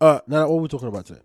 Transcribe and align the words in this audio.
Uh, 0.00 0.20
now 0.26 0.48
what 0.48 0.56
are 0.58 0.60
we 0.62 0.68
talking 0.68 0.88
about 0.88 1.06
today? 1.06 1.20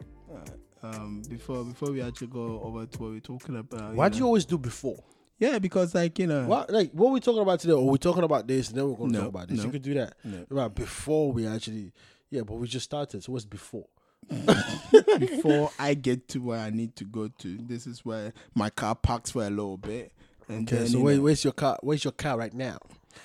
Um, 0.83 1.21
before 1.29 1.63
before 1.63 1.91
we 1.91 2.01
actually 2.01 2.27
go 2.27 2.59
over 2.63 2.85
to 2.87 2.99
what 2.99 3.11
we're 3.11 3.19
talking 3.19 3.55
about. 3.57 3.93
Why 3.93 4.09
do 4.09 4.17
you 4.17 4.25
always 4.25 4.45
do 4.45 4.57
before? 4.57 5.03
Yeah, 5.37 5.59
because 5.59 5.93
like 5.93 6.17
you 6.17 6.25
know. 6.27 6.45
What 6.47 6.71
like 6.71 6.91
what 6.91 7.09
are 7.09 7.13
we 7.13 7.19
talking 7.19 7.41
about 7.41 7.59
today? 7.59 7.73
Or 7.73 7.87
we 7.87 7.97
talking 7.99 8.23
about 8.23 8.47
this 8.47 8.69
and 8.69 8.77
then 8.77 8.89
we're 8.89 8.95
gonna 8.95 9.11
No, 9.11 9.19
talk 9.19 9.29
about 9.29 9.47
this. 9.47 9.57
no. 9.59 9.65
You 9.65 9.69
could 9.71 9.81
do 9.83 9.93
that. 9.95 10.15
No. 10.23 10.45
Right 10.49 10.73
before 10.73 11.31
we 11.31 11.45
actually 11.45 11.91
yeah, 12.31 12.41
but 12.41 12.55
we 12.55 12.67
just 12.67 12.85
started. 12.85 13.23
So 13.23 13.31
what's 13.33 13.45
before? 13.45 13.85
before 15.19 15.71
I 15.79 15.93
get 15.93 16.27
to 16.29 16.39
where 16.39 16.59
I 16.59 16.69
need 16.69 16.95
to 16.97 17.03
go 17.03 17.27
to, 17.27 17.57
this 17.57 17.85
is 17.87 18.03
where 18.05 18.33
my 18.55 18.69
car 18.69 18.95
parks 18.95 19.31
for 19.31 19.43
a 19.45 19.49
little 19.49 19.77
bit. 19.77 20.11
And 20.47 20.67
Okay, 20.67 20.77
then, 20.83 20.87
so 20.87 20.97
you 20.99 21.03
where, 21.03 21.15
know, 21.15 21.21
where's 21.23 21.43
your 21.43 21.53
car? 21.53 21.77
Where's 21.81 22.03
your 22.03 22.13
car 22.13 22.37
right 22.37 22.53
now? 22.53 22.77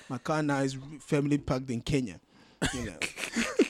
my 0.09 0.17
car 0.17 0.43
now 0.43 0.59
is 0.59 0.77
family 0.99 1.37
parked 1.37 1.69
in 1.69 1.81
Kenya. 1.81 2.19
You 2.73 2.85
know. 2.85 2.97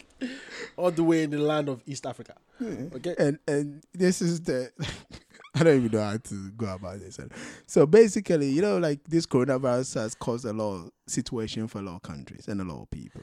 All 0.77 0.91
the 0.91 1.03
way 1.03 1.23
in 1.23 1.31
the 1.31 1.39
land 1.39 1.67
of 1.69 1.81
East 1.85 2.05
Africa. 2.05 2.35
Okay. 2.61 3.15
and 3.19 3.39
and 3.47 3.83
this 3.93 4.21
is 4.21 4.41
the 4.41 4.71
I 5.55 5.63
don't 5.63 5.77
even 5.77 5.91
know 5.91 6.03
how 6.03 6.17
to 6.17 6.51
go 6.51 6.67
about 6.67 6.99
this. 6.99 7.19
So 7.65 7.87
basically, 7.87 8.49
you 8.49 8.61
know, 8.61 8.77
like 8.77 9.03
this 9.05 9.25
coronavirus 9.25 9.95
has 9.95 10.13
caused 10.13 10.45
a 10.45 10.53
lot 10.53 10.75
of 10.75 10.91
situation 11.07 11.67
for 11.67 11.79
a 11.79 11.81
lot 11.81 11.95
of 11.95 12.01
countries 12.03 12.47
and 12.47 12.61
a 12.61 12.63
lot 12.63 12.83
of 12.83 12.91
people. 12.91 13.21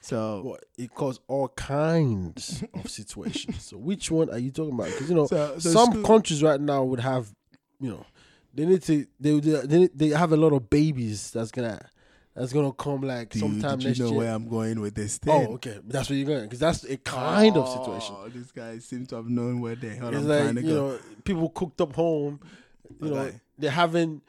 So 0.00 0.42
Well, 0.44 0.58
it 0.76 0.92
caused 0.94 1.20
all 1.28 1.48
kinds 1.48 2.64
of 2.74 2.90
situations. 2.90 3.62
So 3.62 3.76
which 3.76 4.10
one 4.10 4.30
are 4.30 4.38
you 4.38 4.50
talking 4.50 4.74
about? 4.74 4.86
Because 4.88 5.08
you 5.08 5.14
know, 5.14 5.26
So- 5.26 5.58
so 5.58 5.70
some 5.70 5.90
school- 5.92 6.02
countries 6.02 6.42
right 6.42 6.60
now 6.60 6.82
would 6.82 7.00
have, 7.00 7.32
you 7.78 7.90
know, 7.90 8.04
they 8.52 8.64
need 8.66 8.82
to 8.84 9.06
they 9.20 9.38
they 9.38 9.60
they, 9.66 9.88
they 9.94 10.08
have 10.08 10.32
a 10.32 10.36
lot 10.36 10.52
of 10.54 10.68
babies 10.68 11.30
that's 11.30 11.52
gonna 11.52 11.88
that's 12.36 12.52
gonna 12.52 12.72
come 12.72 13.00
like 13.00 13.34
you, 13.34 13.40
sometime 13.40 13.78
did 13.78 13.96
you 13.96 14.04
know 14.04 14.10
year. 14.10 14.18
where 14.18 14.32
I'm 14.34 14.48
going 14.48 14.80
with 14.80 14.94
this 14.94 15.18
thing? 15.18 15.46
Oh, 15.48 15.54
okay, 15.54 15.78
that's 15.84 16.08
where 16.10 16.18
you're 16.18 16.28
going 16.28 16.44
because 16.44 16.58
that's 16.58 16.84
a 16.84 16.96
kind 16.98 17.56
of 17.56 17.68
situation. 17.68 18.14
Oh, 18.18 18.28
This 18.28 18.52
guy 18.52 18.78
seems 18.78 19.08
to 19.08 19.16
have 19.16 19.26
known 19.26 19.60
where 19.60 19.74
the 19.74 19.88
hell 19.90 20.08
It's 20.08 20.18
I'm 20.18 20.28
like 20.28 20.42
trying 20.42 20.54
to 20.56 20.62
you 20.62 20.68
go. 20.68 20.88
know, 20.90 20.98
people 21.24 21.48
cooked 21.50 21.80
up 21.80 21.94
home. 21.94 22.40
You 23.00 23.10
know, 23.10 23.32
they're 23.58 23.70
having 23.70 24.22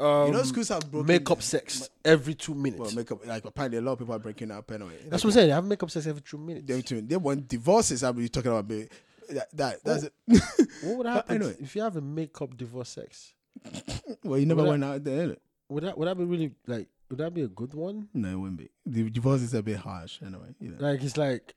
um, 0.00 0.26
you 0.26 0.32
know, 0.32 0.42
schools 0.42 0.68
have 0.70 0.90
broken 0.90 1.06
makeup 1.06 1.40
sex 1.42 1.88
every 2.04 2.34
two 2.34 2.54
minutes. 2.54 2.80
Well, 2.80 2.92
makeup 2.94 3.24
like 3.24 3.44
apparently 3.44 3.78
a 3.78 3.82
lot 3.82 3.92
of 3.92 3.98
people 4.00 4.14
are 4.14 4.18
breaking 4.18 4.50
up 4.50 4.70
anyway. 4.72 4.96
that's 5.08 5.22
what 5.22 5.30
I'm 5.30 5.34
saying. 5.34 5.48
They 5.48 5.54
have 5.54 5.64
makeup 5.64 5.90
sex 5.90 6.06
every 6.06 6.22
two 6.22 6.38
minutes. 6.38 6.66
They, 6.66 6.80
they, 6.80 7.00
they 7.02 7.16
want 7.16 7.46
divorces. 7.46 8.02
I'm 8.02 8.26
talking 8.28 8.50
about. 8.50 8.66
Baby. 8.66 8.88
That, 9.30 9.56
that 9.56 9.84
that's 9.84 10.02
it. 10.04 10.12
what 10.82 10.96
would 10.96 11.06
happen 11.06 11.36
anyway. 11.36 11.56
if 11.60 11.76
you 11.76 11.82
have 11.82 11.96
a 11.96 12.00
makeup 12.00 12.56
divorce 12.56 12.88
sex? 12.90 13.32
well, 14.24 14.38
you 14.38 14.46
never 14.46 14.62
Well, 14.62 14.72
went 14.72 14.84
out 14.84 15.04
there. 15.04 15.36
Would 15.68 15.84
that 15.84 15.96
would 15.96 16.08
that 16.08 16.18
be 16.18 16.24
really 16.24 16.52
like? 16.66 16.88
Would 17.12 17.18
that 17.18 17.34
be 17.34 17.42
a 17.42 17.48
good 17.48 17.74
one? 17.74 18.08
No, 18.14 18.30
it 18.30 18.36
wouldn't 18.36 18.56
be. 18.56 18.70
The 18.86 19.10
divorce 19.10 19.42
is 19.42 19.52
a 19.52 19.62
bit 19.62 19.76
harsh 19.76 20.20
anyway. 20.24 20.54
You 20.58 20.70
know. 20.70 20.76
Like 20.78 21.02
it's 21.02 21.18
like 21.18 21.54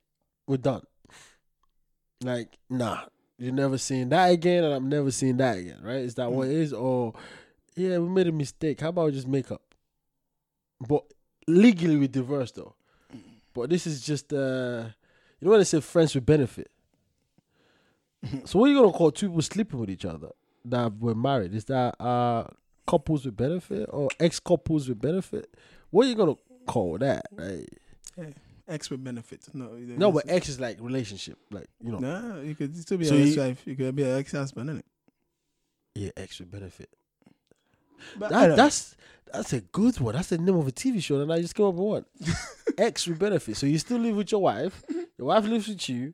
we're 0.48 0.58
done. 0.58 0.82
Like 2.22 2.58
nah, 2.70 3.04
you're 3.38 3.54
never 3.54 3.78
seeing 3.78 4.10
that 4.10 4.32
again, 4.32 4.66
and 4.66 4.74
I'm 4.74 4.90
never 4.90 5.12
seeing 5.12 5.38
that 5.38 5.58
again. 5.58 5.80
Right? 5.82 6.02
Is 6.02 6.16
that 6.16 6.30
what 6.30 6.50
it 6.50 6.56
is? 6.56 6.74
Or 6.74 7.14
yeah, 7.74 8.00
we 8.00 8.10
made 8.10 8.28
a 8.28 8.34
mistake. 8.34 8.82
How 8.82 8.90
about 8.90 9.06
we 9.06 9.12
just 9.14 9.30
make 9.30 9.50
up? 9.50 9.62
But 10.86 11.06
legally 11.48 11.96
we 11.96 12.10
divorce 12.10 12.52
though. 12.52 12.76
But 13.54 13.70
this 13.70 13.88
is 13.88 14.02
just 14.02 14.34
uh, 14.34 14.88
you 15.40 15.46
know 15.46 15.52
when 15.52 15.62
they 15.62 15.64
say 15.64 15.80
friends 15.80 16.14
with 16.16 16.26
benefit. 16.26 16.70
so 18.44 18.60
what 18.60 18.66
are 18.66 18.74
you 18.74 18.82
gonna 18.82 18.92
call 18.92 19.10
two 19.10 19.30
people 19.30 19.42
sleeping 19.42 19.80
with 19.80 19.90
each 19.90 20.04
other 20.04 20.32
that 20.66 21.00
were 21.00 21.16
married? 21.16 21.56
Is 21.56 21.64
that 21.64 21.96
uh 22.02 22.44
couples 22.88 23.26
with 23.26 23.36
benefit 23.36 23.90
or 23.92 24.10
ex 24.20 24.40
couples 24.40 24.88
with 24.90 25.02
benefit? 25.02 25.54
What 25.90 26.06
are 26.06 26.10
you 26.10 26.16
gonna 26.16 26.36
call 26.66 26.98
that? 27.00 27.26
Right? 27.32 27.68
Ex 28.68 28.90
with 28.90 29.04
benefits. 29.04 29.50
No, 29.54 29.70
No, 29.74 30.12
but 30.12 30.26
ex 30.28 30.50
is 30.50 30.60
like 30.60 30.78
relationship, 30.82 31.38
like 31.52 31.68
you 31.82 31.92
know. 31.92 32.00
no, 32.00 32.42
you 32.42 32.56
could 32.56 32.76
still 32.78 32.98
be 32.98 33.06
So 33.06 33.16
an 33.16 33.28
ex-wife. 33.28 33.62
You 33.66 33.76
could 33.76 33.96
be 33.96 34.04
an 34.04 34.18
ex-husband, 34.18 34.70
innit? 34.70 34.84
Yeah, 35.94 36.10
ex 36.18 36.40
with 36.40 36.52
benefit. 36.52 36.90
But 38.18 38.30
That, 38.32 38.56
that's 38.56 38.96
that's 39.32 39.54
a 39.54 39.62
good 39.62 40.00
one. 40.00 40.16
That's 40.16 40.30
the 40.30 40.38
name 40.38 40.56
of 40.56 40.68
a 40.68 40.72
TV 40.72 41.02
show, 41.02 41.20
and 41.22 41.32
I 41.32 41.42
just 41.42 41.56
came 41.56 41.66
up 41.66 41.74
with 41.76 41.84
one. 41.86 42.06
ex 42.78 43.08
with 43.08 43.20
benefit. 43.20 43.58
So 43.58 43.66
you 43.66 43.78
still 43.78 44.00
live 44.00 44.16
with 44.16 44.32
your 44.32 44.42
wife. 44.42 44.84
Your 45.18 45.28
wife 45.28 45.46
lives 45.46 45.70
with 45.70 45.88
you. 45.88 46.14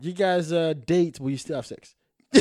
You 0.00 0.12
guys 0.12 0.50
uh, 0.52 0.74
date, 0.84 1.18
but 1.20 1.28
you 1.28 1.36
still 1.36 1.54
have 1.54 1.66
sex. 1.66 1.94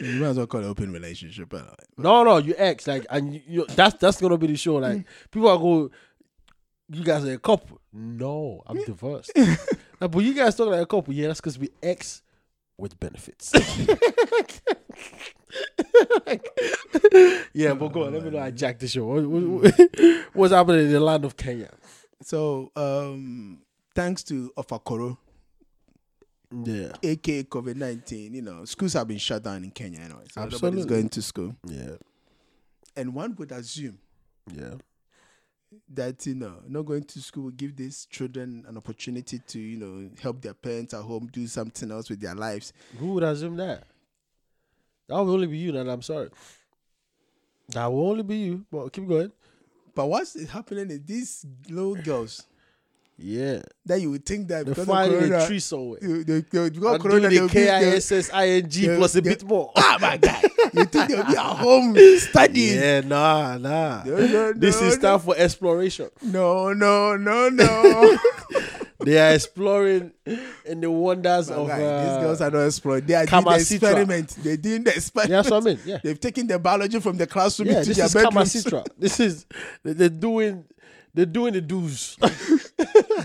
you 0.00 0.20
might 0.20 0.28
as 0.28 0.36
well 0.36 0.46
call 0.46 0.62
it 0.62 0.66
open 0.66 0.92
relationship. 0.92 1.52
Anyway. 1.52 1.74
No, 1.96 2.24
no, 2.24 2.38
you 2.38 2.54
ex 2.56 2.86
like, 2.86 3.06
and 3.10 3.34
you, 3.34 3.42
you 3.46 3.66
that's 3.66 3.96
that's 3.96 4.20
gonna 4.20 4.38
be 4.38 4.46
the 4.48 4.56
show. 4.56 4.76
Like 4.76 5.04
people 5.30 5.48
are 5.48 5.58
go, 5.58 5.90
you 6.90 7.04
guys 7.04 7.24
are 7.24 7.32
a 7.32 7.38
couple. 7.38 7.80
No, 7.92 8.62
I'm 8.66 8.82
divorced. 8.84 9.32
Like, 10.00 10.12
but 10.12 10.20
you 10.20 10.32
guys 10.32 10.54
talk 10.54 10.68
like 10.68 10.80
a 10.80 10.86
couple. 10.86 11.12
Yeah, 11.12 11.26
that's 11.26 11.40
because 11.40 11.58
we 11.58 11.70
ex 11.82 12.22
with 12.76 13.00
benefits. 13.00 13.52
yeah, 17.52 17.74
but 17.74 17.88
go 17.88 18.04
on. 18.04 18.12
Let 18.12 18.22
me 18.22 18.30
know 18.30 18.38
I 18.38 18.52
jacked 18.52 18.78
the 18.78 18.86
show. 18.86 19.06
What, 19.06 19.24
what, 19.24 19.74
what's 20.34 20.54
happening 20.54 20.86
in 20.86 20.92
the 20.92 21.00
land 21.00 21.24
of 21.24 21.36
Kenya? 21.36 21.70
So, 22.22 22.70
um, 22.76 23.62
thanks 23.94 24.22
to 24.24 24.52
Ofakoro, 24.56 25.18
Yeah, 26.50 26.92
aka 27.02 27.42
COVID 27.42 27.76
nineteen, 27.76 28.34
you 28.34 28.42
know, 28.42 28.64
schools 28.64 28.94
have 28.94 29.06
been 29.06 29.18
shut 29.18 29.42
down 29.42 29.64
in 29.64 29.70
Kenya 29.70 30.00
anyway. 30.00 30.24
So 30.30 30.46
nobody's 30.46 30.86
going 30.86 31.10
to 31.10 31.20
school, 31.20 31.54
yeah, 31.66 31.96
and 32.96 33.14
one 33.14 33.34
would 33.38 33.52
assume 33.52 33.98
yeah. 34.54 34.74
that 35.92 36.24
you 36.24 36.34
know 36.34 36.54
not 36.66 36.86
going 36.86 37.04
to 37.04 37.20
school 37.20 37.44
will 37.44 37.50
give 37.50 37.76
these 37.76 38.06
children 38.06 38.64
an 38.66 38.78
opportunity 38.78 39.40
to 39.46 39.58
you 39.58 39.76
know 39.76 40.08
help 40.22 40.40
their 40.40 40.54
parents 40.54 40.94
at 40.94 41.02
home 41.02 41.28
do 41.30 41.46
something 41.46 41.90
else 41.90 42.08
with 42.08 42.20
their 42.20 42.34
lives 42.34 42.72
Who 42.98 43.14
would 43.14 43.24
assume 43.24 43.56
that? 43.56 43.84
That 45.08 45.16
will 45.16 45.32
only 45.32 45.46
be 45.46 45.58
you, 45.58 45.76
and 45.76 45.90
I'm 45.90 46.02
sorry. 46.02 46.30
That 47.70 47.86
will 47.92 48.08
only 48.08 48.22
be 48.22 48.36
you. 48.36 48.64
But 48.70 48.90
keep 48.92 49.06
going. 49.06 49.32
but 49.94 50.06
what's 50.06 50.48
happening 50.48 50.90
is 50.90 51.02
these 51.04 51.46
little 51.68 51.94
girls 51.94 52.46
Yeah, 53.20 53.62
that 53.86 54.00
you 54.00 54.12
would 54.12 54.24
think 54.24 54.46
that 54.46 54.64
they're 54.64 54.74
because 54.74 54.82
of 54.82 54.94
finding 54.94 55.18
corona, 55.18 55.44
a 55.44 55.46
tree 55.48 55.58
somewhere. 55.58 55.98
they, 56.00 56.22
they, 56.22 56.40
they, 56.40 56.70
because 56.70 56.94
I'm 56.94 57.00
corona 57.00 57.28
doing 57.28 57.48
the 57.48 57.52
K-I-S-S-I-N-G 57.52 58.86
plus 58.96 59.14
a 59.16 59.22
bit 59.22 59.42
more. 59.44 59.72
ah 59.76 59.98
my 60.00 60.16
guy 60.16 60.40
you 60.72 60.84
think 60.84 61.08
they'll 61.08 61.24
be 61.24 61.36
at 61.36 61.56
home 61.56 61.96
studying 62.18 62.78
Yeah, 62.80 63.00
nah, 63.00 63.58
nah. 63.58 64.04
No, 64.04 64.16
no, 64.26 64.52
This 64.52 64.80
no, 64.80 64.86
is 64.86 64.98
time 64.98 65.18
for 65.18 65.34
exploration. 65.36 66.10
no 66.22 66.72
no 66.72 67.16
no 67.16 67.48
no 67.48 68.16
They 69.00 69.16
are 69.18 69.32
exploring 69.34 70.12
in 70.64 70.80
the 70.80 70.90
wonders 70.90 71.50
My 71.50 71.56
of. 71.56 71.68
guy, 71.68 71.82
Uh, 71.82 72.02
these 72.04 72.22
girls 72.24 72.40
are 72.40 72.50
not 72.50 72.66
exploring. 72.66 73.06
They 73.06 73.14
are 73.14 73.26
doing 73.26 73.44
the 73.44 73.54
experiment. 73.54 74.36
They're 74.42 74.56
doing 74.56 74.84
the 74.84 74.90
experiment. 74.94 75.30
Yeah, 75.30 75.36
that's 75.36 75.50
what 75.50 75.62
I 75.62 75.66
mean. 75.66 75.78
Yeah, 75.86 75.98
They've 76.02 76.18
taken 76.20 76.46
the 76.48 76.58
biology 76.58 76.98
from 77.00 77.16
the 77.16 77.26
classroom 77.26 77.68
yeah. 77.68 77.82
This 77.84 77.96
their 77.96 78.06
is 78.06 78.14
bedrooms. 78.14 78.86
This 78.98 79.20
is 79.20 79.46
they're 79.84 80.08
doing. 80.08 80.64
They're 81.18 81.26
doing 81.26 81.52
the 81.52 81.60
do's. 81.60 82.14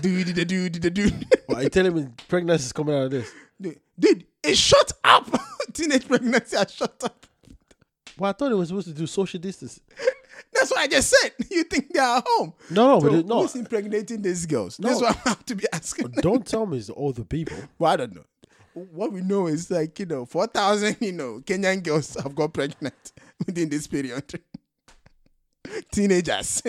dude, 0.02 0.26
the 0.34 0.44
dude, 0.44 0.74
the 0.82 0.90
dude. 0.90 1.26
Well, 1.48 1.62
you 1.62 1.68
telling 1.68 1.94
me 1.94 2.08
pregnancy 2.26 2.64
is 2.64 2.72
coming 2.72 2.92
out 2.92 3.02
of 3.04 3.10
this? 3.12 3.30
Dude, 3.60 3.78
dude, 3.96 4.24
it 4.42 4.58
shut 4.58 4.90
up. 5.04 5.30
Teenage 5.72 6.08
pregnancy 6.08 6.56
has 6.56 6.72
shut 6.72 7.00
up. 7.04 7.24
Well, 8.18 8.30
I 8.30 8.32
thought 8.32 8.50
it 8.50 8.56
was 8.56 8.66
supposed 8.70 8.88
to 8.88 8.94
do 8.94 9.06
social 9.06 9.38
distance. 9.38 9.78
That's 10.52 10.72
what 10.72 10.80
I 10.80 10.88
just 10.88 11.14
said. 11.20 11.34
You 11.52 11.62
think 11.62 11.92
they 11.92 12.00
are 12.00 12.18
at 12.18 12.24
home? 12.26 12.54
No, 12.68 12.98
no, 12.98 13.00
So 13.00 13.10
but 13.12 13.26
no. 13.26 13.42
who's 13.42 13.54
impregnating 13.54 14.22
these 14.22 14.44
girls? 14.44 14.80
No. 14.80 14.88
That's 14.88 15.00
what 15.00 15.16
I 15.16 15.28
have 15.28 15.46
to 15.46 15.54
be 15.54 15.64
asking. 15.72 16.08
Don't 16.16 16.44
tell 16.44 16.66
me 16.66 16.78
it's 16.78 16.90
all 16.90 17.12
the 17.12 17.24
people. 17.24 17.56
Well, 17.78 17.92
I 17.92 17.96
don't 17.96 18.16
know. 18.16 18.24
What 18.72 19.12
we 19.12 19.20
know 19.20 19.46
is 19.46 19.70
like 19.70 20.00
you 20.00 20.06
know, 20.06 20.24
four 20.26 20.48
thousand 20.48 20.96
you 21.00 21.12
know 21.12 21.38
Kenyan 21.44 21.80
girls 21.84 22.16
have 22.20 22.34
got 22.34 22.54
pregnant 22.54 23.12
within 23.46 23.68
this 23.68 23.86
period. 23.86 24.40
Teenagers. 25.92 26.60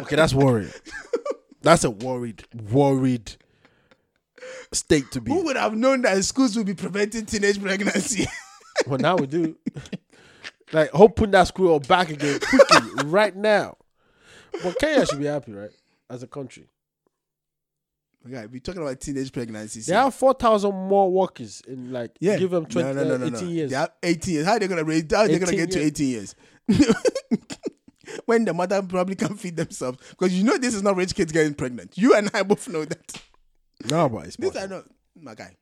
Okay, 0.00 0.16
that's 0.16 0.34
worried. 0.34 0.72
That's 1.62 1.84
a 1.84 1.90
worried, 1.90 2.44
worried 2.70 3.36
state 4.72 5.10
to 5.12 5.20
be. 5.20 5.32
Who 5.32 5.44
would 5.44 5.56
have 5.56 5.74
known 5.74 6.02
that 6.02 6.22
schools 6.24 6.56
would 6.56 6.66
be 6.66 6.74
preventing 6.74 7.26
teenage 7.26 7.60
pregnancy? 7.60 8.26
Well, 8.86 8.98
now 8.98 9.16
we 9.16 9.26
do. 9.26 9.56
Like, 10.72 10.90
hope 10.90 11.16
putting 11.16 11.32
that 11.32 11.48
squirrel 11.48 11.80
back 11.80 12.10
again 12.10 12.38
quickly, 12.40 12.88
right 13.06 13.34
now. 13.34 13.76
But 14.62 14.78
Kenya 14.78 15.06
should 15.06 15.18
be 15.18 15.26
happy, 15.26 15.52
right? 15.52 15.70
As 16.10 16.22
a 16.22 16.26
country. 16.26 16.68
Okay, 18.26 18.46
we're 18.50 18.60
talking 18.60 18.82
about 18.82 19.00
teenage 19.00 19.32
pregnancies. 19.32 19.86
They 19.86 19.94
have 19.94 20.14
4,000 20.14 20.74
more 20.74 21.10
workers 21.10 21.62
in, 21.66 21.92
like, 21.92 22.16
yeah. 22.20 22.36
give 22.36 22.50
them 22.50 22.66
20, 22.66 22.88
no, 22.88 22.92
no, 22.92 23.08
no, 23.08 23.14
uh, 23.14 23.18
no, 23.18 23.26
18 23.26 23.32
no. 23.32 23.52
years. 23.52 23.70
They 23.70 23.76
have 23.76 23.92
18 24.02 24.34
years. 24.34 24.46
How 24.46 24.52
are 24.52 24.58
they 24.58 24.68
gonna 24.68 24.84
raise? 24.84 25.04
How 25.10 25.18
are 25.20 25.28
they 25.28 25.38
gonna 25.38 25.52
18 25.52 25.58
get 25.66 25.70
to 25.72 25.80
18 25.80 26.08
years? 26.08 26.34
when 28.28 28.44
the 28.44 28.52
mother 28.52 28.82
probably 28.82 29.14
can't 29.22 29.40
feed 29.40 29.56
themselves, 29.56 29.98
because 30.10 30.36
you 30.36 30.44
know 30.44 30.58
this 30.58 30.74
is 30.74 30.82
not 30.82 30.96
rich 30.96 31.14
kids 31.14 31.32
getting 31.32 31.54
pregnant. 31.54 31.96
You 31.96 32.14
and 32.14 32.30
I 32.34 32.42
both 32.42 32.68
know 32.68 32.84
that. 32.84 33.22
No, 33.90 34.08
but 34.08 34.26
it's 34.26 34.36
These 34.36 34.50
possible. 34.50 34.74
are 34.74 34.76
not 34.78 34.84
my 35.20 35.34
guy. 35.34 35.56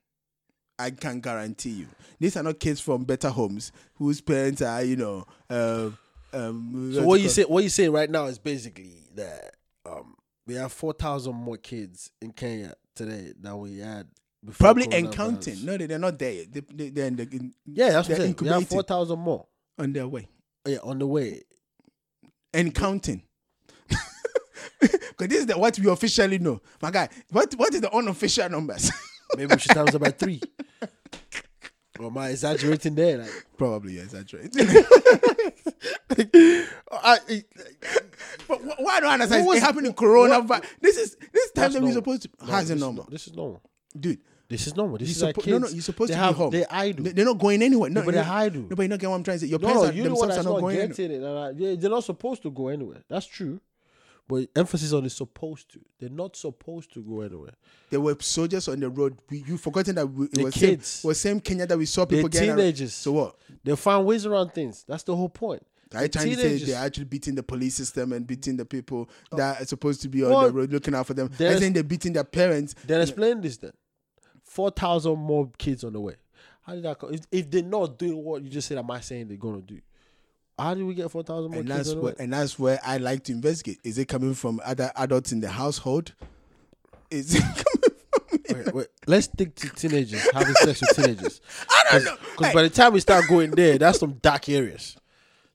I 0.79 0.91
can 0.91 1.21
guarantee 1.21 1.71
you, 1.71 1.87
these 2.19 2.37
are 2.37 2.43
not 2.43 2.59
kids 2.61 2.81
from 2.81 3.05
better 3.05 3.31
homes 3.31 3.73
whose 3.95 4.21
parents 4.21 4.61
are, 4.63 4.83
you 4.83 4.97
know. 4.97 5.25
Uh, 5.49 5.91
um, 6.33 6.93
So 6.93 7.03
what 7.05 7.21
you 7.21 7.29
say? 7.29 7.45
What 7.45 7.63
you 7.63 7.71
saying 7.71 7.93
right 7.93 8.11
now 8.11 8.27
is 8.27 8.39
basically 8.39 8.93
that 9.15 9.55
um, 9.87 10.17
we 10.47 10.55
have 10.55 10.73
four 10.73 10.93
thousand 10.93 11.35
more 11.37 11.57
kids 11.57 12.11
in 12.21 12.33
Kenya 12.33 12.75
today 12.95 13.33
than 13.41 13.59
we 13.59 13.79
had 13.79 14.09
before. 14.45 14.67
Probably 14.75 14.93
and 14.93 15.12
counting. 15.12 15.65
No, 15.65 15.77
they, 15.79 15.87
they're 15.87 15.99
not 15.99 16.19
there. 16.19 16.45
They, 16.51 16.61
they, 16.75 16.91
they're 16.91 17.07
in 17.07 17.17
the, 17.17 17.23
in, 17.23 17.55
Yeah, 17.65 17.91
that's 17.93 18.09
what 18.09 18.17
I'm 18.19 18.23
saying. 18.23 18.37
We 18.41 18.49
have 18.49 18.69
four 18.69 18.83
thousand 18.83 19.21
more. 19.21 19.47
on 19.79 19.93
their 19.93 20.09
way. 20.09 20.29
Yeah, 20.67 20.79
on 20.83 20.99
the 20.99 21.07
way. 21.07 21.43
And 22.53 22.75
counting. 22.75 23.23
Because 24.81 25.29
this 25.29 25.39
is 25.41 25.47
the, 25.47 25.59
what 25.59 25.79
we 25.79 25.91
officially 25.91 26.39
know. 26.39 26.61
My 26.83 26.91
guy, 26.91 27.09
what 27.31 27.55
what 27.55 27.73
is 27.75 27.81
the 27.81 27.93
unofficial 27.95 28.49
numbers? 28.51 28.91
Maybe 29.37 29.55
we 29.55 29.59
should 29.59 29.73
times 29.73 29.95
it 29.95 29.99
by 29.99 30.11
three. 30.11 30.41
Or 31.99 32.07
am 32.07 32.19
I 32.19 32.29
exaggerating 32.31 32.95
there? 32.95 33.19
Like, 33.19 33.47
Probably, 33.57 33.99
right. 33.99 34.11
I, 36.93 37.19
but 38.47 38.61
why 38.79 39.01
do 39.01 39.07
I 39.07 39.15
understand? 39.15 39.47
What 39.47 39.55
was- 39.55 39.57
It's 39.59 39.67
happening 39.67 39.95
coronavirus. 39.95 40.65
This 40.81 40.97
is 40.99 41.17
this 41.33 41.51
time 41.53 41.73
that 41.73 41.83
we're 41.83 41.93
supposed 41.93 42.23
to. 42.23 42.31
no, 42.47 42.57
it 42.59 42.63
is 42.65 42.71
normal, 42.81 43.05
not- 43.05 43.11
This 43.11 43.27
is 43.29 43.35
normal. 43.35 43.63
dude? 43.99 44.21
This 44.49 44.67
is 44.67 44.77
normal. 44.77 44.99
This 44.99 45.09
You 45.09 45.13
is 45.13 45.23
like 45.23 45.35
kids. 45.35 45.47
no, 45.49 45.59
no, 45.59 45.69
you're 45.69 45.83
supposed 45.83 46.11
they 46.11 46.15
to 46.15 46.21
have, 46.21 46.35
be 46.35 46.39
home. 46.39 46.51
They 46.51 46.67
idle. 46.67 47.05
They- 47.05 47.13
They're 47.13 47.25
not 47.25 47.39
going 47.39 47.63
anywhere. 47.63 47.91
No, 47.91 48.03
but 48.03 48.15
they 48.15 48.21
idle. 48.21 48.63
No, 48.63 48.77
but 48.77 48.83
you 48.83 48.89
not 48.89 48.99
get 49.01 49.11
what 49.11 49.17
I'm 49.17 49.25
trying 49.25 49.39
to 49.39 49.41
say. 49.41 49.47
Your 49.49 49.59
No, 49.59 49.67
parents 49.67 49.85
no, 49.85 49.91
are, 49.91 49.93
you're 49.93 50.05
the 50.09 50.15
one 50.15 50.29
themselves 50.29 50.47
are 50.47 50.51
not 50.51 50.61
going 50.61 50.77
anywhere. 50.79 51.53
getting 51.55 51.81
they're 51.81 51.91
not 51.91 52.05
supposed 52.05 52.43
to 52.43 52.51
go 52.51 52.69
anywhere. 52.69 53.03
That's 53.09 53.27
true. 53.27 53.61
But 54.29 54.49
emphasis 54.57 54.93
on 54.93 55.05
is 55.05 55.15
supposed 55.15 55.73
to. 55.73 55.81
They're 56.01 56.09
not 56.09 56.35
supposed 56.35 56.93
to 56.95 57.03
go 57.03 57.21
anywhere. 57.21 57.53
There 57.91 58.01
were 58.01 58.17
soldiers 58.19 58.67
on 58.67 58.81
the 58.81 58.89
road. 58.89 59.19
We, 59.31 59.45
you 59.47 59.57
forgotten 59.57 59.95
that 59.95 60.07
we, 60.07 60.27
it 60.27 60.33
The 60.33 60.45
was 60.45 60.55
kids. 60.55 60.89
Same, 60.89 61.09
was 61.09 61.21
same 61.21 61.41
Kenya 61.41 61.67
that 61.67 61.79
we 61.79 61.87
saw 61.87 62.05
They're 62.05 62.19
people 62.19 62.31
getting. 62.31 62.51
arre- 62.51 62.57
teenagers. 62.57 62.95
So 62.95 63.13
what? 63.13 63.37
They 63.63 63.77
find 63.77 64.05
ways 64.05 64.27
around 64.27 64.53
things. 64.53 64.85
That's 64.87 65.05
the 65.05 65.15
whole 65.15 65.29
point. 65.29 65.65
Are 65.95 66.03
you 66.03 66.09
trying 66.09 66.31
to 66.31 66.37
say 66.37 66.59
they're 66.59 66.85
actually 66.85 67.05
beating 67.05 67.37
the 67.37 67.45
police 67.45 67.77
system 67.77 68.13
and 68.13 68.27
beating 68.27 68.57
the 68.57 68.65
people 68.65 69.09
oh. 69.31 69.37
that 69.37 69.63
are 69.63 69.65
supposed 69.65 70.03
to 70.03 70.09
be 70.09 70.25
on 70.25 70.31
Well, 70.31 70.47
the 70.47 70.53
road 70.53 70.73
looking 70.73 70.95
out 70.95 71.07
for 71.07 71.15
them? 71.15 71.31
I 71.33 71.55
think 71.59 71.75
they're 71.75 71.85
beating 71.85 72.13
their 72.13 72.25
parents. 72.25 72.75
Then 72.85 73.01
explain 73.01 73.41
this 73.41 73.59
then. 73.59 73.73
4,000 74.47 75.19
more 75.19 75.51
kids 75.59 75.85
on 75.85 75.93
the 75.93 76.01
way. 76.01 76.15
How 76.63 76.75
did 76.75 76.85
that 76.85 76.99
come? 76.99 77.13
If, 77.15 77.21
if 77.31 77.51
they're 77.51 77.63
not 77.63 77.99
doing 77.99 78.23
what 78.25 78.43
you 78.43 78.51
just 78.51 78.69
said, 78.69 78.79
am 78.79 78.91
I 78.91 79.01
saying 79.01 79.29
they're 79.29 79.37
going 79.37 79.61
to 79.61 79.75
do? 79.75 79.81
How 80.59 80.75
did 80.75 80.85
we 80.85 80.95
get 80.95 81.11
4,000 81.11 81.51
more 81.51 81.61
And 81.61 81.69
kids 81.69 81.77
that's 81.79 81.89
on 81.91 81.97
the 81.97 82.03
where 82.03 82.13
way? 82.13 82.25
and 82.25 82.33
that's 82.33 82.59
where 82.59 82.81
I 82.83 82.97
like 82.97 83.25
to 83.25 83.33
investigate. 83.33 83.79
Is 83.85 83.99
it 83.99 84.07
coming 84.07 84.35
from 84.35 84.61
other 84.65 84.91
adults 84.97 85.33
in 85.33 85.41
the 85.41 85.51
household? 85.51 86.15
Is 87.11 87.35
it 87.35 87.41
coming 87.43 87.55
from 88.49 88.65
Wait, 88.65 88.75
wait. 88.75 88.87
Let's 89.07 89.27
stick 89.27 89.55
to 89.57 89.69
teenagers, 89.71 90.27
having 90.33 90.55
sex 90.55 90.81
with 90.81 90.97
teenagers. 90.97 91.41
I 91.71 91.85
don't 91.93 92.05
know. 92.05 92.17
Because 92.37 92.55
by 92.55 92.63
the 92.63 92.71
time 92.71 92.93
we 92.93 93.01
start 93.01 93.29
going 93.29 93.51
there, 93.51 93.77
that's 93.79 93.99
some 93.99 94.15
dark 94.15 94.49
areas. 94.49 94.97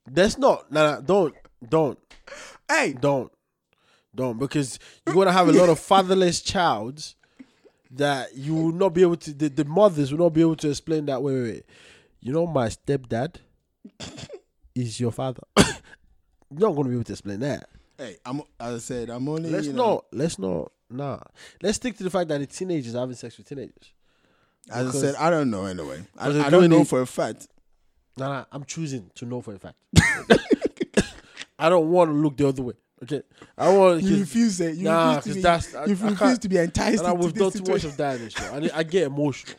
That's 0.06 0.38
not. 0.38 0.70
Nah, 0.70 0.94
nah, 0.94 1.00
don't. 1.00 1.34
Don't. 1.66 1.98
Hey, 2.68 2.92
Don't. 2.98 3.30
Don't. 4.14 4.38
Because 4.38 4.78
you're 5.06 5.14
going 5.14 5.26
to 5.26 5.32
have 5.32 5.48
a 5.48 5.52
lot 5.52 5.68
of 5.68 5.78
fatherless 5.80 6.40
childs 6.42 7.16
that 7.92 8.34
you 8.34 8.54
will 8.54 8.72
not 8.72 8.90
be 8.94 9.02
able 9.02 9.16
to, 9.16 9.32
the, 9.32 9.48
the 9.48 9.64
mothers 9.64 10.10
will 10.12 10.18
not 10.24 10.30
be 10.32 10.40
able 10.40 10.56
to 10.56 10.70
explain 10.70 11.06
that. 11.06 11.22
Wait, 11.22 11.34
wait, 11.34 11.42
wait. 11.42 11.64
You 12.20 12.32
know, 12.32 12.46
my 12.46 12.68
stepdad 12.68 13.36
is 14.74 14.98
your 15.00 15.12
father. 15.12 15.42
You're 15.56 16.68
not 16.68 16.72
going 16.74 16.84
to 16.84 16.88
be 16.90 16.94
able 16.94 17.04
to 17.04 17.12
explain 17.12 17.40
that. 17.40 17.68
hey, 17.98 18.16
I'm 18.24 18.42
as 18.60 18.74
I 18.74 18.78
said, 18.78 19.10
I'm 19.10 19.28
only 19.28 19.50
Let's 19.50 19.66
you 19.66 19.72
know, 19.72 19.86
not. 19.94 20.04
Let's 20.12 20.38
not. 20.38 20.72
Nah. 20.90 21.18
Let's 21.62 21.76
stick 21.76 21.96
to 21.98 22.04
the 22.04 22.10
fact 22.10 22.28
that 22.28 22.38
the 22.38 22.46
teenagers 22.46 22.94
are 22.94 23.00
having 23.00 23.16
sex 23.16 23.36
with 23.38 23.48
teenagers. 23.48 23.92
As 24.70 24.94
I 24.94 24.98
said, 24.98 25.14
I 25.16 25.30
don't 25.30 25.50
know 25.50 25.64
anyway. 25.64 26.02
I, 26.16 26.28
I 26.46 26.50
don't 26.50 26.70
know 26.70 26.82
it- 26.82 26.88
for 26.88 27.00
a 27.00 27.06
fact. 27.06 27.48
Nah, 28.16 28.28
nah, 28.28 28.44
I'm 28.52 28.64
choosing 28.64 29.10
to 29.14 29.24
know 29.24 29.40
for 29.40 29.54
a 29.54 29.58
fact. 29.58 29.76
I 31.58 31.68
don't 31.68 31.90
want 31.90 32.10
to 32.10 32.14
look 32.14 32.36
the 32.36 32.46
other 32.48 32.62
way. 32.62 32.74
Okay, 33.02 33.22
I 33.58 33.68
want. 33.76 34.02
You 34.02 34.20
refuse 34.20 34.60
it. 34.60 34.76
You 34.76 34.84
Nah, 34.84 35.16
refuse 35.16 35.24
to 35.24 35.28
'cause 35.28 35.34
be, 35.36 35.42
that's- 35.42 35.74
I- 35.74 35.84
you 35.86 35.94
refuse 36.10 36.38
to 36.38 36.48
be 36.48 36.56
enticed 36.58 37.04
and 37.04 37.18
we've 37.18 37.34
done 37.34 37.50
too 37.50 37.64
much 37.72 37.84
of 37.84 37.96
that 37.96 38.32
show. 38.32 38.44
I, 38.54 38.78
I 38.78 38.82
get 38.84 39.04
emotional. 39.08 39.58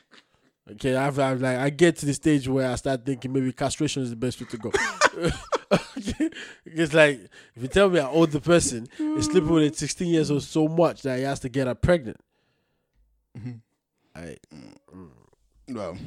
Okay, 0.72 0.96
I've, 0.96 1.20
I've 1.20 1.42
like 1.42 1.58
I 1.58 1.70
get 1.70 1.98
to 1.98 2.06
the 2.06 2.14
stage 2.14 2.48
where 2.48 2.70
I 2.72 2.76
start 2.76 3.06
thinking 3.06 3.34
maybe 3.34 3.52
castration 3.52 4.02
is 4.02 4.12
the 4.12 4.16
best 4.16 4.40
way 4.40 4.48
to 4.50 4.58
go. 4.58 4.72
okay? 5.98 6.30
It's 6.66 6.94
like 6.94 7.20
if 7.56 7.62
you 7.64 7.68
tell 7.68 7.90
me 7.90 8.00
an 8.00 8.06
older 8.06 8.40
person 8.40 8.88
is 8.98 9.26
sleeping 9.26 9.50
with 9.50 9.74
a 9.74 9.76
16 9.76 10.08
years 10.08 10.32
old 10.32 10.42
so 10.44 10.70
much 10.70 11.02
that 11.02 11.18
he 11.18 11.26
has 11.26 11.42
to 11.42 11.50
get 11.50 11.68
her 11.68 11.76
pregnant. 11.76 12.16
Mm-hmm. 13.38 13.52
I, 14.16 14.38
Well, 15.68 15.98
nah. 15.98 16.00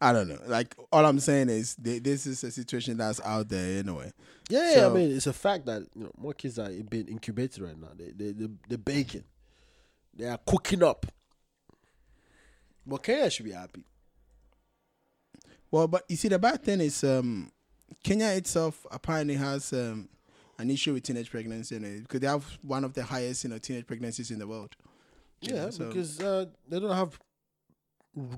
I 0.00 0.12
don't 0.12 0.28
know. 0.28 0.38
Like 0.46 0.74
all 0.92 1.04
I'm 1.04 1.18
saying 1.18 1.48
is, 1.48 1.74
th- 1.74 2.02
this 2.02 2.26
is 2.26 2.44
a 2.44 2.50
situation 2.50 2.96
that's 2.98 3.20
out 3.24 3.48
there 3.48 3.80
anyway. 3.80 4.12
Yeah, 4.48 4.74
So- 4.74 4.90
I 4.90 4.94
mean, 4.94 5.10
it's 5.16 5.26
a 5.26 5.32
fact 5.32 5.66
that 5.66 5.82
you 5.94 6.04
know 6.04 6.12
more 6.16 6.34
kids 6.34 6.58
are 6.58 6.70
being 6.70 7.08
incubated 7.08 7.62
right 7.62 7.78
now. 7.78 7.88
They 7.96 8.12
they 8.12 8.32
they 8.32 8.48
they're 8.68 8.78
baking, 8.78 9.24
they 10.14 10.26
are 10.26 10.38
cooking 10.46 10.82
up. 10.82 11.06
But 12.86 13.02
Kenya 13.02 13.28
should 13.28 13.44
be 13.44 13.52
happy. 13.52 13.84
Well, 15.70 15.86
but 15.88 16.04
you 16.08 16.16
see, 16.16 16.28
the 16.28 16.38
bad 16.38 16.62
thing 16.62 16.80
is, 16.80 17.04
um, 17.04 17.50
Kenya 18.02 18.28
itself 18.28 18.86
apparently 18.90 19.34
has 19.34 19.72
um, 19.74 20.08
an 20.58 20.70
issue 20.70 20.94
with 20.94 21.02
teenage 21.02 21.30
pregnancy, 21.30 21.74
you 21.74 21.80
know, 21.82 21.98
because 22.00 22.20
they 22.20 22.26
have 22.26 22.44
one 22.62 22.84
of 22.84 22.94
the 22.94 23.04
highest, 23.04 23.44
you 23.44 23.50
know, 23.50 23.58
teenage 23.58 23.86
pregnancies 23.86 24.30
in 24.30 24.38
the 24.38 24.46
world. 24.46 24.74
Yeah, 25.42 25.64
know, 25.66 25.70
so- 25.70 25.88
because 25.88 26.20
uh, 26.20 26.46
they 26.68 26.80
don't 26.80 26.96
have 26.96 27.18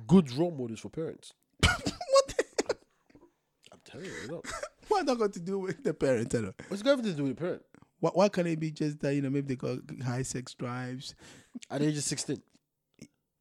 good 0.09 0.33
role 0.33 0.51
models 0.51 0.81
for 0.81 0.89
parents. 0.89 1.33
What? 1.63 2.29
The, 2.29 2.45
I'm 3.73 3.79
telling 3.85 4.07
you, 4.07 4.13
don't. 4.29 4.47
what 4.89 5.07
that 5.07 5.19
got 5.19 5.33
to 5.35 5.41
do 5.41 5.59
with 5.61 5.83
the 5.83 5.95
parent? 5.95 6.35
What's 6.69 6.83
got 6.83 7.03
to 7.03 7.13
do 7.13 7.23
with 7.25 7.37
the 7.37 7.41
parent? 7.41 7.63
Why, 8.01 8.11
why 8.15 8.29
can't 8.29 8.47
it 8.49 8.59
be 8.59 8.71
just 8.71 9.01
that 9.01 9.15
you 9.15 9.23
know 9.23 9.31
maybe 9.31 9.49
they 9.49 9.57
got 9.57 9.79
high 10.05 10.23
sex 10.23 10.55
drives, 10.55 11.15
At 11.71 11.81
the 11.81 11.89
age 11.89 11.99
of 11.99 12.03
16. 12.05 12.43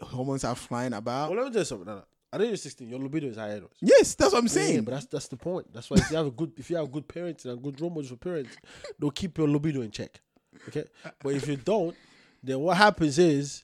hormones 0.01 0.43
are 0.43 0.55
flying 0.55 0.93
about? 0.93 1.29
Well, 1.29 1.39
let 1.39 1.47
me 1.47 1.51
tell 1.53 1.61
you 1.61 1.65
something. 1.65 1.87
No, 1.87 1.95
no. 1.95 2.03
At 2.31 2.39
the 2.41 2.45
age 2.47 2.53
of 2.53 2.59
16, 2.59 2.87
your 2.89 2.99
libido 2.99 3.27
is 3.27 3.37
higher. 3.37 3.61
Yes, 3.81 4.13
that's 4.15 4.33
what 4.33 4.39
I'm 4.39 4.45
Yeah, 4.45 4.51
saying. 4.51 4.83
but 4.83 4.91
that's 4.91 5.05
that's 5.07 5.27
the 5.29 5.37
point. 5.37 5.73
That's 5.73 5.89
why 5.89 5.97
if 5.97 6.11
you 6.11 6.17
have 6.17 6.27
a 6.27 6.31
good 6.31 6.51
if 6.57 6.69
you 6.69 6.75
have 6.75 6.91
good 6.91 7.07
parents 7.07 7.45
and 7.45 7.61
good 7.61 7.79
role 7.81 7.89
models 7.89 8.09
for 8.09 8.17
parents, 8.17 8.55
they'll 8.99 9.09
keep 9.11 9.37
your 9.37 9.47
libido 9.47 9.81
in 9.81 9.89
check. 9.91 10.19
Okay, 10.67 10.85
but 11.23 11.29
if 11.33 11.47
you 11.47 11.55
don't, 11.55 11.95
then 12.43 12.59
what 12.59 12.75
happens 12.77 13.17
is, 13.17 13.63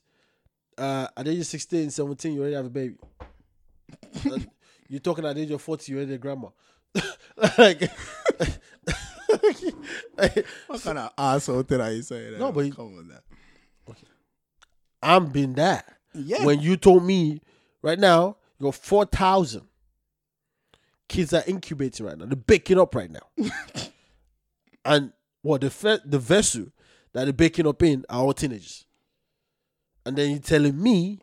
uh, 0.77 1.07
at 1.17 1.25
the 1.25 1.31
age 1.31 1.39
of 1.39 1.45
16, 1.47 1.89
17, 1.91 2.33
you 2.33 2.39
already 2.39 2.55
have 2.55 2.65
a 2.65 2.69
baby. 2.69 2.95
And 4.23 4.47
you're 4.87 4.99
talking 4.99 5.25
at 5.25 5.35
the 5.35 5.41
age 5.41 5.51
of 5.51 5.61
40, 5.61 5.91
you're 5.91 5.99
already 6.01 6.15
a 6.15 6.17
grandma. 6.17 6.49
like, 7.57 7.81
what 10.67 10.81
kind 10.83 10.97
of 10.99 11.11
asshole 11.17 11.63
thing 11.63 11.81
are 11.81 11.91
you 11.91 12.01
saying? 12.01 12.39
No, 12.39 12.51
but 12.51 12.75
come 12.75 12.97
on, 12.97 13.07
now. 13.07 13.95
I'm 15.03 15.27
been 15.27 15.53
that. 15.53 15.85
Yeah. 16.13 16.45
When 16.45 16.61
you 16.61 16.77
told 16.77 17.03
me 17.03 17.41
right 17.81 17.99
now, 17.99 18.37
you 18.57 18.65
got 18.65 18.75
4,000 18.75 19.61
kids 21.07 21.33
are 21.33 21.43
incubating 21.45 22.05
right 22.05 22.17
now. 22.17 22.25
They're 22.25 22.35
baking 22.35 22.79
up 22.79 22.95
right 22.95 23.11
now. 23.11 23.27
and 24.85 25.11
what 25.41 25.61
the 25.61 25.69
fe- 25.69 25.99
the 26.05 26.19
vessel 26.19 26.67
that 27.13 27.25
they're 27.25 27.33
baking 27.33 27.67
up 27.67 27.81
in 27.83 28.05
are 28.09 28.21
all 28.21 28.33
teenagers. 28.33 28.85
And 30.05 30.15
then 30.15 30.31
you're 30.31 30.39
telling 30.39 30.81
me, 30.81 31.19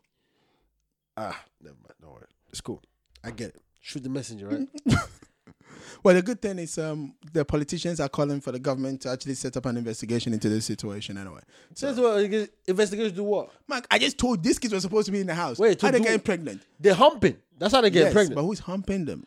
ah, 1.17 1.43
never 1.61 1.75
mind, 1.75 1.93
don't 2.01 2.11
worry. 2.13 2.25
It's 2.53 2.61
cool. 2.61 2.81
I 3.23 3.31
get 3.31 3.49
it. 3.49 3.61
Shoot 3.81 4.03
the 4.03 4.09
messenger, 4.09 4.47
right? 4.47 4.67
Well, 6.03 6.15
the 6.15 6.21
good 6.21 6.41
thing 6.41 6.59
is, 6.59 6.77
um, 6.77 7.15
the 7.31 7.45
politicians 7.45 8.01
are 8.01 8.09
calling 8.09 8.41
for 8.41 8.51
the 8.51 8.59
government 8.59 9.01
to 9.01 9.09
actually 9.09 9.35
set 9.35 9.55
up 9.55 9.65
an 9.65 9.77
investigation 9.77 10.33
into 10.33 10.49
this 10.49 10.65
situation. 10.65 11.17
Anyway, 11.17 11.39
Says 11.75 11.97
what? 11.97 12.19
Investigation 12.67 13.15
do 13.15 13.23
what? 13.23 13.51
Mark, 13.67 13.87
I 13.89 13.99
just 13.99 14.17
told 14.17 14.43
these 14.43 14.59
kids 14.59 14.73
were 14.73 14.81
supposed 14.81 15.05
to 15.05 15.13
be 15.13 15.21
in 15.21 15.27
the 15.27 15.35
house. 15.35 15.57
Wait, 15.57 15.81
how 15.81 15.91
they 15.91 16.01
getting 16.01 16.19
pregnant? 16.19 16.61
They're 16.77 16.93
humping. 16.93 17.37
That's 17.57 17.73
how 17.73 17.79
they 17.79 17.89
get 17.89 18.03
yes, 18.05 18.13
pregnant. 18.13 18.35
but 18.35 18.43
who's 18.43 18.59
humping 18.59 19.05
them? 19.05 19.25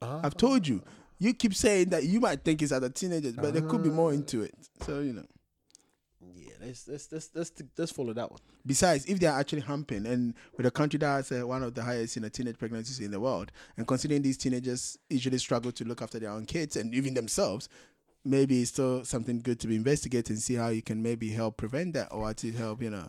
Ah. 0.00 0.20
I've 0.22 0.36
told 0.36 0.68
you. 0.68 0.82
You 1.18 1.34
keep 1.34 1.54
saying 1.54 1.90
that 1.90 2.04
you 2.04 2.20
might 2.20 2.44
think 2.44 2.62
it's 2.62 2.72
other 2.72 2.88
teenagers, 2.88 3.34
but 3.34 3.52
there 3.52 3.62
could 3.62 3.82
be 3.82 3.90
more 3.90 4.12
into 4.12 4.42
it. 4.42 4.54
So 4.82 5.00
you 5.00 5.12
know. 5.12 5.26
Yeah, 6.34 6.52
let's 6.60 6.86
let's 6.86 7.10
let's 7.10 7.30
let's, 7.34 7.52
let's 7.78 7.92
follow 7.92 8.12
that 8.12 8.30
one. 8.30 8.40
Besides, 8.66 9.06
if 9.06 9.18
they 9.18 9.26
are 9.26 9.38
actually 9.38 9.62
humping, 9.62 10.06
and 10.06 10.34
with 10.56 10.66
a 10.66 10.70
country 10.70 10.98
that 10.98 11.06
has 11.06 11.32
uh, 11.32 11.46
one 11.46 11.62
of 11.62 11.74
the 11.74 11.82
highest 11.82 12.16
you 12.16 12.22
know, 12.22 12.28
teenage 12.28 12.58
pregnancies 12.58 13.00
in 13.00 13.10
the 13.10 13.20
world, 13.20 13.50
and 13.76 13.86
considering 13.86 14.22
these 14.22 14.36
teenagers 14.36 14.98
usually 15.08 15.38
struggle 15.38 15.72
to 15.72 15.84
look 15.84 16.02
after 16.02 16.18
their 16.18 16.30
own 16.30 16.44
kids 16.44 16.76
and 16.76 16.94
even 16.94 17.14
themselves, 17.14 17.68
maybe 18.24 18.60
it's 18.60 18.70
still 18.70 19.04
something 19.04 19.40
good 19.40 19.58
to 19.60 19.66
be 19.66 19.76
investigated 19.76 20.30
and 20.30 20.42
see 20.42 20.54
how 20.54 20.68
you 20.68 20.82
can 20.82 21.02
maybe 21.02 21.30
help 21.30 21.56
prevent 21.56 21.94
that 21.94 22.08
or 22.10 22.34
to 22.34 22.52
help 22.52 22.82
you 22.82 22.90
know 22.90 23.08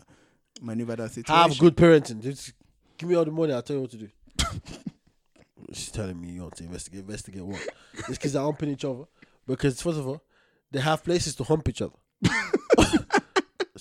maneuver 0.62 0.96
that 0.96 1.10
situation. 1.10 1.34
I 1.34 1.48
have 1.48 1.58
good 1.58 1.76
parenting. 1.76 2.22
Just 2.22 2.52
give 2.96 3.08
me 3.08 3.14
all 3.14 3.24
the 3.24 3.30
money. 3.30 3.52
I'll 3.52 3.62
tell 3.62 3.76
you 3.76 3.82
what 3.82 3.90
to 3.90 3.98
do. 3.98 4.08
She's 5.72 5.90
telling 5.90 6.20
me 6.20 6.30
you 6.30 6.42
want 6.42 6.56
to 6.56 6.64
investigate. 6.64 7.00
Investigate 7.00 7.42
what? 7.42 7.60
These 8.08 8.18
kids 8.18 8.36
are 8.36 8.44
humping 8.44 8.70
each 8.70 8.84
other 8.84 9.04
because 9.46 9.80
first 9.82 9.98
of 9.98 10.06
all, 10.06 10.22
they 10.70 10.80
have 10.80 11.04
places 11.04 11.34
to 11.36 11.44
hump 11.44 11.68
each 11.68 11.82
other. 11.82 11.92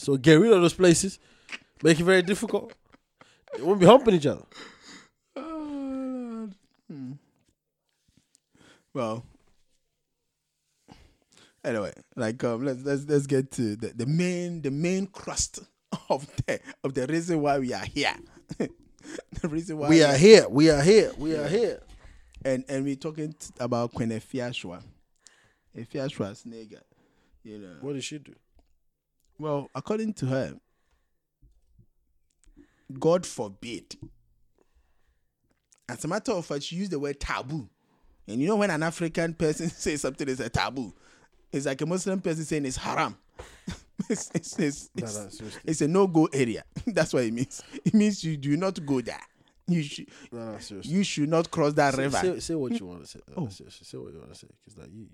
so 0.02 0.18
get 0.18 0.36
rid 0.36 0.52
of 0.52 0.62
those 0.62 0.74
places. 0.74 1.20
Make 1.84 2.00
it 2.00 2.04
very 2.04 2.22
difficult. 2.22 2.74
They 3.56 3.64
won't 3.64 3.80
be 3.80 3.86
humping 3.86 4.16
each 4.16 4.26
other. 4.26 4.46
Hmm. 5.38 6.48
Well, 8.94 9.24
anyway, 11.64 11.94
like 12.18 12.44
um, 12.44 12.66
let's 12.66 12.84
let's 12.84 13.06
let's 13.08 13.26
get 13.26 13.50
to 13.52 13.78
the, 13.78 13.88
the 13.96 14.06
main 14.06 14.62
the 14.62 14.70
main 14.72 15.08
crust 15.08 15.60
of 16.10 16.28
the 16.46 16.60
of 16.84 16.94
the 16.94 17.08
reason 17.08 17.42
why 17.42 17.60
we 17.60 17.74
are 17.74 17.86
here. 17.86 18.14
the 18.58 19.48
reason 19.48 19.78
why 19.78 19.88
We 19.88 20.04
are 20.04 20.18
here. 20.18 20.46
We 20.50 20.70
are 20.70 20.82
here. 20.82 21.12
We 21.18 21.36
are 21.38 21.48
here. 21.48 21.80
and 22.44 22.66
and 22.68 22.84
we're 22.84 22.98
talking 22.98 23.32
t- 23.32 23.54
about 23.62 23.94
Queen 23.94 24.10
Efiashwa, 24.10 24.84
Afia 25.78 26.10
Schwarzenegger. 26.10 26.82
You 27.46 27.60
know, 27.60 27.76
What 27.80 27.94
did 27.94 28.04
she 28.04 28.18
do? 28.20 28.36
Well, 29.42 29.70
according 29.76 30.14
to 30.14 30.26
her, 30.28 30.54
God 33.00 33.26
forbid. 33.26 33.96
As 35.90 36.06
a 36.06 36.08
matter 36.08 36.32
of 36.34 36.46
fact, 36.46 36.64
she 36.64 36.76
used 36.76 36.92
the 36.92 37.00
word 37.00 37.20
taboo. 37.20 37.68
And 38.28 38.40
you 38.40 38.48
know 38.48 38.56
when 38.56 38.70
an 38.70 38.84
African 38.84 39.34
person 39.34 39.70
says 39.70 40.02
something 40.02 40.28
is 40.28 40.40
a 40.40 40.50
taboo, 40.50 40.94
it's 41.52 41.66
like 41.66 41.82
a 41.82 41.86
Muslim 41.86 42.22
person 42.22 42.46
saying 42.46 42.66
it's 42.66 42.78
haram. 42.78 43.18
it's, 44.10 44.32
it's, 44.34 44.60
it's, 44.60 44.90
No, 44.96 45.04
it's, 45.06 45.42
no, 45.42 45.48
it's 45.66 45.82
a 45.82 45.88
no-go 45.88 46.30
area. 46.32 46.64
That's 46.88 47.14
what 47.14 47.24
it 47.24 47.34
means. 47.34 47.62
It 47.84 47.94
means 47.94 48.24
you 48.24 48.38
do 48.38 48.56
not 48.56 48.86
go 48.86 49.02
there. 49.02 49.20
You 49.68 49.84
should 49.84 50.08
No, 50.32 50.52
no, 50.54 50.58
seriously. 50.60 50.94
you 50.94 51.04
should 51.04 51.30
not 51.30 51.50
cross 51.52 51.74
that 51.74 51.94
Say, 51.96 52.04
river. 52.04 52.18
say, 52.18 52.40
say 52.40 52.56
what 52.56 52.80
you 52.80 52.86
want 52.86 53.02
to 53.02 53.08
say. 53.08 53.20
Oh. 53.36 53.48
Seriously, 53.48 53.86
say 53.86 53.98
what 53.98 54.14
you 54.14 54.20
want 54.20 54.34
to 54.34 54.40
say. 54.40 54.48
Because 54.64 54.78
like 54.78 54.94
you, 54.94 55.08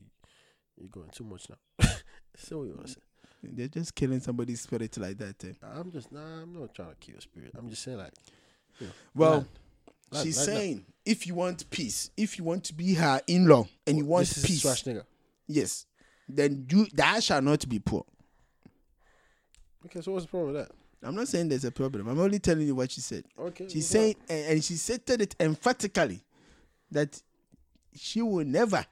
you're 0.78 0.90
going 0.90 1.10
too 1.10 1.24
much 1.24 1.48
now. 1.50 1.88
say 2.36 2.56
what 2.56 2.64
you 2.66 2.74
want 2.76 2.88
to 2.88 2.94
say. 2.94 3.02
They're 3.44 3.68
just 3.68 3.96
killing 3.96 4.20
somebody's 4.20 4.62
spirit 4.62 4.98
like 4.98 5.18
that. 5.20 5.44
eh. 5.44 5.54
I'm 5.64 5.92
just 5.92 6.12
nah. 6.12 6.42
I'm 6.42 6.60
not 6.60 6.74
trying 6.74 6.90
to 6.90 6.96
kill 6.96 7.20
spirit. 7.22 7.52
I'm 7.58 7.70
just 7.70 7.84
saying 7.84 7.98
like, 7.98 8.14
you 8.80 8.88
know, 8.88 8.94
Well, 9.16 9.32
land. 9.32 9.46
Land, 10.12 10.26
She's 10.26 10.38
land, 10.38 10.46
saying 10.58 10.86
if 11.06 11.28
you 11.28 11.36
want 11.36 11.70
peace, 11.70 12.10
if 12.16 12.38
you 12.38 12.44
want 12.46 12.64
to 12.66 12.74
be 12.74 12.94
her 12.94 13.22
in-law 13.28 13.68
and 13.86 13.98
you 13.98 14.06
want 14.06 14.28
this 14.28 14.46
peace, 14.46 14.88
yes, 15.48 15.86
then 16.30 16.66
you 16.70 16.88
that 16.94 17.24
shall 17.24 17.42
not 17.42 17.68
be 17.68 17.80
poor. 17.80 18.06
Okay, 19.86 20.02
so 20.02 20.12
what's 20.12 20.26
the 20.26 20.30
problem 20.30 20.54
with 20.54 20.66
that? 20.68 20.72
I'm 21.08 21.16
not 21.16 21.28
saying 21.28 21.50
there's 21.50 21.66
a 21.66 21.72
problem. 21.72 22.08
I'm 22.08 22.20
only 22.20 22.40
telling 22.40 22.66
you 22.66 22.76
what 22.76 22.92
she 22.92 23.02
said. 23.02 23.24
Okay, 23.40 23.68
She's 23.70 23.84
well, 23.94 24.02
saying, 24.04 24.16
and 24.30 24.46
and 24.54 24.64
she 24.64 24.76
stated 24.76 25.22
it 25.22 25.36
emphatically 25.40 26.22
that 26.92 27.22
she 27.96 28.22
will 28.22 28.46
never 28.46 28.86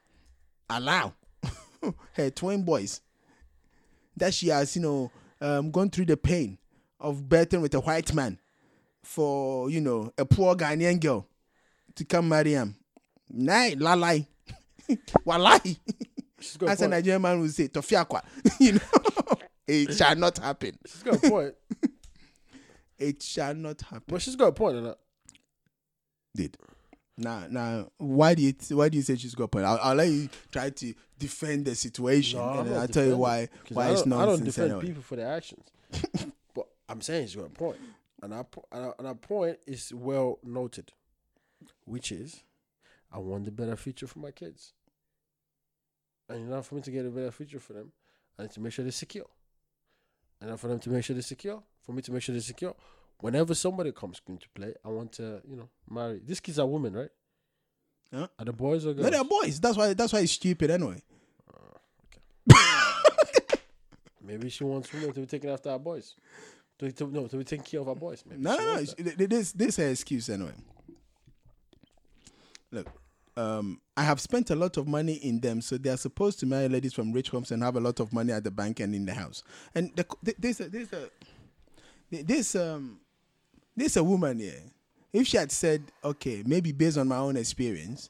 allow 0.69 1.13
her 2.13 2.29
twin 2.29 2.63
boys 2.63 3.01
that 4.17 4.33
she 4.33 4.47
has, 4.49 4.75
you 4.75 4.81
know, 4.81 5.11
um, 5.41 5.71
gone 5.71 5.89
through 5.89 6.05
the 6.05 6.17
pain 6.17 6.57
of 6.99 7.23
birthing 7.23 7.61
with 7.61 7.73
a 7.75 7.79
white 7.79 8.13
man 8.13 8.39
for, 9.03 9.69
you 9.69 9.81
know, 9.81 10.11
a 10.17 10.25
poor 10.25 10.55
Ghanaian 10.55 10.99
girl 10.99 11.27
to 11.95 12.05
come 12.05 12.29
marry 12.29 12.53
him. 12.53 12.75
Nah, 13.29 13.69
lalai. 13.75 14.25
Wallahi. 15.25 15.77
she's 16.39 16.57
got 16.57 16.69
a 16.69 16.71
As 16.71 16.81
a. 16.81 16.87
Nigerian 16.87 17.21
man 17.21 17.39
would 17.39 17.53
say, 17.53 17.67
Tufiakwa. 17.67 18.21
you 18.59 18.73
know, 18.73 18.79
it 19.67 19.93
shall 19.93 20.15
not 20.15 20.37
happen. 20.37 20.77
She's 20.85 21.03
got 21.03 21.23
a 21.23 21.29
point. 21.29 21.55
It 22.97 23.21
shall 23.21 23.53
not 23.53 23.81
happen. 23.81 24.03
but 24.07 24.21
she's 24.21 24.37
got 24.37 24.47
a 24.47 24.51
point 24.53 24.77
in 24.77 24.85
that. 24.85 24.97
did. 26.33 26.57
Now, 27.17 27.45
now, 27.49 27.91
why 27.97 28.35
do 28.35 28.41
you 28.43 28.53
why 28.75 28.89
do 28.89 28.97
you 28.97 29.03
say 29.03 29.15
she's 29.15 29.35
got 29.35 29.45
a 29.45 29.47
point? 29.47 29.65
I'll, 29.65 29.79
I'll 29.81 29.95
let 29.95 30.09
you 30.09 30.27
try 30.51 30.69
to 30.69 30.93
defend 31.17 31.65
the 31.65 31.73
situation, 31.75 32.39
No, 32.39 32.59
and 32.59 32.69
then 32.69 32.77
I'll 32.77 32.87
tell 32.89 33.05
you 33.05 33.15
why 33.17 33.47
why 33.69 33.89
it's 33.91 34.03
don't, 34.03 34.13
I 34.13 34.25
don't 34.25 34.43
defend 34.43 34.71
anyway. 34.71 34.87
people 34.87 35.01
for 35.01 35.15
their 35.15 35.31
actions, 35.31 35.63
but 36.53 36.67
I'm 36.89 36.99
saying 36.99 37.27
she's 37.27 37.37
got 37.37 37.45
a 37.45 37.49
point, 37.49 37.77
and 38.21 38.33
our 38.33 38.45
and 38.71 39.07
our, 39.07 39.15
point 39.15 39.59
is 39.65 39.93
well 39.93 40.39
noted, 40.43 40.91
which 41.85 42.11
is, 42.11 42.43
I 43.13 43.19
want 43.19 43.45
the 43.45 43.51
better 43.51 43.77
future 43.77 44.07
for 44.07 44.19
my 44.19 44.31
kids, 44.31 44.73
and 46.27 46.39
in 46.39 46.49
order 46.49 46.63
for 46.63 46.75
me 46.75 46.81
to 46.81 46.91
get 46.91 47.05
a 47.05 47.09
better 47.09 47.31
future 47.31 47.59
for 47.61 47.71
them, 47.71 47.93
I 48.37 48.41
need 48.41 48.51
to 48.51 48.59
make 48.59 48.73
sure 48.73 48.83
they're 48.83 48.91
secure, 48.91 49.27
and 50.41 50.59
for 50.59 50.67
them 50.67 50.79
to 50.79 50.89
make 50.89 51.05
sure 51.05 51.13
they're 51.13 51.23
secure, 51.23 51.63
for 51.81 51.93
me 51.93 52.01
to 52.01 52.11
make 52.11 52.23
sure 52.23 52.33
they're 52.33 52.41
secure. 52.41 52.75
Whenever 53.19 53.55
somebody 53.55 53.91
comes 53.91 54.21
into 54.27 54.47
play, 54.53 54.73
I 54.83 54.89
want 54.89 55.13
to, 55.13 55.41
you 55.49 55.55
know, 55.55 55.69
marry. 55.89 56.21
These 56.23 56.39
kids 56.41 56.59
are 56.59 56.67
women, 56.67 56.93
right? 56.93 57.09
Huh? 58.13 58.27
Are 58.37 58.45
the 58.45 58.53
boys 58.53 58.85
or 58.85 58.93
girls? 58.93 59.05
No, 59.05 59.09
they're 59.09 59.23
boys. 59.23 59.59
That's 59.59 59.77
why 59.77 59.93
that's 59.93 60.13
why 60.13 60.19
it's 60.19 60.33
stupid 60.33 60.69
anyway. 60.69 61.01
Maybe 64.23 64.49
she 64.49 64.63
wants 64.63 64.91
women 64.91 65.11
to 65.13 65.19
be 65.21 65.25
taken 65.25 65.49
after 65.49 65.69
our 65.69 65.79
boys. 65.79 66.15
To, 66.79 66.91
to, 66.91 67.07
no, 67.07 67.27
to 67.27 67.37
be 67.37 67.43
taking 67.43 67.63
care 67.65 67.79
of 67.79 67.87
our 67.87 67.95
boys. 67.95 68.23
Maybe 68.27 68.41
No, 68.41 68.55
no, 68.57 68.63
no. 68.63 68.73
wants 68.73 68.93
it's- 68.93 69.05
that. 69.05 69.17
th- 69.17 69.29
This 69.29 69.51
this 69.53 69.67
is 69.69 69.75
her 69.77 69.89
excuse 69.89 70.29
anyway. 70.29 70.53
Look, 72.71 72.87
um, 73.37 73.79
I 73.95 74.03
have 74.03 74.19
spent 74.19 74.49
a 74.49 74.55
lot 74.55 74.75
of 74.77 74.87
money 74.87 75.13
in 75.13 75.39
them, 75.39 75.61
so 75.61 75.77
they 75.77 75.89
are 75.89 75.97
supposed 75.97 76.39
to 76.39 76.45
marry 76.45 76.67
ladies 76.67 76.93
from 76.93 77.13
rich 77.13 77.29
homes 77.29 77.51
and 77.51 77.63
have 77.63 77.75
a 77.77 77.79
lot 77.79 77.99
of 77.99 78.11
money 78.11 78.33
at 78.33 78.43
the 78.43 78.51
bank 78.51 78.79
and 78.81 78.93
in 78.93 79.05
the 79.05 79.13
house. 79.13 79.43
And 79.73 79.91
the, 79.95 80.05
th- 80.25 80.37
there's 80.39 80.59
a 80.59 80.69
there's 80.69 80.91
a 80.93 81.09
this 82.11 82.55
um 82.55 82.99
there's 83.75 83.97
a 83.97 84.03
woman 84.03 84.39
here. 84.39 84.61
If 85.13 85.27
she 85.27 85.37
had 85.37 85.51
said, 85.51 85.83
okay, 86.03 86.43
maybe 86.45 86.71
based 86.71 86.97
on 86.97 87.07
my 87.07 87.17
own 87.17 87.37
experience, 87.37 88.09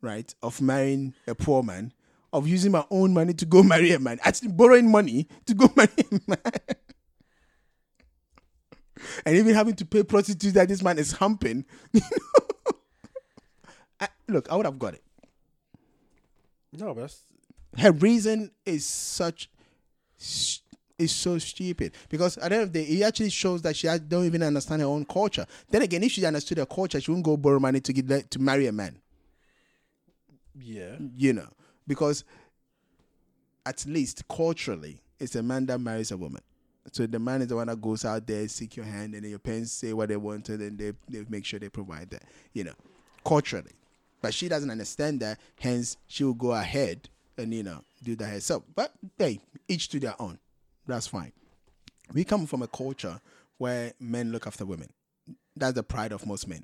right, 0.00 0.32
of 0.42 0.60
marrying 0.60 1.14
a 1.26 1.34
poor 1.34 1.62
man, 1.62 1.92
of 2.32 2.48
using 2.48 2.72
my 2.72 2.84
own 2.90 3.12
money 3.12 3.34
to 3.34 3.46
go 3.46 3.62
marry 3.64 3.92
a 3.92 3.98
man, 3.98 4.18
actually 4.22 4.48
borrowing 4.48 4.90
money 4.90 5.28
to 5.46 5.54
go 5.54 5.70
marry 5.76 5.92
a 6.10 6.20
man 6.26 6.38
and 9.26 9.36
even 9.36 9.54
having 9.54 9.74
to 9.76 9.84
pay 9.84 10.02
prostitutes 10.02 10.54
that 10.54 10.68
this 10.68 10.82
man 10.82 10.98
is 10.98 11.12
humping. 11.12 11.64
I, 14.00 14.08
look, 14.28 14.50
I 14.50 14.56
would 14.56 14.66
have 14.66 14.78
got 14.78 14.94
it. 14.94 15.02
No, 16.72 16.94
but 16.94 17.02
that's 17.02 17.24
Her 17.78 17.92
reason 17.92 18.50
is 18.66 18.84
such 18.86 19.50
s- 20.18 20.60
is 20.98 21.12
so 21.12 21.38
stupid 21.38 21.92
because 22.08 22.38
at 22.38 22.50
the 22.50 22.54
end 22.54 22.62
of 22.64 22.72
the 22.72 22.84
day, 22.84 22.90
it 22.92 23.02
actually 23.02 23.30
shows 23.30 23.62
that 23.62 23.76
she 23.76 23.88
don't 24.08 24.24
even 24.24 24.42
understand 24.42 24.80
her 24.80 24.88
own 24.88 25.04
culture. 25.04 25.46
Then 25.70 25.82
again, 25.82 26.02
if 26.02 26.12
she 26.12 26.24
understood 26.24 26.58
her 26.58 26.66
culture, 26.66 27.00
she 27.00 27.10
wouldn't 27.10 27.24
go 27.24 27.36
borrow 27.36 27.58
money 27.58 27.80
to 27.80 27.92
get 27.92 28.30
to 28.30 28.38
marry 28.38 28.66
a 28.66 28.72
man. 28.72 28.98
yeah. 30.58 30.96
You 31.16 31.32
know, 31.32 31.48
because 31.86 32.24
at 33.66 33.84
least 33.86 34.26
culturally, 34.28 35.00
it's 35.18 35.34
a 35.34 35.42
man 35.42 35.66
that 35.66 35.78
marries 35.80 36.10
a 36.10 36.16
woman. 36.16 36.42
So 36.92 37.06
the 37.06 37.18
man 37.18 37.40
is 37.40 37.48
the 37.48 37.56
one 37.56 37.68
that 37.68 37.80
goes 37.80 38.04
out 38.04 38.26
there, 38.26 38.46
seek 38.46 38.76
your 38.76 38.84
hand, 38.84 39.14
and 39.14 39.24
then 39.24 39.30
your 39.30 39.38
parents 39.38 39.72
say 39.72 39.92
what 39.94 40.10
they 40.10 40.16
want, 40.16 40.48
and 40.50 40.60
then 40.60 40.76
they, 40.76 40.92
they 41.08 41.24
make 41.30 41.44
sure 41.46 41.58
they 41.58 41.70
provide 41.70 42.10
that, 42.10 42.24
you 42.52 42.62
know, 42.62 42.74
culturally. 43.24 43.72
But 44.20 44.34
she 44.34 44.48
doesn't 44.48 44.70
understand 44.70 45.20
that, 45.20 45.38
hence 45.58 45.96
she 46.06 46.24
will 46.24 46.34
go 46.34 46.52
ahead 46.52 47.08
and, 47.38 47.52
you 47.54 47.62
know, 47.62 47.80
do 48.02 48.14
that 48.16 48.26
herself. 48.26 48.64
But 48.74 48.92
hey, 49.18 49.40
each 49.66 49.88
to 49.88 50.00
their 50.00 50.14
own. 50.20 50.38
That's 50.86 51.06
fine. 51.06 51.32
We 52.12 52.24
come 52.24 52.46
from 52.46 52.62
a 52.62 52.66
culture 52.68 53.20
where 53.58 53.92
men 54.00 54.30
look 54.32 54.46
after 54.46 54.64
women. 54.66 54.88
That's 55.56 55.74
the 55.74 55.82
pride 55.82 56.12
of 56.12 56.26
most 56.26 56.46
men 56.48 56.62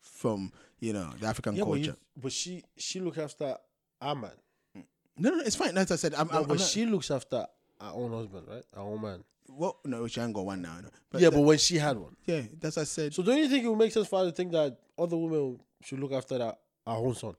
from, 0.00 0.52
you 0.78 0.92
know, 0.92 1.10
the 1.18 1.26
African 1.26 1.56
Yeah, 1.56 1.64
but, 1.64 1.70
culture. 1.70 1.84
you, 1.84 1.96
but 2.22 2.32
she 2.32 2.62
she 2.76 3.00
looks 3.00 3.18
after 3.18 3.56
our 4.00 4.14
man. 4.14 4.30
No, 5.16 5.30
no, 5.30 5.40
it's 5.44 5.56
fine. 5.56 5.76
As 5.76 5.90
I 5.90 5.96
said, 5.96 6.14
I'm, 6.14 6.28
No, 6.28 6.40
I'm, 6.42 6.46
but 6.46 6.60
she 6.60 6.86
looks 6.86 7.10
after 7.10 7.46
our 7.80 7.94
own 7.94 8.12
husband, 8.12 8.46
right? 8.48 8.62
Our 8.76 8.84
own 8.84 9.00
man. 9.02 9.24
well, 9.48 9.78
no, 9.84 10.06
she 10.06 10.20
ain't 10.20 10.32
got 10.34 10.44
one 10.46 10.62
now. 10.62 10.78
no. 10.80 10.88
But 11.10 11.20
yeah, 11.20 11.30
that- 11.30 11.36
but 11.36 11.42
when 11.42 11.58
she 11.58 11.76
had 11.78 11.96
one. 11.98 12.16
yeah, 12.24 12.42
that's 12.60 12.76
what 12.76 12.82
I 12.82 12.84
said. 12.84 13.12
So 13.14 13.22
don't 13.22 13.38
you 13.38 13.48
think 13.48 13.64
it 13.64 13.68
would 13.68 13.78
make 13.78 13.92
sense 13.92 14.06
for 14.08 14.20
her 14.20 14.26
to 14.26 14.32
think 14.32 14.52
that 14.52 14.78
other 14.98 15.16
women 15.16 15.58
should 15.82 15.98
look 16.00 16.12
after 16.12 16.38
that, 16.38 16.60
our 16.86 16.98
own 16.98 17.14
son? 17.14 17.34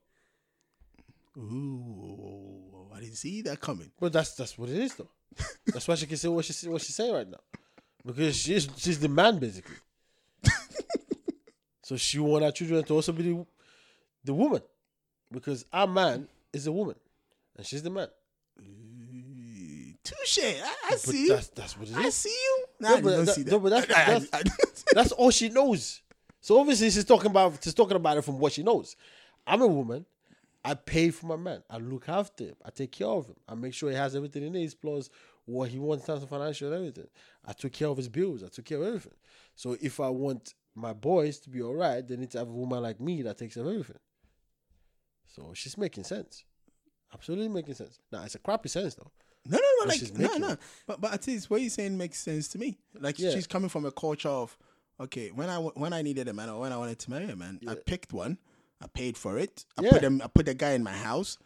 Ooh, 1.37 2.87
I 2.93 2.99
didn't 2.99 3.15
see 3.15 3.41
that 3.43 3.59
coming. 3.59 3.91
But 3.99 4.13
that's 4.13 4.35
that's 4.35 4.57
what 4.57 4.69
it 4.69 4.77
is, 4.77 4.95
though. 4.95 5.09
That's 5.67 5.87
why 5.87 5.95
she 5.95 6.05
can 6.05 6.17
say 6.17 6.27
what 6.27 6.45
she 6.45 6.67
what 6.69 6.81
she's 6.81 6.95
saying 6.95 7.13
right 7.13 7.29
now, 7.29 7.39
because 8.05 8.35
she's 8.35 8.67
she's 8.77 8.99
the 8.99 9.09
man 9.09 9.39
basically. 9.39 9.75
so 11.83 11.95
she 11.97 12.19
want 12.19 12.43
our 12.43 12.51
children 12.51 12.83
to 12.83 12.93
also 12.93 13.11
be 13.11 13.23
the, 13.23 13.45
the 14.25 14.33
woman, 14.33 14.61
because 15.31 15.65
our 15.73 15.87
man 15.87 16.27
is 16.51 16.67
a 16.67 16.71
woman, 16.71 16.95
and 17.57 17.65
she's 17.65 17.83
the 17.83 17.89
man. 17.89 18.07
Touche. 20.03 20.39
I, 20.61 20.73
I 20.91 20.95
see 20.97 21.23
you. 21.23 21.29
that's 21.29 21.47
that's 21.49 21.77
what 21.77 21.87
it 21.89 21.95
I 21.95 22.09
see 22.09 22.29
you. 22.29 22.65
No, 22.81 22.89
No, 22.89 22.95
I 22.97 23.01
but 23.01 23.09
don't 23.11 23.25
that- 23.25 23.35
see 23.35 23.43
that. 23.43 23.51
no, 23.51 23.59
but 23.59 23.69
that's- 23.69 23.87
that's- 24.07 24.27
I 24.33 24.43
don't 24.43 24.59
see 24.59 24.83
that. 24.87 24.95
That's 24.95 25.11
all 25.13 25.31
she 25.31 25.49
knows. 25.49 26.01
So 26.41 26.59
obviously 26.59 26.89
she's 26.89 27.05
talking 27.05 27.31
about 27.31 27.63
she's 27.63 27.73
talking 27.73 27.95
about 27.95 28.17
it 28.17 28.23
from 28.23 28.37
what 28.37 28.51
she 28.51 28.63
knows. 28.63 28.95
I'm 29.47 29.61
a 29.61 29.67
woman. 29.67 30.05
I 30.65 30.75
pay 30.75 31.09
for 31.09 31.25
my 31.25 31.35
man. 31.35 31.63
I 31.69 31.77
look 31.77 32.07
after 32.07 32.45
him. 32.45 32.55
I 32.63 32.69
take 32.69 32.91
care 32.93 33.07
of 33.07 33.27
him. 33.27 33.35
I 33.47 33.55
make 33.55 33.73
sure 33.73 33.89
he 33.89 33.95
has 33.97 34.15
everything 34.15 34.43
he 34.43 34.49
needs, 34.49 34.73
plus 34.73 35.09
what 35.45 35.69
he 35.69 35.77
wants 35.77 36.03
in 36.03 36.07
terms 36.13 36.23
of 36.23 36.29
financial 36.29 36.67
and 36.71 36.77
everything. 36.77 37.09
I 37.45 37.51
took 37.53 37.73
care 37.73 37.89
of 37.89 37.97
his 37.97 38.07
bills. 38.07 38.43
I 38.43 38.47
took 38.47 38.65
care 38.65 38.77
of 38.81 38.87
everything. 38.87 39.13
So 39.55 39.75
if 39.81 39.99
I 39.99 40.09
want 40.09 40.53
my 40.73 40.93
boys 40.93 41.39
to 41.39 41.49
be 41.49 41.61
all 41.61 41.75
right, 41.75 42.07
they 42.07 42.15
need 42.15 42.31
to 42.31 42.37
have 42.39 42.47
a 42.47 42.53
woman 42.53 42.81
like 42.81 42.99
me 43.01 43.21
that 43.23 43.37
takes 43.37 43.55
care 43.55 43.63
of 43.63 43.69
everything. 43.69 43.99
So 45.25 45.51
she's 45.53 45.77
making 45.77 46.05
sense. 46.05 46.45
Absolutely 47.13 47.49
making 47.49 47.75
sense. 47.75 47.99
Now 48.11 48.23
it's 48.23 48.35
a 48.35 48.39
crappy 48.39 48.69
sense 48.69 48.95
though. 48.95 49.11
No, 49.45 49.57
no, 49.57 49.63
no, 49.81 49.89
like 49.89 49.99
she's 49.99 50.13
no, 50.13 50.27
making 50.27 50.41
no. 50.41 50.49
it. 50.51 50.59
But 50.87 51.01
but 51.01 51.13
at 51.13 51.27
least 51.27 51.49
what 51.49 51.61
you're 51.61 51.69
saying 51.69 51.97
makes 51.97 52.19
sense 52.19 52.47
to 52.49 52.57
me. 52.57 52.77
Like 52.99 53.19
Yeah. 53.19 53.31
she's 53.31 53.47
coming 53.47 53.69
from 53.69 53.85
a 53.85 53.91
culture 53.91 54.29
of 54.29 54.57
okay, 54.99 55.29
when 55.29 55.49
I 55.49 55.57
when 55.57 55.93
I 55.93 56.01
needed 56.01 56.27
a 56.27 56.33
man 56.33 56.49
or 56.49 56.61
when 56.61 56.71
I 56.71 56.77
wanted 56.77 56.99
to 56.99 57.09
marry 57.09 57.25
a 57.29 57.35
man, 57.35 57.59
I 57.67 57.75
picked 57.75 58.13
one, 58.13 58.37
I 58.83 58.87
paid 58.87 59.17
for 59.17 59.37
it, 59.39 59.65
I 59.77 59.83
Yeah. 59.83 59.89
put 59.91 60.01
them, 60.01 60.21
I 60.23 60.27
put 60.27 60.45
the 60.45 60.53
guy 60.53 60.71
in 60.73 60.83
my 60.83 60.91
house, 61.09 61.37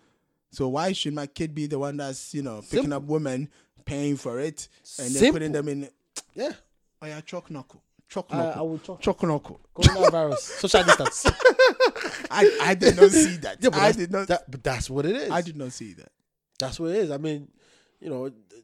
So 0.52 0.68
why 0.70 0.94
should 0.94 1.14
my 1.14 1.28
kid 1.28 1.54
be 1.54 1.68
the 1.68 1.78
one 1.78 1.98
that's 1.98 2.34
you 2.34 2.42
know 2.42 2.62
picking 2.62 2.90
Simple. 2.90 2.98
up 2.98 3.04
women, 3.04 3.50
paying 3.86 4.18
for 4.18 4.40
it, 4.40 4.68
and 5.00 5.14
then 5.14 5.32
putting 5.34 5.52
them 5.52 5.68
in? 5.68 5.90
Yeah. 6.34 6.54
Oh 7.02 7.06
yeah, 7.06 7.22
chalk 7.22 7.52
knuckle, 7.52 7.84
chalk 8.10 8.28
I, 8.32 8.38
knuckle, 8.38 8.60
I 8.60 8.64
will 8.64 8.80
talk. 8.80 9.02
chalk 9.02 9.22
knuckle. 9.24 9.60
Coronavirus, 9.76 10.38
social 10.64 10.84
distance. 10.84 11.26
I, 12.32 12.58
I 12.62 12.74
did 12.76 12.96
not 12.98 13.12
see 13.12 13.38
that. 13.38 13.58
Yeah, 13.62 13.70
but 13.70 13.80
I 13.80 13.92
that's- 13.92 13.96
did 13.98 14.12
not. 14.12 14.28
That, 14.30 14.50
but 14.50 14.64
that's 14.64 14.90
what 14.90 15.06
it 15.06 15.16
is. 15.16 15.30
I 15.30 15.42
did 15.42 15.58
not 15.58 15.72
see 15.74 15.94
that. 15.94 16.12
That's 16.60 16.80
what 16.80 16.90
it 16.92 16.98
is. 16.98 17.12
I 17.12 17.18
mean, 17.18 17.50
you 18.00 18.10
know, 18.10 18.30
the, 18.30 18.64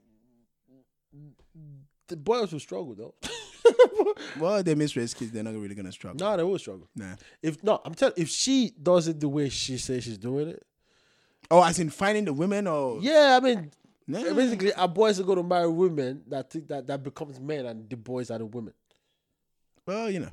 the 2.08 2.16
boys 2.18 2.52
will 2.52 2.60
struggle 2.60 2.96
though. 2.96 3.14
Well, 4.40 4.64
they 4.64 4.76
misraised 4.76 5.16
kids. 5.16 5.32
They're 5.32 5.44
not 5.44 5.54
really 5.54 5.76
gonna 5.76 5.92
struggle. 5.92 6.18
no, 6.26 6.38
they 6.38 6.44
will 6.44 6.60
struggle. 6.60 6.88
Nah. 6.96 7.16
If 7.42 7.64
no, 7.64 7.82
I'm 7.86 7.94
telling. 7.94 8.16
If 8.18 8.30
she 8.30 8.72
does 8.82 9.08
it 9.08 9.20
the 9.20 9.30
way 9.30 9.50
she 9.50 9.78
says 9.78 10.04
she's 10.04 10.18
doing 10.18 10.50
it, 10.50 10.64
Oh, 11.52 11.62
as 11.64 11.78
in 11.80 11.90
finding 11.90 12.26
the 12.26 12.34
women 12.34 12.68
or 12.68 13.00
yeah. 13.02 13.38
I 13.42 13.44
mean, 13.46 13.72
Nah. 14.08 14.34
basically, 14.34 14.74
our 14.74 14.88
boys 14.88 15.20
are 15.20 15.24
going 15.24 15.38
to 15.38 15.44
marry 15.44 15.70
women 15.70 16.24
that 16.28 16.50
think 16.50 16.68
that 16.68 16.88
that 16.88 17.04
becomes 17.04 17.40
men, 17.40 17.66
and 17.66 17.90
the 17.90 17.96
boys 17.98 18.30
are 18.32 18.38
the 18.40 18.46
women. 18.46 18.74
Well, 19.86 20.10
you 20.10 20.20
know. 20.22 20.30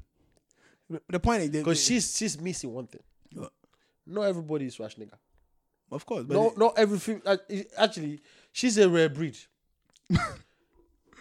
The- 1.08 1.20
point 1.20 1.42
is, 1.42 1.50
Because 1.50 1.80
she's 1.82 2.16
she's 2.16 2.40
missing 2.40 2.72
one 2.72 2.86
thing. 2.88 3.02
What? 3.34 3.52
Not 4.06 4.22
everybody 4.22 4.66
is 4.66 4.74
trash 4.74 4.96
nigga. 4.96 5.14
of 5.92 6.04
course, 6.06 6.24
but 6.24 6.34
No, 6.34 6.50
it- 6.50 6.58
not 6.58 6.78
every 6.78 6.98
fem- 6.98 7.22
uh, 7.24 7.36
Actually, 7.76 8.20
she's 8.52 8.76
a 8.78 8.88
rare 8.88 9.08
breed. 9.08 9.36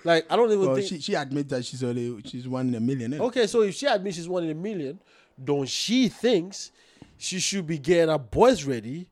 like 0.03 0.25
I 0.31 0.35
don't 0.35 0.51
even 0.51 0.65
well, 0.65 0.75
think. 0.75 0.87
she 0.87 0.99
she 1.01 1.13
admits 1.15 1.49
that 1.51 1.65
she's 1.65 1.83
only 1.83 2.21
she's 2.25 2.47
one 2.47 2.67
in 2.69 2.75
a 2.75 2.79
million. 2.79 3.13
eh? 3.13 3.19
Okay, 3.19 3.47
so 3.47 3.61
if 3.63 3.75
she 3.75 3.85
admits 3.85 4.17
she's 4.17 4.29
one 4.29 4.43
in 4.43 4.51
a 4.51 4.55
million, 4.55 4.99
don't 5.43 5.67
she 5.67 6.07
thinks 6.09 6.71
she 7.17 7.39
should 7.39 7.67
be 7.67 7.77
getting 7.77 8.09
her 8.09 8.17
boys 8.17 8.63
ready 8.63 9.09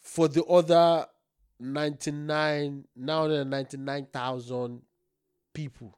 for 0.00 0.28
the 0.28 0.42
other 0.44 1.06
99, 1.60 2.84
now 2.96 3.28
there 3.28 3.44
99,000 3.44 4.82
people? 5.54 5.96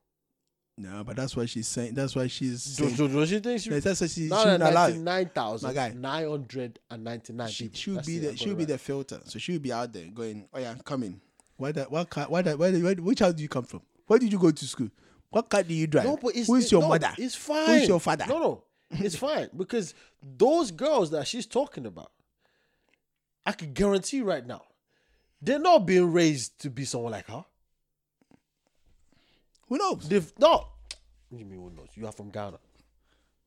No, 0.77 1.05
but 1.05 1.15
that's 1.15 1.37
what 1.37 1.49
she's 1.49 1.69
saying. 1.69 1.95
That's 1.95 2.17
why 2.17 2.27
she's 2.27 2.77
Don't, 2.77 2.89
saying. 2.89 2.97
don't, 2.99 3.13
don't 3.15 3.27
she 3.29 3.39
think 3.39 3.61
she, 3.61 3.71
that's 3.71 4.01
what 4.01 4.11
she, 4.11 4.23
she 4.25 4.29
now 4.29 4.45
there 4.45 4.59
not 4.59 4.67
are 4.67 4.71
allowed. 4.73 4.97
99,999 4.97 7.49
She, 7.49 7.65
people? 7.65 7.77
she'll 7.79 7.95
That's 7.95 8.07
be 8.07 8.17
it, 8.17 8.27
I 8.27 8.31
the 8.33 8.37
she'll 8.37 8.55
be 8.55 8.65
the 8.65 8.79
filter. 8.79 9.21
So 9.25 9.39
she'll 9.39 9.61
be 9.61 9.73
out 9.73 9.93
there 9.93 10.07
going, 10.07 10.49
"Oh 10.53 10.59
yeah, 10.59 10.75
come 10.85 11.03
in. 11.05 11.21
Where 11.57 11.73
that? 11.73 11.91
What 11.91 12.11
car? 12.11 12.27
Where 12.27 12.43
that? 12.43 12.59
Where, 12.59 12.73
which 12.73 13.21
house 13.21 13.35
do 13.35 13.43
you 13.43 13.49
come 13.49 13.65
from? 13.65 13.83
Where 14.07 14.19
did 14.19 14.33
you 14.33 14.39
go 14.39 14.51
to 14.51 14.65
school? 14.67 14.91
What 15.31 15.49
car 15.49 15.63
do 15.63 15.75
you 15.75 15.87
drive? 15.87 16.05
No, 16.07 16.17
but 16.17 16.37
it's, 16.37 16.47
Who's 16.47 16.71
your 16.71 16.83
no, 16.83 16.89
mother? 16.89 17.13
It's 17.19 17.35
fine. 17.35 17.67
Who's 17.67 17.89
your 17.89 18.01
father? 18.01 18.27
No, 18.29 18.39
no, 18.39 18.65
it's 18.91 19.17
fine 19.17 19.49
because 19.57 19.95
those 20.23 20.71
girls 20.71 21.11
that 21.11 21.27
she's 21.27 21.47
talking 21.47 21.87
about, 21.87 22.13
I 23.45 23.53
can 23.53 23.73
guarantee 23.73 24.23
right 24.23 24.47
now, 24.47 24.63
they're 25.43 25.59
not 25.59 25.87
being 25.87 26.13
raised 26.13 26.61
to 26.61 26.71
be 26.71 26.85
someone 26.85 27.13
like 27.13 27.29
her. 27.29 27.45
Who 29.69 29.79
knows? 29.79 30.09
They've 30.09 30.33
do 30.37 31.41
you 31.41 31.45
mean 31.47 31.59
who 31.59 31.71
knows? 31.71 31.89
You 31.95 32.07
are 32.07 32.13
from 32.13 32.31
Ghana. 32.31 32.59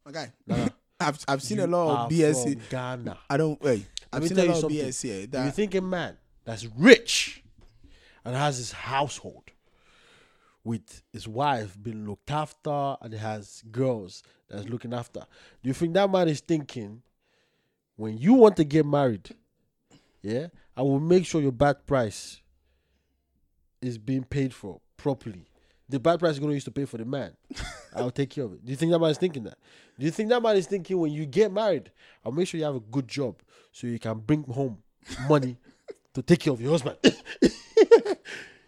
Okay. 0.09 0.25
Nah. 0.45 0.67
I've 0.99 1.19
I've 1.27 1.43
seen 1.43 1.59
You 1.59 1.65
a 1.65 1.67
lot 1.67 2.05
of 2.05 2.11
BSc. 2.11 2.53
from 2.53 2.61
Ghana. 2.69 3.17
I 3.29 3.37
don't 3.37 3.61
wait. 3.61 3.85
I've 4.11 4.27
seen 4.27 4.39
a 4.39 4.43
you 4.43 4.49
lot 4.49 4.63
of 4.63 4.71
BSc. 4.71 4.83
BS 4.87 5.01
here. 5.03 5.19
you 5.21 5.27
That 5.27 5.55
think 5.55 5.75
a 5.75 5.81
man 5.81 6.17
that's 6.43 6.65
rich 6.65 7.43
and 8.25 8.35
has 8.35 8.57
his 8.57 8.71
household 8.71 9.51
with 10.67 11.01
his 11.13 11.29
wife 11.29 11.77
being 11.81 12.05
looked 12.05 12.29
after 12.29 12.97
and 13.01 13.13
he 13.13 13.17
has 13.17 13.63
girls 13.71 14.21
that's 14.49 14.67
looking 14.67 14.93
after. 14.93 15.21
Do 15.63 15.69
you 15.69 15.73
think 15.73 15.93
that 15.93 16.11
man 16.11 16.27
is 16.27 16.41
thinking 16.41 17.01
when 17.95 18.17
you 18.17 18.33
want 18.33 18.57
to 18.57 18.65
get 18.65 18.85
married, 18.85 19.29
yeah, 20.21 20.47
I 20.75 20.81
will 20.81 20.99
make 20.99 21.25
sure 21.25 21.41
your 21.41 21.53
bad 21.53 21.87
price 21.87 22.41
is 23.81 23.97
being 23.97 24.25
paid 24.25 24.53
for 24.53 24.81
properly. 24.97 25.47
The 25.87 26.01
bad 26.01 26.19
price 26.19 26.33
is 26.33 26.39
going 26.39 26.49
to 26.49 26.55
use 26.55 26.65
to 26.65 26.71
pay 26.71 26.83
for 26.83 26.97
the 26.97 27.05
man. 27.05 27.31
I'll 27.95 28.11
take 28.11 28.31
care 28.31 28.43
of 28.43 28.51
it. 28.51 28.65
Do 28.65 28.69
you 28.69 28.75
think 28.75 28.91
that 28.91 28.99
man 28.99 29.11
is 29.11 29.17
thinking 29.17 29.45
that? 29.45 29.57
Do 29.97 30.05
you 30.05 30.11
think 30.11 30.27
that 30.29 30.43
man 30.43 30.57
is 30.57 30.67
thinking 30.67 30.99
when 30.99 31.13
you 31.13 31.25
get 31.25 31.49
married, 31.49 31.91
I'll 32.25 32.33
make 32.33 32.45
sure 32.45 32.57
you 32.57 32.65
have 32.65 32.75
a 32.75 32.81
good 32.81 33.07
job 33.07 33.37
so 33.71 33.87
you 33.87 33.99
can 33.99 34.19
bring 34.19 34.43
home 34.43 34.79
money 35.29 35.55
to 36.13 36.21
take 36.21 36.41
care 36.41 36.51
of 36.51 36.59
your 36.59 36.71
husband? 36.71 36.97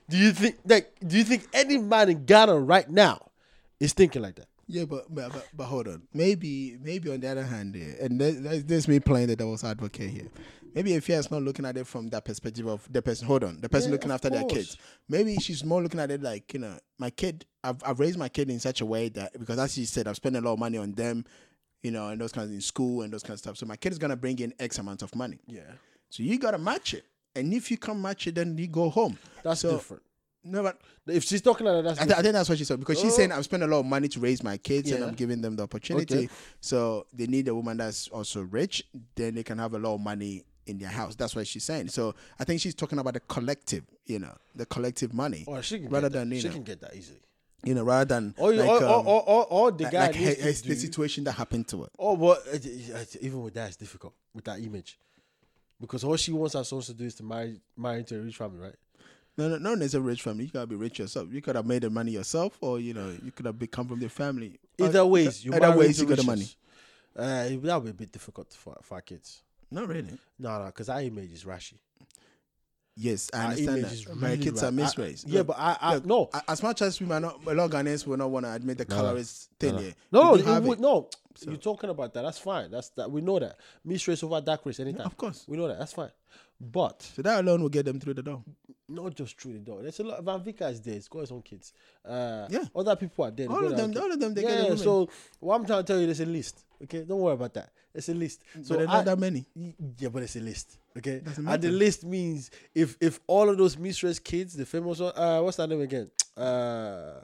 do 0.10 0.18
you 0.18 0.32
think 0.32 0.58
like 0.66 0.94
do 1.06 1.18
you 1.18 1.24
think 1.24 1.48
any 1.54 1.78
man 1.78 2.10
in 2.10 2.26
Ghana 2.26 2.60
right 2.60 2.90
now 2.90 3.32
is 3.80 3.94
thinking 3.94 4.22
like 4.22 4.36
that? 4.36 4.48
yeah, 4.68 4.86
but, 4.86 5.14
but 5.14 5.32
but 5.34 5.48
but 5.56 5.64
hold 5.66 5.88
on. 5.88 6.04
Maybe 6.14 6.78
maybe 6.82 7.12
on 7.12 7.20
the 7.20 7.28
other 7.28 7.44
hand, 7.44 7.74
here, 7.76 7.96
and 8.00 8.20
that- 8.22 8.44
that's 8.44 8.64
this 8.64 8.88
me 8.88 9.00
playing 9.00 9.28
the 9.28 9.36
devil's 9.36 9.64
advocate 9.64 10.10
here. 10.10 10.28
Maybe 10.76 10.94
if 10.94 11.10
is 11.10 11.32
not 11.32 11.42
looking 11.42 11.66
at 11.66 11.78
it 11.78 11.88
from 11.88 12.10
that 12.10 12.26
perspective 12.26 12.68
of 12.68 12.88
the 12.92 13.02
person. 13.02 13.26
Hold 13.26 13.44
on, 13.44 13.60
the 13.60 13.68
person 13.70 13.90
Yeah, 13.90 13.94
looking 13.96 14.12
of 14.12 14.16
after 14.16 14.30
their 14.30 14.44
kids. 14.44 14.78
Maybe 15.08 15.36
she's 15.38 15.64
more 15.64 15.82
looking 15.82 16.00
at 16.00 16.12
it 16.12 16.22
like 16.22 16.54
you 16.54 16.60
know, 16.60 16.78
my 17.00 17.10
kid. 17.10 17.46
I've 17.64 17.82
I've 17.84 18.00
raised 18.00 18.20
my 18.20 18.30
kid 18.30 18.50
in 18.52 18.60
such 18.60 18.82
a 18.82 18.86
way 18.86 19.10
that 19.10 19.34
because 19.38 19.58
as 19.58 19.74
she 19.74 19.86
said, 19.86 20.08
I've 20.08 20.18
spent 20.18 20.36
a 20.36 20.42
lot 20.42 20.54
of 20.54 20.60
money 20.60 20.78
on 20.78 20.92
them, 20.92 21.26
you 21.82 21.90
know, 21.90 22.10
and 22.10 22.22
those 22.22 22.32
kinds 22.32 22.52
in 22.52 22.62
school 22.62 23.02
and 23.02 23.12
those 23.12 23.24
kinds 23.24 23.40
of 23.40 23.40
stuff. 23.40 23.58
So 23.58 23.66
my 23.66 23.76
kid 23.76 23.92
is 23.92 23.98
gonna 23.98 24.16
bring 24.16 24.38
in 24.38 24.54
X 24.60 24.78
amount 24.78 25.02
of 25.02 25.16
money. 25.16 25.40
Yeah. 25.48 25.62
So 26.12 26.22
you 26.22 26.38
gotta 26.38 26.60
match 26.60 26.94
it. 26.94 27.06
And 27.40 27.54
if 27.54 27.70
you 27.72 27.78
can't 27.78 28.00
match 28.00 28.28
it, 28.28 28.36
then 28.36 28.58
you 28.58 28.68
go 28.68 28.90
home. 28.90 29.18
That's 29.44 29.62
So- 29.62 29.72
different. 29.72 30.04
No, 30.42 30.64
but 30.64 30.80
If 31.06 31.26
she's 31.26 31.42
talking 31.42 31.66
like 31.66 31.84
that, 31.84 31.90
that's 31.90 32.00
I, 32.02 32.06
th- 32.06 32.18
I 32.18 32.22
think 32.22 32.34
that's 32.34 32.48
what 32.48 32.58
she 32.58 32.64
said 32.64 32.80
because 32.80 32.98
she's 33.00 33.12
Oh. 33.12 33.16
saying 33.16 33.32
I've 33.34 33.44
spent 33.44 33.62
a 33.64 33.68
lot 33.68 33.80
of 33.80 33.86
money 33.86 34.08
to 34.08 34.20
raise 34.22 34.42
my 34.42 34.58
kids 34.58 34.90
and 34.92 35.04
I'm 35.04 35.14
giving 35.16 35.42
them 35.42 35.56
the 35.58 35.64
opportunity. 35.64 36.16
Okay. 36.18 36.30
So 36.62 37.08
they 37.14 37.28
need 37.28 37.48
a 37.50 37.56
woman 37.56 37.78
that's 37.78 38.08
also 38.08 38.42
rich, 38.44 38.86
then 39.16 39.36
they 39.36 39.44
can 39.44 39.58
have 39.58 39.74
a 39.74 39.80
lot 39.80 39.96
of 39.96 40.02
money 40.02 40.46
in 40.66 40.78
their 40.78 40.90
house. 40.90 41.16
That's 41.16 41.36
what 41.36 41.46
she's 41.46 41.66
saying. 41.66 41.90
So 41.90 42.16
I 42.40 42.46
think 42.46 42.62
she's 42.62 42.74
talking 42.76 43.00
about 43.00 43.16
the 43.16 43.20
collective, 43.22 43.84
you 44.06 44.20
know, 44.20 44.34
the 44.56 44.66
collective 44.66 45.14
money, 45.14 45.44
Or 45.46 45.62
she 45.62 45.80
can 45.80 45.90
rather 45.90 46.10
than 46.10 46.32
you 46.32 46.40
she 46.40 46.48
know, 46.48 46.54
can 46.54 46.64
get 46.64 46.80
that 46.82 46.96
easily. 46.96 47.20
you 47.66 47.74
know, 47.74 47.84
rather 47.84 48.06
than 48.06 48.34
Or, 48.38 48.54
like, 48.54 48.70
or, 48.70 48.78
um, 48.86 49.08
or, 49.08 49.24
or, 49.30 49.46
or 49.48 49.72
the 49.72 49.84
like- 49.86 49.92
guy 49.94 50.08
like 50.08 50.16
her- 50.16 50.42
her- 50.44 50.52
the 50.54 50.76
situation 50.76 51.26
that 51.26 51.34
happened 51.34 51.68
to 51.70 51.82
her. 51.84 51.90
Oh, 52.00 52.32
it- 52.54 53.18
even 53.20 53.42
with 53.44 53.56
that, 53.56 53.68
it's 53.68 53.78
difficult 53.78 54.14
with 54.34 54.46
that 54.46 54.60
image 54.60 54.98
because 55.80 56.04
all 56.04 56.16
she 56.16 56.32
wants 56.32 56.54
her 56.54 56.64
sons 56.64 56.88
to 56.88 56.94
do 56.94 57.06
is 57.06 57.16
to 57.16 57.24
marry 57.24 57.60
marry 57.78 58.00
into 58.00 58.18
a 58.18 58.22
rich 58.22 58.38
family, 58.38 58.60
right? 58.60 58.76
No, 59.38 59.48
no, 59.48 59.58
no, 59.58 59.76
there's 59.76 59.96
a 59.96 60.02
rich 60.02 60.22
family. 60.22 60.46
You 60.46 60.52
gotta 60.52 60.68
be 60.68 60.76
rich 60.76 61.00
yourself. 61.00 61.30
You 61.32 61.42
could 61.42 61.56
have 61.56 61.66
made 61.66 61.84
the 61.84 61.90
money 61.90 62.12
yourself, 62.12 62.58
or 62.62 62.80
you 62.80 62.94
know, 62.94 63.16
you 63.24 63.32
could 63.32 63.46
have 63.46 63.58
become 63.58 63.88
from 63.88 64.00
the 64.00 64.10
family. 64.10 64.60
Either 64.78 65.06
ways, 65.06 65.46
you 65.46 65.54
either 65.54 65.76
ways, 65.78 66.00
you 66.02 66.08
got 66.08 66.18
the 66.18 66.24
money. 66.24 66.48
Uh, 67.16 67.50
that 67.50 67.76
would 67.76 67.84
be 67.86 67.90
a 67.90 67.94
bit 67.94 68.12
difficult 68.12 68.54
for 68.54 68.78
for 68.82 68.96
our 68.96 69.02
kids. 69.02 69.44
Not 69.72 69.88
really. 69.88 70.18
No, 70.38 70.60
no, 70.60 70.66
because 70.66 70.90
our 70.90 71.02
image 71.02 71.32
is 71.32 71.44
rashy. 71.44 71.76
Yes, 73.02 73.30
I 73.34 73.38
Our 73.38 73.44
understand 73.52 73.84
that. 73.86 74.16
My 74.18 74.30
really 74.32 74.44
kids 74.44 74.62
are 74.62 74.72
misraised. 74.72 75.24
yeah, 75.26 75.38
Look, 75.40 75.48
but 75.48 75.56
I, 75.58 75.78
I 75.80 75.94
look, 75.96 76.06
no, 76.06 76.30
as 76.50 76.62
much 76.62 76.82
as 76.82 77.00
we 77.00 77.06
might 77.06 77.20
not, 77.22 77.40
a 77.48 77.54
lot 77.54 77.66
of 77.66 77.72
Ghanaians 77.72 78.06
will 78.06 78.18
not 78.18 78.30
want 78.30 78.46
to 78.46 78.52
admit 78.54 78.78
the 78.78 78.86
No, 78.90 78.96
colorist 78.96 79.50
thing 79.58 79.76
no. 79.76 79.82
here. 79.82 79.94
no, 80.12 80.22
no, 80.36 80.56
it 80.58 80.64
would- 80.64 80.80
it. 80.80 80.82
no. 80.82 81.10
So- 81.36 81.50
You're 81.52 81.60
talking 81.60 81.90
about 81.90 82.14
that. 82.14 82.24
That's 82.24 82.40
fine. 82.40 82.70
That's 82.72 82.90
that. 82.90 83.10
We 83.10 83.22
know 83.22 83.40
that. 83.40 83.56
Mixed 83.86 84.06
race 84.10 84.22
over 84.24 84.42
dark 84.42 84.66
race 84.66 84.82
anytime. 84.82 85.06
Of 85.06 85.16
course. 85.16 85.46
We 85.48 85.56
know 85.56 85.70
that. 85.70 85.80
That's 85.80 85.94
fine. 85.94 86.12
But 86.60 87.02
So 87.16 87.22
that 87.22 87.40
alone 87.40 87.62
will 87.62 87.70
get 87.70 87.86
them 87.86 88.02
through 88.02 88.16
the 88.16 88.24
door. 88.24 88.44
Not 88.90 89.16
just 89.16 89.40
through 89.40 89.54
the 89.54 89.60
door. 89.60 89.82
There's 89.84 90.00
a 90.00 90.04
lot. 90.04 90.24
Van 90.24 90.44
Vicker 90.44 90.66
is 90.68 90.82
there. 90.82 90.96
He's 90.96 91.08
got 91.08 91.20
his 91.20 91.32
own 91.32 91.42
kids. 91.44 91.74
Uh, 92.04 92.48
Yeah. 92.50 92.66
Other 92.76 92.96
people 92.96 93.24
are 93.26 93.32
there. 93.32 93.48
All 93.50 93.64
of 93.66 93.78
them, 93.78 93.94
all 93.96 94.12
of 94.12 94.20
them, 94.20 94.34
they 94.34 94.42
yeah, 94.44 94.70
get 94.70 94.80
so 94.80 95.08
what 95.40 95.56
I'm 95.56 95.66
trying 95.66 95.84
to 95.84 95.88
tell 95.88 96.00
you, 96.00 96.06
there's 96.08 96.20
a 96.22 96.26
list. 96.26 96.66
Okay, 96.84 97.04
don't 97.04 97.20
worry 97.20 97.34
about 97.36 97.54
that. 97.54 97.72
There's 97.94 98.10
a 98.10 98.14
list. 98.14 98.42
So 98.64 98.70
but 98.70 98.78
there 98.80 98.88
are 98.88 98.90
I- 98.90 98.94
not 98.98 99.06
that 99.06 99.20
many. 99.20 99.46
yeah, 100.00 100.10
but 100.10 100.24
it's 100.24 100.36
a 100.36 100.40
list. 100.40 100.78
Okay, 100.98 101.20
Doesn't 101.20 101.48
and 101.48 101.62
the 101.62 101.72
list 101.72 102.04
means 102.04 102.50
if 102.74 102.98
if 103.00 103.20
all 103.28 103.48
of 103.50 103.58
those 103.58 103.78
mistress 103.78 104.18
kids, 104.20 104.54
the 104.56 104.66
famous 104.66 105.00
one, 105.00 105.14
uh, 105.16 105.40
what's 105.42 105.58
that 105.58 105.68
name 105.70 105.82
again? 105.82 106.10
Uh, 106.36 107.22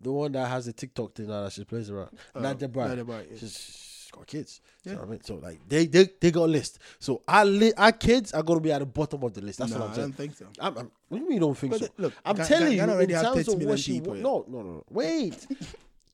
the 0.00 0.10
one 0.10 0.32
that 0.32 0.48
has 0.48 0.66
the 0.66 0.72
TikTok 0.72 1.14
thing 1.14 1.28
now 1.28 1.42
that 1.44 1.52
she 1.52 1.64
plays 1.64 1.90
around. 1.90 2.10
Not 2.34 2.58
the 2.58 2.68
bride. 2.68 2.88
Nadia 2.88 3.04
Buari, 3.04 3.26
yeah. 3.30 3.36
She's, 3.38 3.91
she's 4.12 4.18
got 4.18 4.26
kids. 4.26 4.60
Yeah. 4.84 4.92
You 4.92 4.98
know 4.98 5.04
I 5.04 5.06
mean? 5.06 5.22
So 5.24 5.34
like 5.36 5.60
they 5.68 5.86
they 5.86 6.08
they 6.20 6.30
got 6.30 6.44
a 6.44 6.46
list. 6.46 6.78
So 6.98 7.22
our 7.26 7.44
li- 7.44 7.72
our 7.76 7.92
kids 7.92 8.32
are 8.32 8.42
gonna 8.42 8.60
be 8.60 8.72
at 8.72 8.80
the 8.80 8.86
bottom 8.86 9.22
of 9.22 9.32
the 9.34 9.40
list. 9.40 9.58
That's 9.58 9.72
no, 9.72 9.78
what 9.78 9.84
I'm 9.86 9.90
I 9.92 9.94
saying. 9.94 10.06
don't 10.08 10.16
think 10.16 10.36
so. 10.36 10.46
I'm, 10.60 10.78
I'm, 10.78 10.90
what 11.08 11.18
do 11.18 11.24
you 11.24 11.28
mean 11.28 11.34
you 11.34 11.40
don't 11.40 11.56
think 11.58 11.72
But 11.72 11.80
so? 11.80 11.86
the- 11.96 12.02
look, 12.02 12.12
I'm 12.24 12.36
Ga- 12.36 12.44
telling 12.44 12.76
Ga- 12.76 12.86
you, 12.86 12.98
in 13.00 13.08
terms 13.10 13.48
of 13.48 13.62
what 13.62 13.78
she 13.78 13.92
people, 13.94 14.16
yeah. 14.16 14.22
no, 14.22 14.44
no, 14.48 14.62
no, 14.62 14.84
wait. 14.90 15.46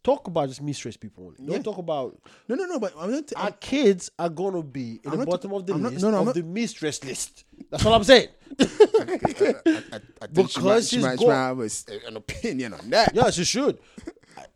talk 0.05 0.27
about 0.29 0.49
just 0.49 0.63
mistress 0.63 0.97
people 0.97 1.25
only. 1.27 1.37
Don't 1.39 1.57
Yeah. 1.57 1.63
talk 1.63 1.79
about 1.79 2.19
No, 2.49 2.55
no, 2.55 2.65
no. 2.67 2.79
But 2.79 2.95
I'm 2.99 3.11
not. 3.11 3.33
our 3.37 3.47
I'm, 3.49 3.53
kids 3.61 4.11
are 4.19 4.29
gonna 4.31 4.63
be 4.63 5.01
in 5.05 5.13
I'm 5.13 5.19
the 5.19 5.27
bottom 5.27 5.51
ta- 5.51 5.57
of 5.57 5.67
the 5.67 5.75
I'm 5.75 5.83
not- 5.83 5.93
list 5.93 6.05
no, 6.05 6.11
no, 6.11 6.19
of 6.21 6.27
not- 6.27 6.35
the 6.35 6.43
mistress 6.43 7.03
list. 7.05 7.45
That's 7.71 7.85
what 7.85 7.95
I'm 7.95 8.05
saying. 8.05 8.29
I, 8.61 8.65
I, 8.65 10.01
I 10.23 10.27
she 10.27 10.33
Because 10.33 10.89
she's 10.89 11.01
she 11.01 11.05
might, 11.05 11.19
she 11.19 11.27
might 11.27 11.35
have 11.35 11.61
a 11.61 11.69
an 12.07 12.17
opinion 12.17 12.75
on 12.75 12.89
that. 12.91 13.15
yeah, 13.15 13.31
she 13.31 13.45
should. 13.45 13.79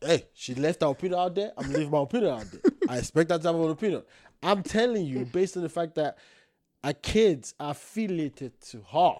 Hey, 0.00 0.24
she 0.32 0.54
left 0.54 0.80
her 0.82 0.88
opinion 0.88 1.18
out 1.20 1.34
there. 1.34 1.52
I'm 1.56 1.70
leaving 1.72 1.90
my 1.90 2.02
opinion 2.02 2.32
out 2.34 2.44
there. 2.50 2.71
I 2.88 2.98
expect 2.98 3.30
her 3.30 3.38
to 3.38 3.46
have 3.46 3.54
an 3.56 3.70
opinion. 3.70 4.02
I'm 4.42 4.62
telling 4.62 5.06
you, 5.06 5.24
based 5.24 5.56
on 5.56 5.62
the 5.62 5.68
fact 5.68 5.94
that 5.96 6.18
our 6.82 6.92
kids 6.92 7.54
are 7.60 7.70
affiliated 7.70 8.60
to 8.70 8.78
her. 8.92 9.14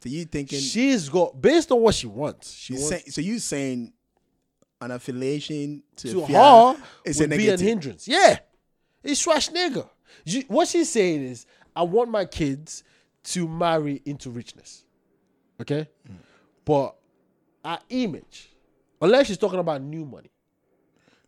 So 0.00 0.08
you 0.08 0.24
thinking? 0.24 0.58
She's 0.58 1.08
got 1.08 1.40
based 1.40 1.70
on 1.72 1.80
what 1.80 1.94
she 1.94 2.06
wants. 2.06 2.52
She 2.52 2.74
wants 2.74 2.88
say, 2.88 3.02
so 3.08 3.20
you 3.20 3.38
saying 3.38 3.92
an 4.80 4.90
affiliation 4.90 5.82
to, 5.96 6.12
to 6.12 6.26
her 6.26 6.76
is 7.04 7.20
would 7.20 7.30
be 7.30 7.48
a 7.48 7.56
hindrance. 7.56 8.08
Yeah, 8.08 8.38
it's 9.02 9.20
trash 9.20 9.48
nigga. 9.50 9.88
You- 10.24 10.44
what 10.48 10.68
she's 10.68 10.90
saying 10.90 11.22
is, 11.22 11.46
I 11.74 11.84
want 11.84 12.10
my 12.10 12.24
kids 12.24 12.82
to 13.24 13.46
marry 13.48 14.02
into 14.04 14.28
richness. 14.30 14.84
Okay? 15.60 15.88
Mm. 16.10 16.16
But 16.64 16.96
our 17.64 17.78
image, 17.88 18.50
unless 19.00 19.28
she's 19.28 19.38
talking 19.38 19.60
about 19.60 19.80
new 19.80 20.04
money. 20.04 20.31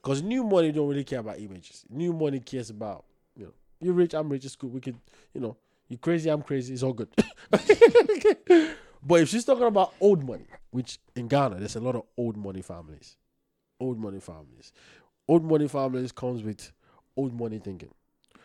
Because 0.04 0.22
new 0.22 0.44
money 0.44 0.70
don't 0.70 0.86
really 0.86 1.02
care 1.02 1.20
about 1.20 1.38
images. 1.38 1.82
New 1.88 2.12
money 2.12 2.38
cares 2.38 2.68
about, 2.68 3.06
you 3.34 3.46
know, 3.46 3.52
you're 3.80 3.94
rich, 3.94 4.12
I'm 4.12 4.28
rich, 4.28 4.44
it's 4.44 4.54
good. 4.54 4.70
We 4.70 4.78
could, 4.78 4.98
you 5.32 5.40
know, 5.40 5.56
you 5.88 5.96
crazy, 5.96 6.28
I'm 6.28 6.42
crazy, 6.42 6.74
it's 6.74 6.82
all 6.82 6.92
good. 6.92 7.08
but 7.50 7.62
if 9.22 9.30
she's 9.30 9.46
talking 9.46 9.64
about 9.64 9.94
old 10.02 10.22
money, 10.22 10.44
which 10.72 10.98
in 11.16 11.26
Ghana, 11.26 11.54
there's 11.54 11.76
a 11.76 11.80
lot 11.80 11.94
of 11.94 12.02
old 12.18 12.36
money 12.36 12.60
families. 12.60 13.16
Old 13.80 13.98
money 13.98 14.20
families. 14.20 14.74
Old 15.26 15.42
money 15.42 15.68
families 15.68 16.12
comes 16.12 16.42
with 16.42 16.70
old 17.16 17.32
money 17.32 17.58
thinking. 17.58 17.94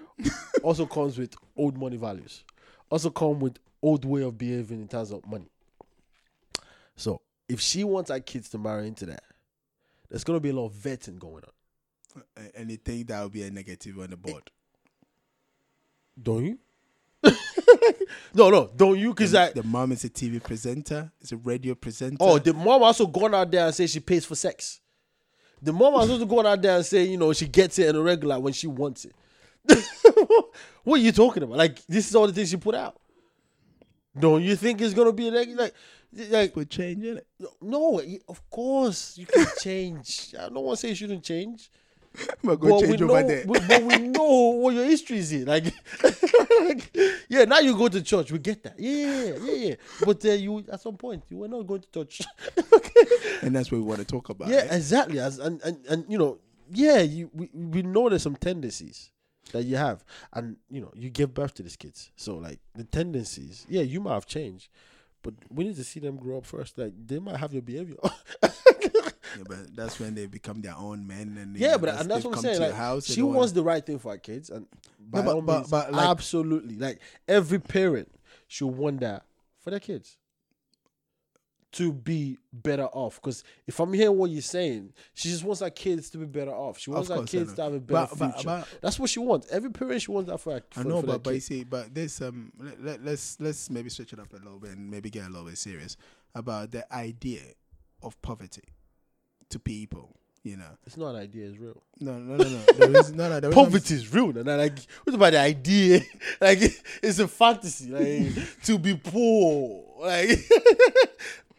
also 0.63 0.85
comes 0.85 1.17
with 1.17 1.35
old 1.57 1.77
money 1.77 1.97
values. 1.97 2.45
Also 2.89 3.09
come 3.09 3.41
with 3.41 3.59
old 3.81 4.05
way 4.05 4.21
of 4.21 4.37
behaving 4.37 4.79
in 4.79 4.87
terms 4.87 5.11
of 5.11 5.27
money. 5.27 5.49
So 6.95 7.19
if 7.49 7.59
she 7.59 7.83
wants 7.83 8.11
her 8.11 8.21
kids 8.21 8.47
to 8.51 8.57
marry 8.57 8.87
into 8.87 9.05
that, 9.07 9.23
there's 10.09 10.23
gonna 10.23 10.39
be 10.39 10.49
a 10.49 10.53
lot 10.53 10.67
of 10.67 10.73
vetting 10.73 11.19
going 11.19 11.43
on. 11.43 12.23
A- 12.37 12.59
And 12.59 12.71
you 12.71 12.77
think 12.77 13.07
that 13.07 13.21
would 13.23 13.31
be 13.31 13.43
a 13.43 13.51
negative 13.51 13.97
on 13.99 14.09
the 14.09 14.17
board? 14.17 14.49
Don't 16.21 16.45
you? 16.45 16.57
no, 18.33 18.49
no, 18.49 18.69
don't 18.75 18.97
you? 18.97 19.09
Because 19.09 19.31
the, 19.31 19.51
the 19.55 19.63
mom 19.63 19.91
is 19.91 20.03
a 20.03 20.09
TV 20.09 20.41
presenter, 20.41 21.11
is 21.21 21.31
a 21.31 21.37
radio 21.37 21.75
presenter. 21.75 22.17
oh, 22.19 22.39
the 22.39 22.53
mom 22.53 22.81
also 22.83 23.05
gone 23.05 23.35
out 23.35 23.51
there 23.51 23.65
and 23.65 23.75
say 23.75 23.87
she 23.87 23.99
pays 23.99 24.25
for 24.25 24.35
sex. 24.35 24.79
The 25.61 25.73
mom 25.73 25.93
also 25.95 26.23
gone 26.25 26.45
out 26.45 26.61
there 26.61 26.77
and 26.77 26.85
say 26.85 27.03
you 27.03 27.17
know 27.17 27.33
she 27.33 27.47
gets 27.47 27.77
it 27.79 27.89
in 27.89 27.95
a 27.95 28.01
regular 28.01 28.39
when 28.39 28.53
she 28.53 28.67
wants 28.67 29.05
it. 29.05 29.13
what 30.83 30.99
are 30.99 31.03
you 31.03 31.11
talking 31.11 31.43
about? 31.43 31.57
Like 31.57 31.85
this 31.87 32.07
is 32.09 32.15
all 32.15 32.27
the 32.27 32.33
things 32.33 32.49
she 32.49 32.57
put 32.57 32.75
out. 32.75 32.99
Don't 34.17 34.41
you 34.41 34.55
think 34.55 34.81
it's 34.81 34.93
gonna 34.93 35.11
be 35.13 35.27
a 35.27 35.31
neg- 35.31 35.57
like 35.57 35.73
like 36.13 36.53
put 36.53 36.69
change 36.69 37.03
in 37.05 37.17
it. 37.17 37.27
no? 37.61 38.01
Of 38.27 38.49
course 38.49 39.17
you 39.17 39.25
can 39.25 39.45
change. 39.61 40.33
I 40.37 40.43
don't 40.49 40.55
want 40.63 40.79
to 40.79 40.81
say 40.81 40.89
you 40.89 40.95
shouldn't 40.95 41.23
change. 41.23 41.69
But 42.43 42.59
we 42.59 42.71
change 42.81 42.99
know, 43.01 43.11
over 43.11 43.23
there. 43.23 43.45
we- 43.45 43.59
but 43.59 43.83
we 43.83 43.97
know 44.07 44.49
what 44.59 44.73
your 44.73 44.85
history 44.85 45.19
is 45.19 45.31
in. 45.31 45.45
Like, 45.45 45.65
like, 46.61 46.97
yeah, 47.29 47.45
now 47.45 47.59
you 47.59 47.77
go 47.77 47.87
to 47.87 48.01
church. 48.01 48.31
We 48.31 48.39
get 48.39 48.63
that. 48.63 48.79
Yeah, 48.79 49.35
yeah, 49.43 49.53
yeah. 49.53 49.75
But 50.03 50.25
uh, 50.25 50.29
you, 50.31 50.65
at 50.71 50.81
some 50.81 50.97
point, 50.97 51.23
you 51.29 51.37
were 51.37 51.47
not 51.47 51.67
going 51.67 51.81
to 51.81 51.87
church. 51.91 52.21
okay. 52.73 53.05
and 53.43 53.55
that's 53.55 53.71
what 53.71 53.77
we 53.77 53.83
want 53.83 53.99
to 53.99 54.05
talk 54.05 54.29
about. 54.29 54.47
yeah, 54.49 54.61
right? 54.61 54.71
exactly. 54.73 55.19
As 55.19 55.37
and, 55.37 55.61
and 55.61 55.85
and 55.87 56.05
you 56.09 56.17
know, 56.17 56.39
yeah, 56.73 56.99
you 57.01 57.29
we, 57.31 57.49
we 57.53 57.81
know 57.83 58.09
there's 58.09 58.23
some 58.23 58.35
tendencies 58.35 59.11
that 59.51 59.63
you 59.63 59.75
have, 59.77 60.03
and 60.33 60.57
you 60.69 60.81
know, 60.81 60.91
you 60.95 61.09
give 61.11 61.33
birth 61.35 61.53
to 61.55 61.63
these 61.63 61.75
kids. 61.75 62.11
So 62.15 62.37
like 62.37 62.59
the 62.73 62.85
tendencies, 62.85 63.67
yeah, 63.69 63.81
you 63.83 64.01
might 64.01 64.15
have 64.15 64.25
changed, 64.25 64.69
but 65.23 65.33
we 65.49 65.63
need 65.65 65.75
to 65.75 65.83
see 65.83 65.99
them 65.99 66.17
grow 66.17 66.37
up 66.37 66.45
first. 66.45 66.77
Like 66.77 66.93
they 67.05 67.19
might 67.19 67.37
have 67.37 67.53
your 67.53 67.61
behavior. 67.61 67.95
Yeah, 69.37 69.43
but 69.47 69.75
that's 69.75 69.99
when 69.99 70.15
they 70.15 70.25
become 70.25 70.61
their 70.61 70.75
own 70.75 71.05
men. 71.05 71.37
And 71.39 71.55
Yeah, 71.55 71.77
but 71.77 71.89
and 71.89 72.09
that's 72.09 72.25
what 72.25 72.31
I'm 72.31 72.35
come 72.35 72.43
to 72.45 72.49
saying. 72.55 72.61
Like, 72.61 72.73
house, 72.73 73.05
she 73.05 73.21
wants 73.21 73.51
the 73.51 73.61
right 73.61 73.85
thing 73.85 73.99
for 73.99 74.11
her 74.11 74.17
kids, 74.17 74.49
and 74.49 74.65
by 74.99 75.21
but- 75.21 75.45
but- 75.45 75.57
means, 75.59 75.69
but, 75.69 75.91
like- 75.93 76.07
absolutely, 76.09 76.75
like 76.77 76.99
every 77.27 77.59
parent 77.59 78.11
should 78.47 78.67
want 78.67 79.01
that 79.01 79.23
for 79.59 79.69
their 79.69 79.79
kids 79.79 80.17
to 81.73 81.93
be 81.93 82.37
better 82.51 82.85
off. 82.85 83.15
Because 83.15 83.43
if 83.67 83.79
I'm 83.79 83.93
hearing 83.93 84.17
what 84.17 84.31
you're 84.31 84.41
saying, 84.41 84.93
she 85.13 85.29
just 85.29 85.43
wants 85.43 85.61
her 85.61 85.69
kids 85.69 86.09
to 86.11 86.17
be 86.17 86.25
better 86.25 86.51
off. 86.51 86.79
She 86.79 86.89
wants 86.89 87.09
her 87.09 87.23
kids 87.23 87.53
to 87.53 87.63
have 87.63 87.73
a 87.73 87.79
better 87.79 88.07
But- 88.09 88.17
but- 88.19 88.33
future. 88.33 88.45
but- 88.45 88.67
That's 88.81 88.99
what 88.99 89.09
she 89.09 89.19
wants. 89.19 89.47
Every 89.51 89.69
parent 89.71 90.01
she 90.01 90.11
wants 90.11 90.29
that 90.29 90.39
for. 90.39 90.53
Her, 90.53 90.63
I 90.75 90.83
know, 90.83 91.01
for 91.01 91.07
but 91.07 91.23
but 91.23 91.33
you 91.35 91.39
see, 91.39 91.63
but 91.63 91.93
there's 91.93 92.19
um, 92.21 92.51
let, 92.59 92.81
let, 92.83 93.03
let's 93.03 93.39
let's 93.39 93.69
maybe 93.69 93.89
switch 93.89 94.13
it 94.13 94.19
up 94.19 94.33
a 94.33 94.37
little 94.37 94.59
bit 94.59 94.71
and 94.71 94.89
maybe 94.89 95.09
get 95.09 95.25
a 95.25 95.29
little 95.29 95.45
bit 95.47 95.57
serious 95.57 95.95
about 96.35 96.71
the 96.71 96.91
idea 96.93 97.41
of 98.01 98.19
poverty 98.21 98.63
to 99.49 99.59
people. 99.59 100.18
You 100.43 100.55
know, 100.57 100.69
it's 100.85 100.95
not 100.95 101.15
an 101.15 101.21
idea. 101.21 101.49
It's 101.49 101.57
real. 101.57 101.81
no, 101.99 102.17
no, 102.17 102.37
no, 102.37 102.43
no. 102.49 102.59
There 102.77 102.97
is 102.99 103.11
no, 103.11 103.29
no. 103.29 103.39
There 103.41 103.49
is 103.49 103.55
Poverty 103.61 103.93
is 103.95 104.13
real. 104.13 104.29
And 104.37 104.45
like, 104.47 104.77
what 105.03 105.13
about 105.15 105.31
the 105.33 105.39
idea? 105.39 106.01
Like, 106.41 106.59
it's 107.03 107.19
a 107.19 107.27
fantasy. 107.27 107.89
Like, 107.89 108.33
to 108.63 108.79
be 108.79 108.95
poor. 108.95 109.83
Like, 110.01 110.29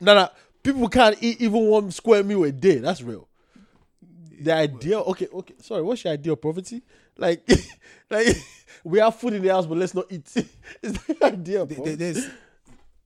no, 0.00 0.14
no. 0.14 0.28
People 0.62 0.88
can't 0.88 1.16
eat 1.22 1.40
even 1.42 1.66
one 1.66 1.90
square 1.90 2.24
meal 2.24 2.42
a 2.44 2.52
day. 2.52 2.78
That's 2.78 3.02
real. 3.02 3.28
The 4.40 4.52
idea. 4.54 4.98
Okay, 5.00 5.26
okay. 5.30 5.54
Sorry. 5.60 5.82
What's 5.82 6.02
your 6.04 6.14
idea 6.14 6.32
of 6.32 6.40
poverty? 6.40 6.82
Like, 7.18 7.46
like 8.10 8.34
we 8.82 8.98
have 8.98 9.14
food 9.16 9.34
in 9.34 9.42
the 9.42 9.48
house, 9.50 9.66
but 9.66 9.76
let's 9.76 9.94
not 9.94 10.06
eat. 10.10 10.26
Is 10.82 10.92
that 10.94 11.06
the 11.20 11.26
idea 11.26 11.62
of 11.62 11.68
There- 11.68 11.96
there's 11.96 12.26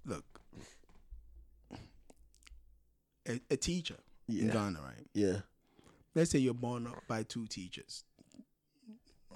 look 0.07 0.25
a, 3.29 3.41
a 3.51 3.57
teacher 3.57 3.97
in 4.29 4.51
Ghana, 4.51 4.79
right? 4.81 5.07
Yeah. 5.15 5.41
Let's 6.15 6.31
say 6.31 6.39
you're 6.39 6.55
born 6.55 6.87
up 6.87 7.03
by 7.09 7.25
two 7.25 7.47
teachers. 7.47 8.05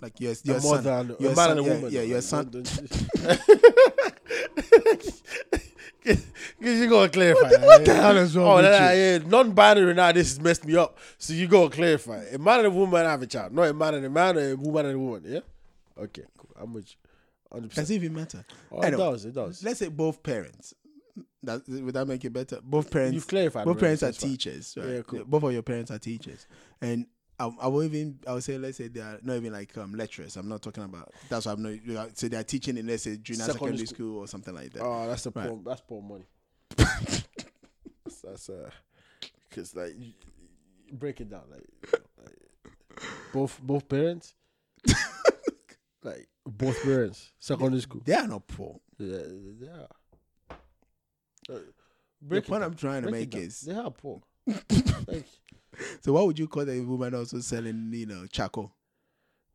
Like 0.00 0.20
your 0.20 0.34
your 0.44 0.60
son, 0.60 0.84
mother 0.84 0.92
and 0.92 1.16
your 1.18 1.34
son- 1.34 1.56
yeah, 1.56 1.72
woman. 1.72 1.92
Yeah, 1.92 2.02
your 2.02 2.20
son. 2.20 2.50
You 6.60 6.88
gotta 6.88 7.08
clarify. 7.10 7.50
What 7.66 7.84
the 7.84 7.94
hell 7.94 8.16
is 8.16 8.36
wrong 8.36 8.46
oh, 8.46 8.56
with 8.56 8.64
nah, 8.64 8.90
you? 8.90 9.00
yeah, 9.00 9.18
non-binary 9.18 9.94
now. 9.94 10.12
This 10.12 10.28
has 10.28 10.40
messed 10.40 10.64
me 10.64 10.76
up. 10.76 10.98
So 11.18 11.32
you 11.32 11.48
gotta 11.48 11.70
clarify. 11.74 12.26
A 12.32 12.38
man 12.38 12.58
and 12.60 12.68
a 12.68 12.70
woman 12.70 13.04
have 13.04 13.22
a 13.22 13.26
child, 13.26 13.52
not 13.52 13.64
a 13.64 13.74
man 13.74 13.94
and 13.94 14.06
a 14.06 14.10
man, 14.10 14.38
or 14.38 14.50
a 14.52 14.54
woman 14.54 14.86
and 14.86 14.94
a 14.94 14.98
woman. 14.98 15.22
Yeah. 15.26 15.40
Okay. 16.00 16.22
Cool. 16.38 16.50
I'm 16.60 16.72
with 16.72 16.88
you. 16.88 16.96
Hundred 17.52 17.70
Does 17.70 17.78
percent. 17.78 17.90
it 17.90 17.94
even 17.94 18.14
matter? 18.14 18.44
Oh, 18.70 18.82
it 18.82 18.90
does. 18.90 19.24
It 19.24 19.34
does. 19.34 19.64
Let's 19.64 19.78
say 19.78 19.88
both 19.88 20.22
parents. 20.22 20.74
That 21.42 21.62
would 21.68 21.94
that 21.94 22.06
make 22.06 22.24
it 22.24 22.32
better? 22.32 22.58
Both 22.62 22.90
parents. 22.90 23.14
You've 23.14 23.26
clarified. 23.28 23.64
both 23.64 23.78
parents 23.78 24.02
are 24.02 24.12
fine. 24.12 24.30
teachers. 24.30 24.74
Right? 24.76 24.88
Yeah, 24.88 25.02
cool. 25.06 25.24
Both 25.24 25.42
of 25.44 25.52
your 25.52 25.62
parents 25.62 25.90
are 25.90 25.98
teachers, 25.98 26.46
and 26.80 27.06
I, 27.38 27.50
I 27.60 27.66
will 27.68 27.84
even 27.84 28.18
I 28.26 28.32
would 28.34 28.42
say 28.42 28.58
let's 28.58 28.78
say 28.78 28.88
they 28.88 29.00
are 29.00 29.18
not 29.22 29.36
even 29.36 29.52
like 29.52 29.76
um, 29.78 29.94
lecturers. 29.94 30.36
I'm 30.36 30.48
not 30.48 30.62
talking 30.62 30.82
about 30.84 31.12
that's 31.28 31.46
what 31.46 31.52
I'm 31.58 31.80
not. 31.84 32.18
So 32.18 32.28
they 32.28 32.36
are 32.36 32.42
teaching 32.42 32.76
in 32.76 32.86
let's 32.86 33.04
say 33.04 33.16
junior 33.16 33.44
Secondary 33.44 33.78
secondary, 33.78 33.86
school. 33.86 33.96
school. 33.96 34.18
or 34.20 34.26
something 34.28 34.54
like 34.54 34.72
that. 34.72 34.82
Oh, 34.82 35.06
that's 35.06 35.26
a 35.26 35.30
Right. 35.30 35.48
poor. 35.48 35.60
That's 35.64 35.80
poor 35.82 36.02
money. 36.02 36.26
that's, 38.24 38.48
uh, 38.50 38.70
because 39.48 39.74
like 39.76 39.94
break 40.92 41.20
it 41.20 41.30
down 41.30 41.42
like, 41.50 41.64
you 41.84 41.90
know, 41.92 42.24
like 42.24 43.04
both 43.32 43.60
both 43.62 43.88
parents, 43.88 44.34
like 46.02 46.28
both 46.46 46.82
parents, 46.82 47.32
secondary 47.38 47.80
school. 47.82 48.02
They 48.04 48.14
are 48.14 48.26
not 48.26 48.46
poor. 48.48 48.80
Yeah, 48.98 49.18
they 49.60 49.68
are. 49.68 49.88
Uh, 51.50 51.58
The 52.26 52.42
point. 52.42 52.62
I'm 52.64 52.74
trying 52.74 53.02
to 53.04 53.10
make 53.10 53.34
is 53.34 53.60
they 53.62 53.74
are 53.74 53.90
poor. 53.90 54.20
like 54.46 55.24
so 56.00 56.12
what 56.12 56.26
would 56.26 56.38
you 56.38 56.48
call 56.48 56.68
a 56.68 56.80
woman 56.80 57.14
also 57.14 57.38
selling 57.40 57.90
you 57.92 58.06
know 58.06 58.26
charcoal 58.26 58.72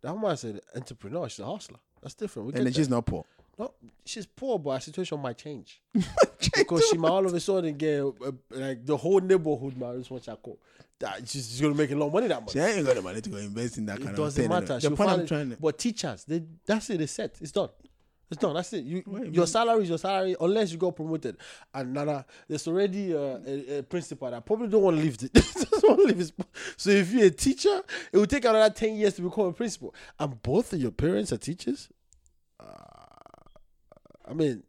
that 0.02 0.14
woman 0.14 0.38
an 0.44 0.60
entrepreneur. 0.76 1.30
She's 1.30 1.40
a 1.40 1.46
hustler. 1.46 1.80
That's 2.02 2.14
different. 2.16 2.48
We 2.50 2.54
and 2.56 2.66
then 2.66 2.74
she's 2.74 2.90
that. 2.90 2.96
not 2.96 3.06
poor. 3.06 3.26
no, 3.58 3.74
she's 4.06 4.26
poor, 4.26 4.60
but 4.60 4.72
her 4.76 4.80
situation 4.82 5.20
might 5.22 5.38
change 5.38 5.82
because 6.58 6.86
she 6.90 6.98
might 6.98 7.10
all 7.10 7.26
of 7.26 7.34
a 7.34 7.40
sudden 7.40 7.76
get 7.78 8.02
uh, 8.02 8.32
like 8.52 8.86
the 8.86 8.98
whole 8.98 9.20
neighborhood 9.22 9.78
might 9.78 9.98
just 9.98 10.12
want 10.12 10.24
charcoal. 10.24 10.60
That 11.00 11.20
she's, 11.28 11.50
she's 11.50 11.62
gonna 11.62 11.74
make 11.76 11.92
a 11.92 11.96
lot 11.96 12.08
of 12.08 12.14
money 12.14 12.28
that 12.28 12.40
month. 12.42 12.52
She 12.52 12.60
ain't 12.60 12.86
got 12.86 12.96
the 12.96 13.02
money 13.02 13.22
to 13.22 13.30
go 13.30 13.38
invest 13.38 13.78
in 13.78 13.86
that 13.88 14.00
It 14.00 14.04
kind 14.04 14.20
of 14.20 14.34
thing. 14.34 14.46
It 14.46 14.50
doesn't 14.50 14.68
matter. 14.70 14.90
The 14.90 14.96
point 14.96 15.10
I'm 15.10 15.20
it- 15.22 15.28
trying 15.28 15.50
to 15.52 15.58
But 15.58 15.78
teachers, 15.78 16.26
they 16.26 16.44
that's 16.66 16.90
it. 16.90 17.02
It's 17.02 17.14
set. 17.14 17.38
It's 17.42 17.52
done. 17.52 17.70
It's 18.34 18.42
done. 18.42 18.56
That's 18.56 18.74
it. 18.74 18.84
You, 18.84 19.04
Wait, 19.06 19.32
your 19.32 19.46
salary 19.46 19.84
is 19.84 19.90
your 19.90 20.00
salary 20.00 20.36
unless 20.42 20.72
you 20.72 20.80
got 20.80 20.96
promoted. 20.96 21.38
And 21.72 21.94
Nana, 21.94 22.26
there's 22.48 22.68
already 22.68 23.16
uh, 23.16 23.38
a, 23.46 23.78
a 23.78 23.84
principal 23.84 24.30
that 24.32 24.44
probably 24.44 24.70
don't 24.70 24.82
want 24.82 24.98
to 24.98 25.04
leave. 25.04 25.20
The, 25.20 25.30
doesn't 25.34 25.84
want 25.84 26.00
to 26.02 26.08
leave 26.08 26.18
his. 26.18 26.34
So 26.76 26.90
if 26.90 27.14
you're 27.14 27.28
a 27.28 27.30
teacher, 27.30 27.82
it 28.12 28.18
will 28.18 28.26
take 28.26 28.46
another 28.46 28.74
ten 28.74 28.96
years 28.96 29.14
to 29.16 29.22
become 29.22 29.46
a 29.46 29.54
principal. 29.54 29.94
And 30.20 30.42
both 30.42 30.74
of 30.74 30.82
your 30.82 30.90
parents 30.90 31.32
are 31.32 31.38
teachers. 31.38 31.90
Uh, 32.60 32.66
I 34.28 34.34
mean, 34.34 34.64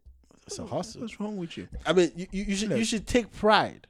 it's 0.45 0.59
a 0.59 0.65
hustle. 0.67 1.01
What's 1.01 1.19
wrong 1.19 1.37
with 1.37 1.57
you? 1.57 1.67
I 1.87 1.93
mean, 1.93 2.11
you, 2.15 2.27
you, 2.31 2.43
you 2.43 2.55
should 2.55 2.71
you 2.77 2.85
should 2.85 3.07
take 3.07 3.31
pride 3.31 3.87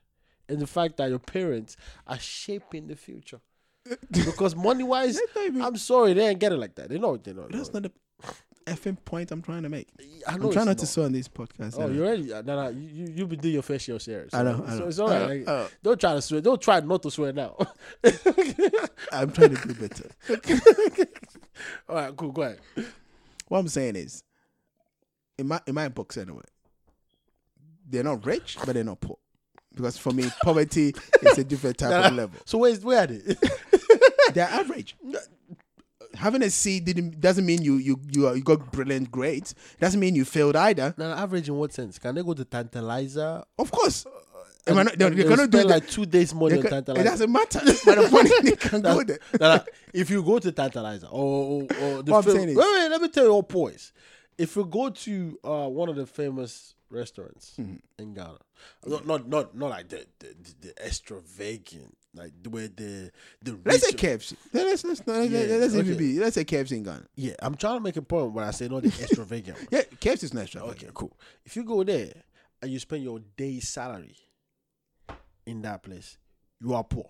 in 0.48 0.60
the 0.60 0.68
fact 0.68 0.96
that 0.98 1.10
your 1.10 1.20
parents 1.20 1.76
are 2.08 2.20
shaping 2.20 2.88
the 2.88 2.96
future. 2.96 3.42
because 4.12 4.56
money 4.56 4.84
wise, 4.84 5.20
I'm 5.38 5.78
sorry, 5.78 6.14
they 6.14 6.30
ain't 6.30 6.40
get 6.40 6.52
it 6.52 6.58
like 6.58 6.76
that. 6.76 6.90
They 6.90 6.98
know 6.98 7.18
they 7.18 7.34
know. 7.34 7.48
That's 7.50 7.72
not 7.72 7.84
the 7.84 7.92
effing 8.66 8.98
point 9.06 9.32
I'm 9.32 9.42
trying 9.42 9.64
to 9.64 9.70
make. 9.70 9.88
I 10.28 10.38
know 10.38 10.48
I'm 10.48 10.52
trying 10.54 10.66
not 10.66 10.72
it's 10.74 10.82
to 10.82 10.88
swear 10.88 11.06
on 11.06 11.12
this 11.12 11.28
podcast. 11.28 11.76
Oh, 11.80 11.88
you 11.88 12.04
already? 12.06 12.34
uh, 12.34 12.42
No, 12.42 12.64
no, 12.64 12.70
you 12.70 13.08
you 13.16 13.28
been 13.28 13.40
doing 13.40 13.54
your 13.56 13.64
fair 13.64 13.78
share 13.80 13.96
of 13.96 14.02
shares. 14.02 14.34
I 14.34 14.44
know, 14.44 14.64
I 14.68 14.72
So 14.72 14.80
know. 14.80 14.88
it's 14.88 15.00
all 15.00 15.10
right. 15.10 15.46
Like, 15.46 15.48
I 15.48 15.68
don't 15.84 16.00
try 16.00 16.14
to 16.14 16.22
swear. 16.22 16.42
Don't 16.42 16.62
try 16.62 16.80
not 16.80 17.04
to 17.04 17.12
swear 17.12 17.32
now. 17.34 17.56
I'm 19.12 19.32
trying 19.32 19.56
to 19.56 19.68
do 19.68 19.74
better. 19.76 20.10
all 21.90 21.96
right, 21.96 22.16
cool. 22.16 22.32
Go 22.32 22.42
ahead. 22.44 22.60
What 23.48 23.60
I'm 23.60 23.68
saying 23.68 23.96
is, 23.96 24.24
in 25.38 25.48
my 25.48 25.62
in 25.68 25.76
my 25.76 25.90
books 25.90 26.18
anyway, 26.18 26.42
they're 27.88 28.04
not 28.04 28.26
rich, 28.26 28.58
but 28.66 28.74
they're 28.74 28.84
not 28.84 29.00
poor. 29.02 29.18
Because 29.74 29.98
for 29.98 30.12
me, 30.14 30.30
poverty 30.42 30.94
is 31.22 31.38
a 31.38 31.44
different 31.44 31.78
type 31.78 31.90
Nah, 31.92 32.08
of 32.08 32.14
level. 32.14 32.40
So 32.46 32.58
where's 32.60 32.80
where 32.84 33.04
are 33.04 33.08
they? 33.08 33.36
They're 34.34 34.48
average. 34.48 34.96
having 36.16 36.42
a 36.44 36.50
C 36.50 36.80
didn't 36.80 37.20
doesn't 37.22 37.46
mean 37.46 37.62
you 37.62 37.76
you 37.78 38.00
you, 38.12 38.28
are, 38.28 38.36
you 38.36 38.44
got 38.44 38.72
brilliant 38.72 39.12
grades. 39.12 39.56
Doesn't 39.80 40.00
mean 40.00 40.16
you 40.16 40.26
failed 40.26 40.56
either. 40.56 40.94
Now, 40.98 41.12
average 41.14 41.48
in 41.50 41.56
what 41.56 41.74
sense? 41.74 41.98
Can 42.00 42.16
they 42.16 42.24
go 42.24 42.34
to 42.34 42.46
Tantalizer? 42.46 43.44
Of 43.58 43.72
course. 43.72 44.06
Am 44.68 44.80
I 44.80 44.84
not- 44.84 44.98
they're, 44.98 45.10
and 45.10 45.18
they're 45.18 45.26
gonna 45.26 45.38
spend 45.44 45.52
do 45.52 45.58
that. 45.60 45.68
like 45.68 45.88
two 45.88 46.06
days 46.08 46.34
more 46.34 46.50
than 46.50 46.64
can- 46.64 46.74
it 46.80 47.04
doesn't 47.04 47.32
matter. 47.32 47.60
But 47.86 48.02
the 48.02 48.08
point 48.12 48.32
they 48.44 48.56
can 48.56 48.82
go 48.82 49.04
there. 49.04 49.20
Now, 49.40 49.64
if 49.94 50.10
you 50.10 50.24
go 50.24 50.40
to 50.40 50.52
Tantalizer 50.52 51.08
or, 51.12 51.12
or, 51.12 51.62
or 51.62 52.04
the 52.04 52.12
What 52.12 52.26
is- 52.26 52.34
wait, 52.34 52.56
wait, 52.58 52.90
let 52.90 53.00
me 53.02 53.08
tell 53.10 53.26
you 53.26 53.32
all 53.32 53.44
points. 53.44 53.92
If 54.38 54.56
you 54.56 54.66
go 54.66 54.90
to 54.90 55.40
uh, 55.44 55.68
one 55.70 55.88
of 55.88 55.96
the 55.96 56.06
famous 56.08 56.74
restaurants 56.90 57.54
Mm-hmm. 57.60 57.76
in 58.00 58.14
Ghana, 58.14 58.38
not 58.86 59.06
not 59.08 59.28
not 59.28 59.56
not 59.56 59.70
like 59.70 59.90
the 59.90 60.06
the, 60.20 60.28
the, 60.28 60.56
the 60.68 60.86
extravagant, 60.86 61.98
like 62.14 62.32
the 62.42 62.50
where 62.50 62.68
the 62.68 63.12
the 63.42 63.58
Let's 63.66 63.86
say 63.86 63.94
KFC. 63.94 64.36
Let's 64.54 64.84
let's 64.84 65.02
let's, 65.06 65.30
Yeah, 65.32 65.58
let's 65.58 65.76
okay. 65.76 65.94
be. 65.96 66.20
Let's 66.20 66.36
say 66.36 66.46
KFC 66.46 66.74
in 66.74 66.84
Ghana. 66.84 67.06
Yeah, 67.16 67.34
I'm 67.40 67.56
trying 67.56 67.78
to 67.78 67.82
make 67.82 67.98
a 67.98 68.02
point 68.02 68.34
when 68.34 68.46
I 68.46 68.52
say 68.52 68.68
not 68.68 68.84
the 68.84 68.90
extravagant. 69.02 69.58
Yeah, 69.72 69.82
KFC 70.00 70.24
is 70.24 70.34
not 70.34 70.56
Okay, 70.56 70.90
cool. 70.94 71.18
If 71.46 71.56
you 71.56 71.64
go 71.64 71.84
there 71.84 72.14
and 72.62 72.72
you 72.72 72.80
spend 72.80 73.04
your 73.04 73.20
day's 73.36 73.70
salary 73.70 74.16
in 75.46 75.62
that 75.64 75.84
place, 75.84 76.18
you 76.60 76.74
are 76.74 76.84
poor. 76.84 77.10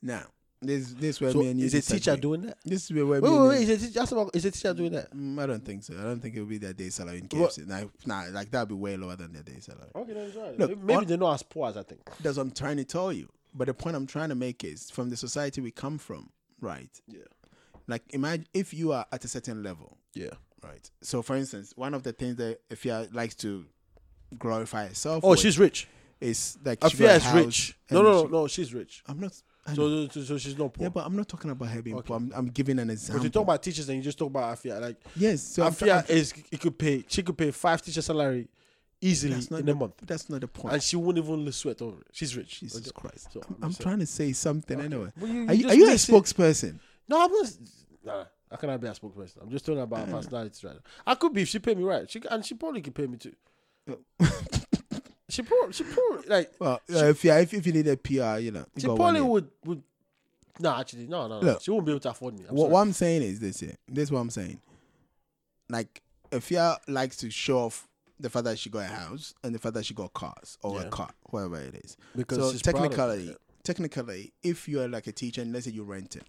Now, 0.00 0.24
this 0.62 0.92
this 0.92 1.20
where 1.20 1.32
So 1.32 1.38
me 1.40 1.50
and 1.50 1.60
you 1.60 1.66
is 1.66 1.74
a 1.74 1.82
teacher 1.82 2.16
doing 2.16 2.42
that? 2.42 2.58
This 2.64 2.84
is 2.84 2.92
where, 2.92 3.06
Wait, 3.06 3.22
me 3.22 3.28
wait, 3.28 3.36
and 3.36 3.48
wait. 3.48 3.66
you- 3.66 3.72
Is 3.74 3.82
a 3.82 3.86
teacher, 3.86 4.00
ask 4.00 4.12
about, 4.12 4.30
is 4.36 4.44
a 4.44 4.50
teacher 4.50 4.72
doing 4.74 4.92
that? 4.92 5.14
Mm, 5.14 5.38
I 5.42 5.46
don't 5.46 5.64
think 5.64 5.82
so. 5.82 5.94
I 5.98 6.02
don't 6.02 6.20
think 6.20 6.34
it 6.36 6.40
will 6.40 6.46
be 6.46 6.58
their 6.58 6.72
day 6.72 6.88
salary 6.90 7.18
in? 7.18 7.28
KFC. 7.28 7.66
Nah, 7.66 7.82
nah, 8.06 8.24
like 8.30 8.50
that'd 8.50 8.68
be 8.68 8.74
way 8.74 8.96
lower 8.96 9.16
than 9.16 9.32
their 9.32 9.42
day 9.42 9.58
salary. 9.60 9.88
Okay, 9.94 10.12
that's 10.12 10.36
right. 10.36 10.58
Look, 10.58 10.70
maybe 10.78 10.94
what- 10.94 11.08
they're 11.08 11.16
not 11.18 11.34
as 11.34 11.42
poor 11.42 11.68
as 11.68 11.76
I 11.76 11.82
think. 11.82 12.00
That's 12.20 12.36
what 12.36 12.42
I'm 12.44 12.50
trying 12.52 12.76
to 12.78 12.84
tell 12.84 13.12
you. 13.12 13.28
But 13.54 13.66
the 13.66 13.74
point 13.74 13.96
I'm 13.96 14.06
trying 14.06 14.30
to 14.30 14.34
make 14.34 14.64
is 14.64 14.90
from 14.90 15.10
the 15.10 15.16
society 15.16 15.60
we 15.60 15.70
come 15.70 15.98
from, 15.98 16.30
right? 16.60 16.88
Yeah. 17.06 17.20
Like 17.86 18.02
imagine 18.10 18.46
if 18.54 18.72
you 18.72 18.92
are 18.92 19.04
at 19.12 19.24
a 19.24 19.28
certain 19.28 19.62
level, 19.62 19.98
Yeah. 20.14 20.30
right? 20.62 20.88
So 21.02 21.20
for 21.22 21.36
instance, 21.36 21.72
one 21.76 21.92
of 21.94 22.02
the 22.04 22.12
things 22.12 22.36
that 22.36 22.60
Afia 22.70 23.12
likes 23.14 23.34
to 23.36 23.66
glorify 24.38 24.86
herself 24.88 25.22
Oh, 25.24 25.34
she's 25.34 25.58
rich. 25.58 25.88
is 26.20 26.56
like 26.64 26.80
Afia 26.80 27.16
is 27.16 27.32
rich. 27.34 27.76
No, 27.90 28.02
no, 28.02 28.22
no, 28.22 28.28
no. 28.28 28.46
She's 28.46 28.72
rich. 28.72 29.02
I'm 29.06 29.20
not. 29.20 29.32
So, 29.74 30.08
so, 30.08 30.22
so 30.22 30.38
she's 30.38 30.58
not 30.58 30.72
poor. 30.74 30.82
yeah, 30.84 30.88
but 30.88 31.06
I'm 31.06 31.14
not 31.16 31.28
talking 31.28 31.50
about 31.50 31.68
her 31.68 31.82
being 31.82 31.96
Okay. 31.96 32.08
poor. 32.08 32.16
I'm, 32.16 32.32
I'm 32.34 32.46
giving 32.46 32.78
an 32.80 32.90
example. 32.90 33.20
but 33.20 33.24
you 33.24 33.30
talk 33.30 33.44
about 33.44 33.62
teachers 33.62 33.88
and 33.88 33.96
you 33.96 34.02
just 34.02 34.18
talk 34.18 34.28
about 34.28 34.58
Afia. 34.58 34.80
Like 34.80 34.96
yes, 35.14 35.40
so 35.42 35.62
Afia 35.62 35.96
I'm- 35.96 36.04
is, 36.08 36.34
it 36.50 36.60
could 36.60 36.76
pay. 36.76 37.04
She 37.06 37.22
could 37.22 37.38
pay 37.38 37.50
five 37.52 37.80
teacher 37.80 38.02
salary 38.02 38.48
easily 39.00 39.34
in 39.34 39.66
the, 39.66 39.72
a 39.72 39.74
month, 39.74 39.94
That's 40.06 40.28
not 40.30 40.40
the 40.40 40.48
point. 40.48 40.74
and 40.74 40.82
she 40.82 40.96
wouldn't 40.96 41.24
even 41.24 41.50
sweat 41.52 41.82
over 41.82 42.00
it. 42.00 42.06
She's 42.12 42.36
rich. 42.36 42.60
Jesus 42.60 42.80
Okay. 42.80 42.90
Christ. 42.94 43.32
So, 43.32 43.40
I'm, 43.60 43.74
trying 43.74 43.98
to 43.98 44.06
say 44.06 44.32
something 44.32 44.78
Okay. 44.78 44.86
anyway. 44.86 45.12
Well, 45.20 45.30
you- 45.30 45.48
Are 45.48 45.54
you, 45.54 45.68
are 45.68 45.74
you 45.74 45.90
a 45.90 45.94
spokesperson? 45.94 46.78
No, 47.08 47.24
I'm 47.24 47.30
not. 47.32 47.52
Nah, 48.04 48.24
I 48.50 48.76
be 48.76 48.86
a 48.86 48.90
spokesperson? 48.92 49.42
I'm 49.42 49.50
just 49.50 49.64
talking 49.66 49.80
about 49.80 50.08
uh. 50.08 50.12
personalities 50.12 50.62
right 50.64 50.74
now. 50.74 50.80
I 51.06 51.14
could 51.14 51.32
be 51.32 51.42
if 51.42 51.48
she 51.48 51.58
paid 51.58 51.78
me 51.78 51.84
right. 51.84 52.10
She 52.10 52.20
and 52.30 52.44
she 52.44 52.54
probably 52.54 52.80
could 52.80 52.94
pay 52.94 53.06
me 53.06 53.16
too. 53.16 53.34
Oh. 53.88 53.98
she 55.32 55.40
probably, 55.40 55.72
she 55.72 55.84
probably 55.84 56.28
like 56.28 56.52
Well, 56.58 56.80
uh, 56.94 57.06
if, 57.06 57.24
yeah, 57.24 57.38
if, 57.38 57.54
if 57.54 57.66
you 57.66 57.72
need 57.72 57.88
a 57.88 57.96
PR, 57.96 58.38
you 58.38 58.50
know, 58.50 58.66
you 58.74 58.80
she 58.80 58.86
probably 58.86 59.22
would 59.22 59.48
would. 59.64 59.82
No, 60.60 60.76
actually, 60.76 61.06
no, 61.06 61.26
no, 61.26 61.40
no. 61.40 61.46
Look. 61.46 61.62
she 61.62 61.70
won't 61.70 61.86
be 61.86 61.92
able 61.92 62.00
to 62.00 62.10
afford 62.10 62.38
me. 62.38 62.44
I'm 62.46 62.54
What, 62.54 62.68
what 62.68 62.80
I'm 62.80 62.92
saying 62.92 63.22
is 63.22 63.40
this 63.40 63.60
here. 63.60 63.74
This 63.88 64.04
is 64.04 64.12
what 64.12 64.20
I'm 64.20 64.28
saying. 64.28 64.60
Like, 65.70 66.02
if 66.30 66.50
you 66.50 66.72
likes 66.86 67.16
to 67.18 67.30
show 67.30 67.60
off 67.60 67.88
the 68.20 68.28
fact 68.28 68.44
that 68.44 68.58
she 68.58 68.68
got 68.68 68.80
a 68.80 68.94
house 68.94 69.32
and 69.42 69.54
the 69.54 69.58
fact 69.58 69.74
that 69.74 69.86
she 69.86 69.94
got 69.94 70.12
cars 70.12 70.58
or 70.62 70.82
a 70.82 70.90
car, 70.90 71.08
whatever 71.30 71.58
it 71.60 71.76
is. 71.76 71.96
because 72.14 72.36
so 72.36 72.52
she's 72.52 72.60
proud 72.60 72.74
of 72.76 72.90
technically, 72.90 73.28
it. 73.30 73.38
technically, 73.64 74.32
if 74.42 74.68
you're 74.68 74.88
like 74.88 75.06
a 75.06 75.12
teacher 75.12 75.40
and 75.40 75.50
let's 75.54 75.64
say 75.64 75.72
you 75.72 75.82
rent 75.82 76.16
it, 76.16 76.24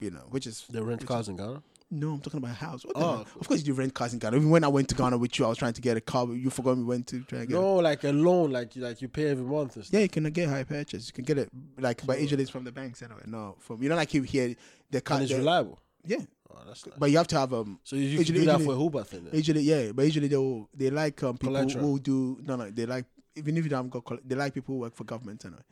you 0.00 0.10
know, 0.10 0.24
which 0.30 0.46
is 0.46 0.64
they 0.70 0.80
rent 0.80 1.04
cars 1.06 1.28
in 1.28 1.36
Ghana. 1.36 1.62
No, 1.92 2.12
I'm 2.12 2.20
talking 2.20 2.38
about 2.38 2.52
a 2.52 2.54
house. 2.54 2.84
What 2.84 2.96
Oh, 2.96 3.24
of 3.40 3.48
course 3.48 3.66
you 3.66 3.74
rent 3.74 3.92
cars 3.94 4.12
in 4.12 4.20
Ghana. 4.20 4.36
Even 4.36 4.50
when 4.50 4.62
I 4.62 4.68
went 4.68 4.88
to 4.90 4.94
Ghana 4.94 5.18
with 5.18 5.36
you, 5.38 5.44
I 5.44 5.48
was 5.48 5.58
trying 5.58 5.72
to 5.72 5.80
get 5.80 5.96
a 5.96 6.00
car, 6.00 6.24
but 6.26 6.34
you 6.34 6.48
forgot 6.48 6.76
we 6.76 6.84
went 6.84 7.08
to 7.08 7.20
try 7.22 7.40
and 7.40 7.48
get. 7.48 7.56
it. 7.56 7.60
No, 7.60 7.76
like 7.76 8.04
a 8.04 8.12
loan, 8.12 8.52
like 8.52 8.76
you 8.76 8.82
like 8.82 9.02
you 9.02 9.08
pay 9.08 9.30
every 9.30 9.44
month. 9.44 9.76
Yeah, 9.90 10.00
you 10.00 10.08
can 10.08 10.22
get 10.30 10.48
hire 10.48 10.64
purchase. 10.64 11.08
You 11.08 11.12
can 11.14 11.24
get 11.24 11.38
it 11.38 11.50
like, 11.78 12.06
but 12.06 12.20
usually 12.20 12.42
it's 12.42 12.50
from 12.50 12.62
the 12.62 12.70
banks 12.70 13.02
anyway. 13.02 13.22
No, 13.26 13.56
from 13.58 13.82
you 13.82 13.88
know, 13.88 13.96
like 13.96 14.14
you 14.14 14.22
hear 14.22 14.54
the 14.90 15.00
car. 15.00 15.16
and 15.18 15.24
it's 15.28 15.34
reliable. 15.36 15.80
yeah, 16.06 16.18
Oh, 16.52 16.58
that's 16.66 16.86
nice. 16.86 16.94
but 16.96 17.10
you 17.10 17.16
have 17.16 17.26
to 17.28 17.38
have 17.38 17.52
um 17.52 17.80
So 17.82 17.96
you, 17.96 18.02
usually- 18.02 18.38
do 18.40 18.44
that 18.46 18.58
usually- 18.60 18.76
for 18.76 18.82
Uber 18.84 19.02
thing. 19.04 19.24
Then. 19.24 19.34
Usually, 19.34 19.62
yeah, 19.62 19.90
but 19.92 20.04
usually 20.04 20.28
they 20.28 20.36
will, 20.36 20.68
they 20.72 20.90
like 20.90 21.20
um, 21.24 21.38
people 21.38 21.54
Collateral. 21.56 21.84
who 21.86 21.98
do 22.00 22.38
no, 22.44 22.54
no. 22.54 22.70
They 22.70 22.86
like 22.86 23.06
even 23.34 23.56
if 23.56 23.64
you 23.64 23.70
don't 23.70 23.88
got, 23.90 24.04
they 24.28 24.36
like 24.36 24.54
people 24.54 24.76
who 24.76 24.80
work 24.82 24.94
for 24.94 25.02
government 25.04 25.44
anyway 25.44 25.62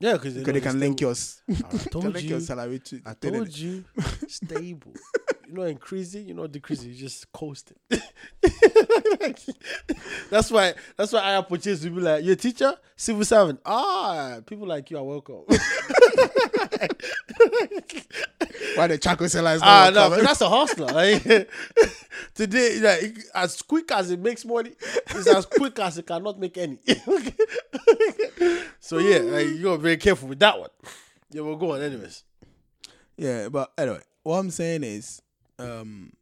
Yeah, 0.00 0.14
because 0.14 0.34
because 0.34 0.54
they 0.54 0.60
can 0.60 0.80
link 0.80 1.00
your, 1.00 1.12
I 1.12 1.54
can 1.70 1.78
told 1.90 2.04
link 2.06 2.24
you. 2.24 2.30
your 2.30 2.40
salary 2.40 2.80
to. 2.80 3.00
I 3.06 3.14
to 3.14 3.30
told 3.30 3.56
you, 3.56 3.84
stable. 4.26 4.92
You're 5.52 5.64
not 5.64 5.70
increasing, 5.70 6.24
you're 6.28 6.36
not 6.36 6.50
decreasing. 6.50 6.88
You 6.88 6.94
just 6.94 7.30
coasting. 7.30 7.76
that's 10.30 10.50
why. 10.50 10.72
That's 10.96 11.12
why 11.12 11.20
hire 11.20 11.42
purchase. 11.42 11.84
will 11.84 11.90
be 11.90 12.00
like, 12.00 12.24
"You're 12.24 12.32
a 12.32 12.36
teacher, 12.36 12.74
civil 12.96 13.22
servant." 13.22 13.60
Ah, 13.66 14.38
people 14.46 14.66
like 14.66 14.90
you 14.90 14.96
are 14.96 15.04
welcome. 15.04 15.42
Why 18.76 18.86
the 18.86 18.96
Chaco 18.98 19.26
seller 19.26 19.52
is 19.52 19.60
ah, 19.62 19.90
no, 19.92 20.08
that's 20.22 20.40
a 20.40 20.48
hustler. 20.48 20.86
Like, 20.86 21.22
today, 22.34 22.80
like, 22.80 23.18
as 23.34 23.60
quick 23.60 23.92
as 23.92 24.10
it 24.10 24.20
makes 24.20 24.46
money, 24.46 24.72
it's 25.10 25.26
as 25.26 25.44
quick 25.44 25.78
as 25.80 25.98
it 25.98 26.06
cannot 26.06 26.38
make 26.40 26.56
any. 26.56 26.78
so 28.80 28.96
yeah, 28.96 29.18
like, 29.18 29.48
you 29.48 29.62
gotta 29.64 29.76
be 29.76 29.82
very 29.82 29.96
careful 29.98 30.28
with 30.28 30.38
that 30.38 30.58
one. 30.58 30.70
Yeah, 31.30 31.42
we'll 31.42 31.56
go 31.56 31.72
on, 31.74 31.82
anyways. 31.82 32.24
Yeah, 33.18 33.50
but 33.50 33.70
anyway, 33.76 34.00
what 34.22 34.38
I'm 34.38 34.50
saying 34.50 34.84
is, 34.84 35.21
um, 35.58 36.12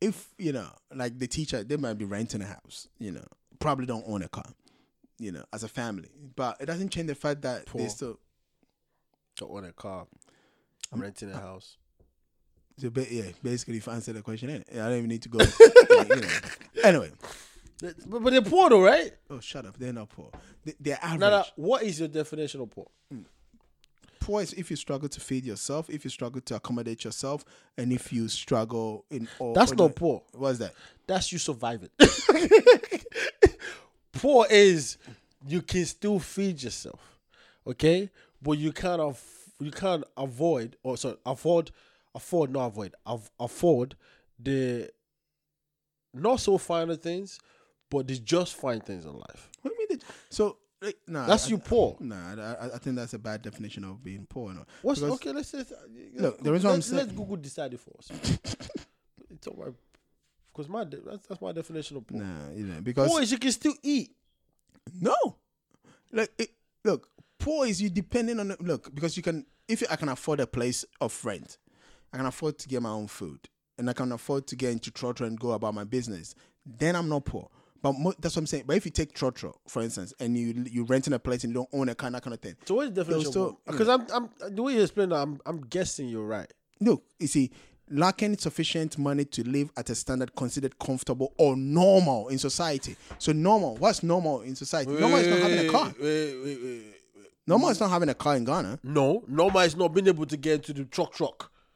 if 0.00 0.28
you 0.38 0.52
know, 0.52 0.68
like 0.94 1.18
the 1.18 1.26
teacher, 1.26 1.64
they 1.64 1.76
might 1.76 1.94
be 1.94 2.04
renting 2.04 2.42
a 2.42 2.46
house. 2.46 2.88
You 2.98 3.12
know, 3.12 3.24
probably 3.58 3.86
don't 3.86 4.04
own 4.06 4.22
a 4.22 4.28
car. 4.28 4.46
You 5.18 5.32
know, 5.32 5.44
as 5.52 5.64
a 5.64 5.68
family, 5.68 6.10
but 6.36 6.56
it 6.60 6.66
doesn't 6.66 6.90
change 6.90 7.08
the 7.08 7.14
fact 7.14 7.42
that 7.42 7.66
they 7.74 7.88
still. 7.88 8.18
Don't 9.36 9.50
own 9.50 9.64
a 9.64 9.72
car. 9.72 10.06
I'm 10.92 11.00
renting 11.00 11.30
a 11.30 11.36
house. 11.36 11.76
So 12.78 12.90
ba- 12.90 13.12
yeah, 13.12 13.24
basically, 13.42 13.78
if 13.78 13.88
I 13.88 13.94
answer 13.94 14.12
the 14.12 14.22
question, 14.22 14.48
innit? 14.50 14.72
I 14.80 14.88
don't 14.88 14.98
even 14.98 15.08
need 15.08 15.22
to 15.22 15.28
go. 15.28 15.38
like, 15.90 16.08
you 16.08 16.20
know. 16.20 16.28
Anyway, 16.84 17.10
But, 17.80 17.94
but 18.22 18.30
they're 18.30 18.42
poor 18.42 18.70
though, 18.70 18.82
right? 18.82 19.12
oh 19.30 19.40
shut 19.40 19.66
up, 19.66 19.76
they're 19.76 19.92
not 19.92 20.08
poor. 20.08 20.30
They, 20.64 20.74
they're 20.78 20.98
average. 21.02 21.20
Now, 21.20 21.30
now, 21.30 21.44
what 21.56 21.82
is 21.82 21.98
your 21.98 22.08
definition 22.08 22.60
of 22.60 22.70
poor? 22.70 22.86
Hmm. 23.12 23.22
Poor 24.28 24.42
is 24.42 24.52
if 24.52 24.68
you 24.68 24.76
struggle 24.76 25.08
to 25.08 25.20
feed 25.20 25.46
yourself, 25.46 25.88
if 25.88 26.04
you 26.04 26.10
struggle 26.10 26.42
to 26.42 26.56
accommodate 26.56 27.02
yourself, 27.02 27.46
and 27.78 27.90
if 27.90 28.12
you 28.12 28.28
struggle 28.28 29.06
in 29.10 29.26
all. 29.38 29.54
That's 29.54 29.72
not 29.72 29.96
poor. 29.96 30.22
What's 30.34 30.58
that? 30.58 30.74
That's 31.06 31.32
you 31.32 31.38
surviving. 31.38 31.88
poor 34.12 34.46
is 34.50 34.98
you 35.46 35.62
can 35.62 35.86
still 35.86 36.18
feed 36.18 36.62
yourself, 36.62 37.00
okay, 37.66 38.10
but 38.42 38.58
you 38.58 38.70
can't 38.70 39.00
aff- 39.00 39.48
you 39.60 39.70
can't 39.70 40.04
avoid 40.14 40.76
or 40.82 40.98
sorry 40.98 41.16
afford 41.24 41.70
afford 42.14 42.50
not 42.50 42.66
avoid 42.66 42.94
av- 43.06 43.30
afford 43.40 43.96
the 44.38 44.90
not 46.12 46.40
so 46.40 46.58
finer 46.58 46.96
things, 46.96 47.40
but 47.88 48.06
the 48.06 48.18
just 48.18 48.56
fine 48.56 48.82
things 48.82 49.06
in 49.06 49.14
life. 49.14 49.48
What 49.62 49.70
do 49.70 49.76
you 49.80 49.86
mean? 49.88 49.98
That, 50.00 50.06
so 50.28 50.58
nah, 51.06 51.26
That's 51.26 51.46
I- 51.46 51.50
you 51.50 51.58
poor. 51.58 51.96
Nah, 52.00 52.34
I, 52.60 52.66
I- 52.74 52.78
think 52.78 52.96
that's 52.96 53.14
a 53.14 53.18
bad 53.18 53.42
definition 53.42 53.84
of 53.84 54.02
being 54.02 54.26
poor. 54.28 54.52
No? 54.52 54.64
What's 54.82 55.00
Because- 55.00 55.14
okay? 55.16 55.32
Let's, 55.32 55.52
let's 55.54 55.72
uh, 55.72 55.76
Look, 56.14 56.42
the 56.42 56.52
reason 56.52 56.70
I'm 56.70 56.82
saying- 56.82 56.98
let's 57.06 57.12
Google 57.12 57.36
decide 57.36 57.74
it 57.74 57.80
for 57.80 57.92
us. 57.98 58.10
it's 59.30 59.46
all 59.46 59.54
right. 59.56 59.74
Because 60.52 60.68
my 60.68 60.84
de- 60.84 61.00
that's, 61.00 61.26
that's 61.26 61.40
my 61.40 61.52
definition 61.52 61.96
of 61.96 62.06
poor. 62.06 62.20
Nah, 62.20 62.50
you 62.54 62.64
know, 62.64 62.80
because 62.80 63.08
Poor 63.08 63.22
is 63.22 63.30
you 63.30 63.38
can 63.38 63.52
still 63.52 63.74
eat. 63.82 64.10
no, 65.00 65.14
like 66.12 66.32
it, 66.38 66.50
look, 66.84 67.08
poor 67.38 67.66
is 67.66 67.80
you 67.80 67.88
depending 67.90 68.40
on 68.40 68.48
the, 68.48 68.56
look 68.60 68.92
because 68.94 69.16
you 69.16 69.22
can 69.22 69.46
if 69.68 69.84
I 69.90 69.94
can 69.96 70.08
afford 70.08 70.40
a 70.40 70.46
place 70.46 70.84
of 71.00 71.24
rent, 71.24 71.58
I 72.12 72.16
can 72.16 72.26
afford 72.26 72.58
to 72.58 72.68
get 72.68 72.82
my 72.82 72.88
own 72.90 73.06
food, 73.06 73.48
and 73.76 73.88
I 73.88 73.92
can 73.92 74.10
afford 74.10 74.46
to 74.48 74.56
get 74.56 74.72
into 74.72 74.90
trotro 74.90 75.26
and 75.26 75.38
go 75.38 75.52
about 75.52 75.74
my 75.74 75.84
business. 75.84 76.34
Then 76.66 76.96
I'm 76.96 77.08
not 77.08 77.24
poor. 77.24 77.48
But 77.82 77.92
mo- 77.98 78.14
that's 78.18 78.34
what 78.36 78.40
I'm 78.40 78.46
saying. 78.46 78.64
But 78.66 78.76
if 78.76 78.84
you 78.84 78.90
take 78.90 79.14
trotro, 79.14 79.54
for 79.68 79.82
instance, 79.82 80.12
and 80.18 80.36
you 80.36 80.64
you 80.70 80.84
renting 80.84 81.12
a 81.12 81.18
place 81.18 81.44
and 81.44 81.52
you 81.52 81.54
don't 81.60 81.68
own 81.72 81.88
a 81.88 81.94
car, 81.94 82.10
that 82.10 82.22
kind 82.22 82.34
of 82.34 82.40
thing. 82.40 82.56
So 82.66 82.74
what's 82.74 82.90
the 82.90 83.04
definition? 83.04 83.30
still- 83.30 83.52
mm. 83.52 83.56
Because 83.72 83.88
I'm, 83.88 84.06
I'm 84.12 84.30
the 84.54 84.62
way 84.62 84.74
you 84.74 84.82
explain 84.82 85.10
that, 85.10 85.16
I'm, 85.16 85.40
I'm 85.46 85.60
guessing 85.62 86.08
you're 86.08 86.26
right. 86.26 86.52
Look, 86.80 87.04
you 87.18 87.26
see, 87.28 87.50
lacking 87.90 88.36
sufficient 88.38 88.98
money 88.98 89.24
to 89.26 89.48
live 89.48 89.70
at 89.76 89.90
a 89.90 89.94
standard 89.94 90.34
considered 90.34 90.78
comfortable 90.78 91.32
or 91.38 91.56
normal 91.56 92.28
in 92.28 92.38
society. 92.38 92.96
So 93.18 93.32
normal, 93.32 93.76
what's 93.76 94.02
normal 94.02 94.42
in 94.42 94.54
society? 94.56 94.90
Normal 94.92 95.18
is 95.18 95.28
not 95.28 95.38
having 95.38 95.68
a 95.68 95.70
car. 95.70 95.94
Wait, 96.00 96.34
wait, 96.34 96.44
wait, 96.44 96.62
wait. 96.62 96.94
Normal 97.46 97.70
is 97.70 97.80
not 97.80 97.90
having 97.90 98.10
a 98.10 98.14
car 98.14 98.36
in 98.36 98.44
Ghana. 98.44 98.78
No, 98.82 99.24
normal 99.26 99.60
is 99.62 99.74
not 99.74 99.88
being 99.94 100.06
able 100.06 100.26
to 100.26 100.36
get 100.36 100.54
into 100.56 100.72
the 100.74 100.84
trotro. 100.84 101.32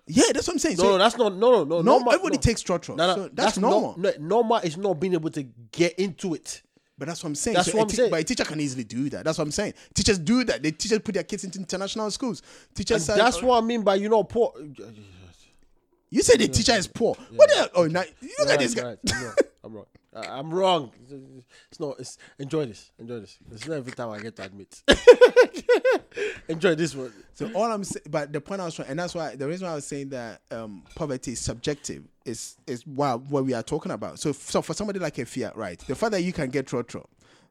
Yeah, 0.06 0.24
that's 0.34 0.46
what 0.48 0.54
I'm 0.54 0.58
saying. 0.58 0.76
No, 0.78 0.82
So 0.84 0.90
no, 0.90 0.98
that's 0.98 1.16
not. 1.16 1.34
No, 1.36 1.50
no, 1.50 1.64
no. 1.64 1.76
no, 1.76 1.82
normal, 1.82 2.12
everybody 2.12 2.36
no. 2.36 2.40
takes 2.42 2.62
trotro. 2.62 2.96
No, 2.96 3.06
no, 3.06 3.14
so 3.14 3.30
that's, 3.32 3.56
not- 3.58 3.70
normal. 3.70 3.94
no, 3.98 4.12
normal 4.18 4.56
is 4.58 4.76
not 4.76 4.94
being 4.98 5.14
able 5.14 5.30
to 5.30 5.42
get 5.70 5.98
into 5.98 6.34
it. 6.34 6.62
But 6.98 7.08
that's 7.08 7.22
what 7.24 7.28
I'm 7.28 7.34
saying. 7.34 7.54
That's 7.56 7.70
So 7.70 7.78
what 7.78 7.84
I'm 7.84 7.88
te- 7.88 7.96
saying. 7.96 8.10
But 8.10 8.20
a 8.20 8.24
teacher 8.24 8.44
can 8.44 8.60
easily 8.60 8.84
do 8.84 9.08
that. 9.10 9.24
That's 9.24 9.38
what 9.38 9.44
I'm 9.44 9.50
saying. 9.52 9.74
Teachers 9.94 10.18
do 10.18 10.44
that. 10.44 10.62
They 10.62 10.70
teachers 10.72 10.98
put 11.00 11.14
their 11.14 11.24
kids 11.24 11.42
into 11.42 11.58
international 11.58 12.10
schools. 12.10 12.42
Teachers. 12.74 13.04
Say, 13.06 13.16
that's 13.16 13.38
oh, 13.42 13.46
what 13.46 13.62
I 13.62 13.66
mean 13.66 13.82
by 13.82 13.94
you 13.96 14.08
know 14.08 14.22
poor. 14.24 14.52
you 16.10 16.22
say 16.22 16.36
the 16.36 16.48
teacher 16.48 16.72
is 16.74 16.86
poor. 16.86 17.14
What 17.34 17.48
the 17.48 17.56
hell? 17.56 17.68
Oh, 17.74 17.86
now 17.86 18.02
you 18.20 18.28
look 18.38 18.48
Right, 18.48 18.54
at 18.54 18.58
this 18.60 18.74
guy. 18.74 18.82
right. 18.84 18.98
I'm 19.04 19.22
wrong. 19.24 19.34
I'm 19.64 19.74
wrong. 19.74 19.86
I- 20.14 20.38
I'm 20.38 20.52
wrong. 20.52 20.92
It's 21.70 21.80
not. 21.80 21.98
It's 21.98 22.18
enjoy 22.38 22.66
this. 22.66 22.90
Enjoy 22.98 23.20
this. 23.20 23.38
It's 23.50 23.66
not 23.66 23.76
every 23.76 23.92
time 23.92 24.10
I 24.10 24.18
get 24.20 24.36
to 24.36 24.44
admit. 24.44 24.82
enjoy 26.48 26.74
this 26.74 26.94
one. 26.94 27.12
So 27.34 27.50
all 27.54 27.70
I'm 27.70 27.84
saying, 27.84 28.04
but 28.10 28.32
the 28.32 28.40
point 28.40 28.60
I 28.60 28.64
was 28.66 28.74
trying, 28.74 28.88
and 28.88 28.98
that's 28.98 29.14
why 29.14 29.36
the 29.36 29.46
reason 29.46 29.66
why 29.66 29.72
I 29.72 29.76
was 29.76 29.86
saying 29.86 30.10
that 30.10 30.40
um, 30.50 30.84
poverty 30.94 31.32
is 31.32 31.40
subjective 31.40 32.04
is 32.24 32.56
is 32.66 32.86
what 32.86 33.22
what 33.22 33.44
we 33.44 33.54
are 33.54 33.62
talking 33.62 33.92
about. 33.92 34.18
So 34.18 34.32
so 34.32 34.62
for 34.62 34.74
somebody 34.74 34.98
like 34.98 35.16
Afia, 35.16 35.56
right, 35.56 35.78
the 35.86 35.94
fact 35.94 36.12
that 36.12 36.22
you 36.22 36.32
can 36.32 36.50
get 36.50 36.66
trotro, 36.66 37.06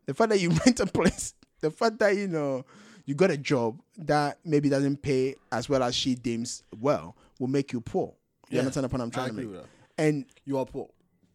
the 0.06 0.13
fact 0.13 0.30
that 0.30 0.39
you 0.39 0.50
rent 0.65 0.80
a 0.80 0.86
place, 0.86 1.34
the 1.62 1.71
fact 1.71 2.00
that 2.00 2.15
you 2.15 2.28
know 2.28 2.65
you 3.06 3.15
got 3.15 3.32
a 3.32 3.38
job 3.38 3.82
that 3.97 4.38
maybe 4.45 4.69
doesn't 4.69 5.02
pay 5.02 5.36
as 5.52 5.67
well 5.67 5.82
as 5.84 5.95
she 5.95 6.13
deems 6.15 6.63
well 6.80 7.15
will 7.39 7.47
make 7.47 7.74
you 7.74 7.82
poor. 7.82 8.13
You 8.50 8.56
Yeah, 8.58 8.60
understand 8.60 8.84
the 8.86 8.89
point 8.89 9.02
I'm 9.04 9.12
trying 9.12 9.36
to 9.36 9.41
make? 9.41 9.62
And 9.97 10.26
You 10.45 10.60
are 10.60 10.65
poor. 10.65 10.89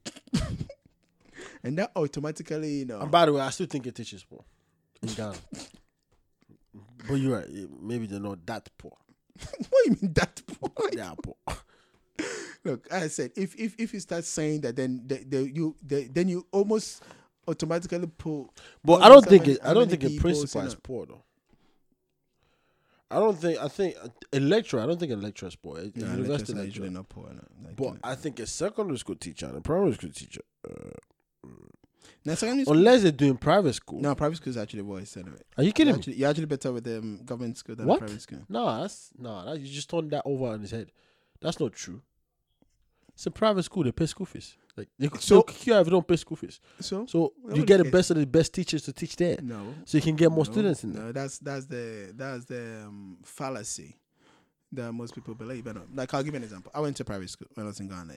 and 1.67 1.77
that 1.79 1.91
automatically, 1.97 2.75
you 2.79 2.85
know, 2.85 3.01
And 3.01 3.11
by 3.11 3.27
the 3.27 3.33
way, 3.33 3.41
I 3.41 3.51
still 3.51 3.67
think 3.67 3.87
a 3.87 3.91
teacher's 3.93 4.23
poor 4.23 4.45
in 5.03 5.09
Ghana. 5.09 5.35
but 7.09 7.15
you're 7.15 7.37
right. 7.37 7.49
Maybe 7.83 8.07
they're 8.07 8.21
not 8.21 8.47
that 8.47 8.69
poor. 8.79 8.93
what 9.41 9.85
do 9.85 9.91
you 9.91 9.97
mean 10.01 10.13
that 10.15 10.41
poor? 10.47 10.71
They 10.93 11.01
are 11.01 11.17
poor. 11.17 11.35
Look, 12.65 12.93
I 12.93 13.09
said, 13.09 13.33
if 13.37 13.55
if 13.57 13.75
if 13.79 13.93
you 13.93 14.01
start 14.01 14.25
saying 14.25 14.61
that, 14.63 14.77
then 14.77 15.03
the, 15.07 15.17
the, 15.29 15.51
you 15.51 15.77
the, 15.83 16.09
then 16.09 16.29
you 16.29 16.47
almost 16.53 17.03
automatically 17.49 18.07
pull. 18.19 18.55
But 18.85 19.03
I 19.03 19.09
don't 19.09 19.27
think 19.27 19.49
it, 19.49 19.59
I 19.63 19.75
don't 19.75 19.91
think 19.91 20.05
a 20.05 20.19
principal 20.19 20.63
is 20.63 20.75
poor 20.77 21.07
though. 21.07 21.23
I 23.11 23.17
don't 23.21 23.39
think 23.39 23.59
I 23.59 23.69
think 23.69 23.97
a 24.33 24.41
lecturer. 24.41 24.81
I 24.83 24.87
don't 24.87 24.99
think 24.99 25.13
a 25.13 25.17
lecturer 25.17 25.49
is 25.49 25.57
poor. 25.57 25.79
A, 25.79 25.93
No, 25.95 26.13
university 26.13 26.55
lecturer. 26.55 26.91
not 26.91 27.09
poor. 27.09 27.29
No. 27.33 27.43
Like, 27.65 27.77
But 27.77 27.97
I 28.03 28.15
think 28.15 28.41
a 28.41 28.47
secondary 28.47 28.99
school 28.99 29.17
teacher 29.17 29.47
and 29.47 29.57
a 29.57 29.61
primary 29.61 29.95
school 29.95 30.11
teacher, 30.11 30.43
uh, 30.69 30.91
now, 32.25 32.35
secondary 32.35 32.65
school, 32.65 32.77
unless 32.77 33.03
they're 33.03 33.13
doing 33.13 33.37
private 33.37 33.75
school. 33.75 34.01
no, 34.01 34.15
private 34.15 34.37
school 34.37 34.51
is 34.51 34.57
actually 34.57 34.83
worse 34.83 35.17
anyway. 35.17 35.39
Are 35.57 35.63
you 35.63 35.69
You're 35.69 35.73
kidding 35.73 35.93
me? 35.95 35.99
actually, 35.99 36.15
you're 36.17 36.29
actually 36.31 36.47
better 36.47 36.73
with 36.73 36.85
the 36.85 36.99
um, 36.99 37.21
government 37.25 37.57
school 37.57 37.77
than 37.77 37.87
What? 37.87 37.99
private 38.01 38.21
school. 38.23 38.41
No, 38.49 38.81
that's 38.83 39.11
no. 39.19 39.45
That, 39.45 39.61
you 39.61 39.67
just 39.73 39.89
turned 39.91 40.11
that 40.11 40.23
over 40.25 40.47
on 40.47 40.61
his 40.61 40.71
head. 40.71 40.91
That's 41.41 41.59
not 41.61 41.73
true. 41.73 42.03
It's 43.13 43.27
a 43.27 43.31
private 43.31 43.63
school. 43.63 43.85
They 43.85 43.93
pay 43.93 44.07
school 44.07 44.27
fees. 44.27 44.57
Like 44.77 44.89
they 44.99 45.09
could 45.09 45.23
So- 45.23 45.37
so 45.37 45.43
kick 45.43 45.67
you 45.67 45.75
out 45.75 45.81
if 45.81 45.87
you 45.87 45.93
don't 45.93 46.07
pay 46.07 46.17
school 46.17 46.37
fees. 46.37 46.61
So 46.81 47.07
So 47.07 47.33
you 47.55 47.65
get 47.65 47.79
the 47.79 47.91
best 47.91 48.11
of 48.11 48.19
the 48.19 48.27
best 48.27 48.53
teachers 48.53 48.83
to 48.83 48.93
teach 48.93 49.17
there, 49.17 49.39
no, 49.43 49.75
so 49.87 49.97
you 49.97 50.03
can 50.03 50.17
get 50.17 50.31
more 50.31 50.45
no, 50.45 50.53
students 50.53 50.85
in 50.85 50.93
there. 50.93 51.05
No, 51.05 51.13
that's 51.13 51.39
that's 51.39 51.67
the 51.67 52.13
that's 52.15 52.45
the 52.45 52.85
um, 52.87 53.19
fallacy 53.25 53.97
that 54.73 54.93
most 54.93 55.15
people 55.15 55.35
believe. 55.35 55.65
But 55.65 55.77
no, 55.77 55.83
like 55.95 56.13
I'll 56.13 56.23
give 56.23 56.35
you 56.35 56.39
an 56.39 56.43
example. 56.45 56.71
I 56.75 56.81
went 56.81 56.97
to 56.99 57.05
private 57.05 57.31
school 57.31 57.49
when 57.55 57.65
I 57.65 57.69
was 57.69 57.81
in 57.81 57.89
Ghana. 57.89 58.15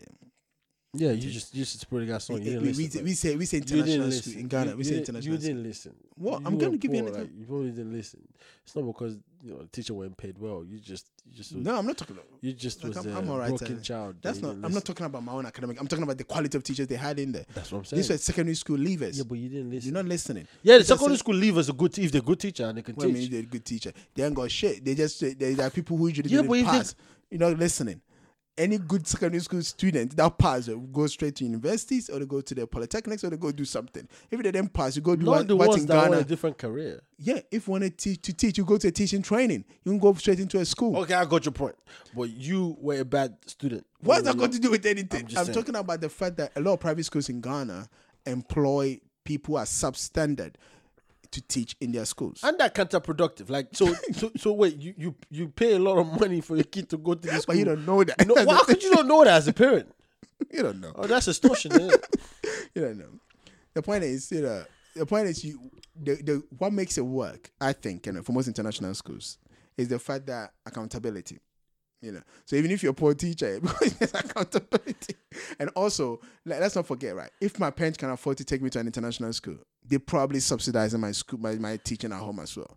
Yeah, 0.93 1.11
you 1.11 1.29
just 1.29 1.53
you 1.53 1.63
just 1.63 1.79
spread 1.81 2.07
got 2.07 2.19
song. 2.23 2.37
we, 2.39 2.45
You 2.45 2.51
didn't 2.59 2.61
we, 2.63 2.67
listen. 2.73 3.03
we, 3.03 3.13
say 3.13 3.35
we 3.35 3.45
say 3.45 3.57
You 3.57 3.63
didn't 3.63 3.77
international 3.79 4.07
listen. 4.07 4.31
school 4.31 4.41
in 4.41 4.47
Ghana. 4.47 4.71
You- 4.71 4.77
we 4.77 4.83
say 4.83 4.97
international. 4.97 5.33
You 5.35 5.39
didn't 5.39 5.63
listen. 5.63 5.95
What? 6.15 6.41
You 6.41 6.47
I'm 6.47 6.57
gonna 6.57 6.71
were 6.71 6.77
give 6.77 6.93
you 6.95 6.99
an 6.99 7.05
poor, 7.11 7.19
like, 7.21 7.29
you 7.37 7.45
probably 7.45 7.69
didn't 7.69 7.93
listen. 7.93 8.27
It's 8.65 8.75
not 8.75 8.85
because 8.87 9.17
you 9.43 9.51
know 9.51 9.59
the 9.59 9.67
teacher 9.67 9.93
weren't 9.93 10.17
paid 10.17 10.39
well. 10.39 10.65
You 10.67 10.79
just 10.79 11.05
you 11.29 11.37
just 11.37 11.53
was, 11.53 11.63
No, 11.63 11.75
I'm 11.77 11.85
not 11.85 11.95
talking 11.95 12.15
about. 12.15 12.25
you 12.41 12.53
just 12.53 12.83
like, 12.83 12.95
was 12.95 13.05
I'm- 13.05 13.15
a 13.15 13.19
I'm 13.19 13.29
alright, 13.29 13.49
broken 13.49 13.77
uh, 13.77 13.81
child. 13.81 14.15
That's 14.19 14.41
not. 14.41 14.55
I'm 14.63 14.73
not 14.73 14.83
talking 14.83 15.05
about 15.05 15.23
my 15.23 15.31
own 15.31 15.45
academic. 15.45 15.79
I'm 15.79 15.87
talking 15.87 16.01
about 16.03 16.17
the 16.17 16.23
quality 16.23 16.57
of 16.57 16.63
teachers 16.63 16.87
they 16.87 16.95
had 16.95 17.19
in 17.19 17.33
there. 17.33 17.45
That's 17.53 17.71
what 17.71 17.77
I'm 17.77 17.85
saying. 17.85 17.99
These 17.99 18.09
were 18.09 18.17
secondary 18.17 18.55
school 18.55 18.77
leavers. 18.79 19.15
yeah, 19.15 19.23
but 19.29 19.37
you 19.37 19.47
didn't 19.49 19.69
listen. 19.69 19.93
You're 19.93 20.03
not 20.03 20.09
listening. 20.09 20.47
yeah, 20.63 20.79
the 20.79 20.83
secondary 20.85 21.17
school 21.17 21.35
leavers 21.35 21.69
a 21.69 21.73
good 21.73 21.99
if 21.99 22.11
they're 22.11 22.21
good 22.21 22.39
teacher 22.39 22.65
and 22.65 22.79
they 22.79 22.81
can 22.81 22.95
What 22.95 23.03
I 23.03 23.07
mean, 23.09 23.17
teach. 23.17 23.29
they're 23.29 23.39
a 23.41 23.43
good 23.43 23.63
teacher. 23.63 23.93
They 24.15 24.23
ain't 24.23 24.33
got 24.33 24.49
shit. 24.49 24.83
They 24.83 24.95
just 24.95 25.19
they, 25.37 25.53
are 25.61 25.69
people 25.69 25.97
who 25.97 26.07
usually 26.07 26.31
Yeah, 26.31 26.41
didn't 26.41 26.63
but 26.65 26.71
pass. 26.71 26.95
You're 27.29 27.41
not 27.41 27.59
listening. 27.59 28.01
Any 28.59 28.77
good 28.77 29.07
secondary 29.07 29.39
school 29.41 29.61
student 29.61 30.17
that 30.17 30.37
pass 30.37 30.67
will 30.67 30.79
go 30.79 31.07
straight 31.07 31.37
to 31.37 31.45
universities 31.45 32.09
or 32.09 32.19
they 32.19 32.25
go 32.25 32.41
to 32.41 32.53
the 32.53 32.67
polytechnics 32.67 33.23
or 33.23 33.29
they 33.29 33.37
go 33.37 33.53
do 33.53 33.63
something. 33.63 34.05
If 34.29 34.41
they 34.43 34.51
didn't 34.51 34.73
pass, 34.73 34.97
you 34.97 35.01
go 35.01 35.15
do 35.15 35.23
Not 35.25 35.31
what, 35.31 35.47
the 35.47 35.55
what's 35.55 35.69
ones 35.69 35.81
in 35.83 35.87
that 35.87 35.95
want 35.95 36.09
Ghana. 36.11 36.21
a 36.21 36.25
different 36.25 36.57
career. 36.57 37.01
yeah, 37.17 37.39
if 37.51 37.67
you 37.67 37.71
want 37.71 37.85
to 37.85 37.89
teach, 37.89 38.21
to 38.23 38.33
teach, 38.33 38.57
you 38.57 38.65
go 38.65 38.77
to 38.77 38.89
a 38.89 38.91
teaching 38.91 39.21
training. 39.21 39.63
You 39.85 39.93
can 39.93 39.99
go 39.99 40.13
straight 40.15 40.41
into 40.41 40.59
a 40.59 40.65
school. 40.65 40.97
Okay, 40.97 41.13
I 41.13 41.23
got 41.23 41.45
your 41.45 41.53
point. 41.53 41.75
But 42.13 42.31
you 42.31 42.75
were 42.81 42.99
a 42.99 43.05
bad 43.05 43.37
student. 43.45 43.85
What's 44.01 44.23
that 44.23 44.37
got 44.37 44.51
to 44.51 44.59
do 44.59 44.71
with 44.71 44.85
anything? 44.85 45.27
I'm 45.37 45.47
I'm, 45.47 45.53
talking 45.53 45.75
about 45.75 46.01
the 46.01 46.09
fact 46.09 46.35
that 46.37 46.51
a 46.57 46.59
lot 46.59 46.73
of 46.73 46.79
private 46.81 47.05
schools 47.05 47.29
in 47.29 47.39
Ghana 47.39 47.87
employ 48.25 48.99
people 49.23 49.57
as 49.57 49.69
substandard 49.69 50.55
to 51.31 51.41
teach 51.41 51.75
in 51.79 51.91
their 51.91 52.05
schools. 52.05 52.41
And 52.43 52.57
that 52.59 52.73
counterproductive. 52.73 53.49
Like 53.49 53.69
so, 53.73 53.93
so, 54.13 54.31
so 54.37 54.53
wait, 54.53 54.77
you, 54.77 54.93
you 54.97 55.15
you 55.29 55.47
pay 55.49 55.75
a 55.75 55.79
lot 55.79 55.97
of 55.97 56.19
money 56.19 56.41
for 56.41 56.55
your 56.55 56.65
kid 56.65 56.89
to 56.89 56.97
go 56.97 57.13
to 57.13 57.21
this 57.21 57.43
school. 57.43 57.53
but 57.53 57.57
you 57.57 57.65
don't 57.65 57.85
know 57.85 58.03
that. 58.03 58.27
No, 58.27 58.33
why 58.45 58.61
could 58.65 58.81
you 58.81 58.91
not 58.91 59.05
know 59.05 59.23
that 59.23 59.35
as 59.35 59.47
a 59.47 59.53
parent? 59.53 59.93
you 60.51 60.63
don't 60.63 60.79
know. 60.79 60.91
Oh, 60.95 61.07
that's 61.07 61.27
extortion. 61.27 61.71
Isn't 61.73 61.93
it? 61.93 62.15
you 62.75 62.81
don't 62.81 62.97
know. 62.97 63.19
The 63.73 63.81
point 63.81 64.03
is, 64.03 64.31
you 64.31 64.41
know, 64.41 64.63
the 64.95 65.05
point 65.05 65.27
is, 65.27 65.43
you 65.43 65.59
the, 66.01 66.15
the 66.15 66.43
what 66.57 66.73
makes 66.73 66.97
it 66.97 67.05
work, 67.05 67.51
I 67.59 67.73
think, 67.73 68.05
you 68.05 68.13
know, 68.13 68.23
for 68.23 68.31
most 68.31 68.47
international 68.47 68.93
schools, 68.93 69.37
is 69.77 69.87
the 69.87 69.99
fact 69.99 70.27
that 70.27 70.53
accountability. 70.65 71.39
You 72.01 72.13
know, 72.13 72.21
so 72.45 72.55
even 72.55 72.71
if 72.71 72.81
you're 72.81 72.91
a 72.91 72.95
poor 72.95 73.13
teacher, 73.13 73.59
because 73.61 73.93
there's 73.95 74.13
accountability, 74.13 75.15
and 75.59 75.69
also 75.75 76.21
like, 76.45 76.61
let's 76.61 76.75
not 76.75 76.85
forget, 76.87 77.15
right? 77.15 77.29
If 77.41 77.59
my 77.59 77.71
parents 77.71 77.97
can 77.97 78.09
afford 78.09 78.37
to 78.37 78.45
take 78.45 78.61
me 78.61 78.69
to 78.69 78.79
an 78.79 78.85
international 78.87 79.33
school, 79.33 79.57
they 79.85 79.97
probably 79.97 80.39
subsidizing 80.39 80.99
my 81.01 81.11
school, 81.11 81.39
my, 81.39 81.55
my 81.55 81.77
teaching 81.77 82.13
at 82.13 82.19
home 82.19 82.39
as 82.39 82.55
well. 82.55 82.73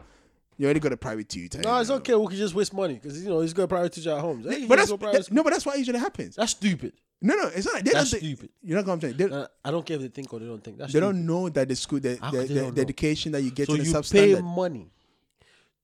You 0.59 0.67
already 0.67 0.81
got 0.81 0.93
a 0.93 0.97
private 0.97 1.29
tutor. 1.29 1.61
No, 1.61 1.79
it's 1.79 1.89
know. 1.89 1.97
okay. 1.97 2.15
We 2.15 2.27
can 2.27 2.37
just 2.37 2.55
waste 2.55 2.75
money 2.75 2.95
because 2.95 3.23
you 3.23 3.29
know 3.29 3.41
he's 3.41 3.53
got 3.53 3.65
a 3.65 3.69
private 3.69 3.93
teacher 3.93 4.11
at 4.11 4.21
home. 4.21 4.43
Hey, 4.43 4.67
But 4.67 4.77
that's 4.77 4.91
that- 4.91 5.29
no, 5.31 5.45
but 5.45 5.53
that's 5.53 5.65
what 5.67 5.79
usually 5.79 5.99
happens. 5.99 6.37
That's 6.37 6.51
stupid. 6.53 6.93
No, 7.25 7.37
no, 7.37 7.47
it's 7.55 7.73
not. 7.73 7.85
They 7.85 7.93
That's 7.93 8.09
stupid. 8.17 8.51
You 8.63 8.75
know 8.75 8.83
what 8.83 8.93
I'm 8.95 9.01
saying? 9.01 9.17
They, 9.17 9.47
I 9.65 9.71
don't 9.71 9.87
care 9.87 9.95
if 9.95 10.03
they 10.03 10.09
think 10.09 10.33
or 10.33 10.41
they 10.41 10.47
don't 10.47 10.63
think. 10.63 10.79
That's 10.79 10.93
they 10.93 10.99
stupid. 10.99 11.15
don't 11.15 11.27
know 11.27 11.49
that 11.51 11.69
the 11.69 11.77
school, 11.77 12.01
the, 12.01 12.19
the, 12.33 12.47
the, 12.49 12.71
the 12.73 12.81
education 12.81 13.31
that 13.31 13.43
you 13.43 13.53
get 13.53 13.69
So 13.69 13.75
in 13.75 13.79
the 13.81 13.85
you 13.87 13.93
substandard. 13.93 14.35
pay 14.35 14.41
money 14.43 14.91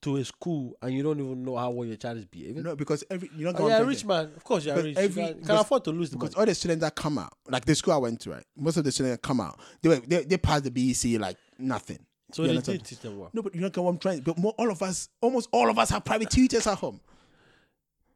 to 0.03 0.17
a 0.17 0.25
school 0.25 0.77
and 0.81 0.95
you 0.95 1.03
don't 1.03 1.19
even 1.19 1.43
know 1.45 1.57
how 1.57 1.71
well 1.71 1.87
your 1.87 1.97
child 1.97 2.19
is 2.19 2.25
behaving. 2.25 2.63
No, 2.63 2.77
because 2.77 3.03
every 3.11 3.31
you 3.37 3.45
know 3.45 3.53
Oh, 3.57 3.69
yeah, 3.69 3.81
rich 3.81 4.05
man. 4.05 4.31
Of 4.37 4.45
course, 4.45 4.65
you're 4.65 4.75
Because 4.77 4.87
rich. 4.87 4.97
every- 4.97 5.23
you 5.27 5.35
can, 5.35 5.45
can 5.45 5.57
afford 5.57 5.85
to 5.85 5.91
lose 5.91 6.11
the 6.11 6.17
because 6.17 6.37
money. 6.37 6.43
all 6.43 6.47
the 6.47 6.55
students 6.55 6.83
that 6.83 6.95
come 6.95 7.19
out, 7.19 7.33
like 7.49 7.65
the 7.65 7.75
school 7.75 7.95
I 7.95 7.97
went 7.99 8.21
to, 8.21 8.31
right? 8.31 8.45
Most 8.57 8.77
of 8.77 8.85
the 8.85 8.93
students 8.93 9.17
that 9.17 9.23
come 9.27 9.41
out, 9.41 9.59
they 9.83 9.89
were 9.89 9.97
they, 9.97 10.25
they 10.25 10.37
passed 10.39 10.65
the 10.65 10.71
BEC 10.71 11.21
like 11.21 11.37
nothing. 11.59 11.99
So 12.33 12.43
You 12.45 12.49
they 12.61 12.73
did 12.73 12.85
teach 12.85 13.01
them 13.01 13.19
well. 13.19 13.31
No, 13.33 13.43
but 13.43 13.55
you 13.55 13.61
know 13.61 13.71
what 13.75 13.89
I'm 13.91 13.99
trying. 13.99 14.21
But 14.21 14.37
more, 14.39 14.55
all 14.59 14.71
of 14.71 14.83
us, 14.83 15.09
almost 15.21 15.49
all 15.51 15.69
of 15.71 15.79
us, 15.79 15.89
have 15.91 16.05
private 16.05 16.29
tutors 16.31 16.67
at 16.67 16.77
home. 16.79 17.01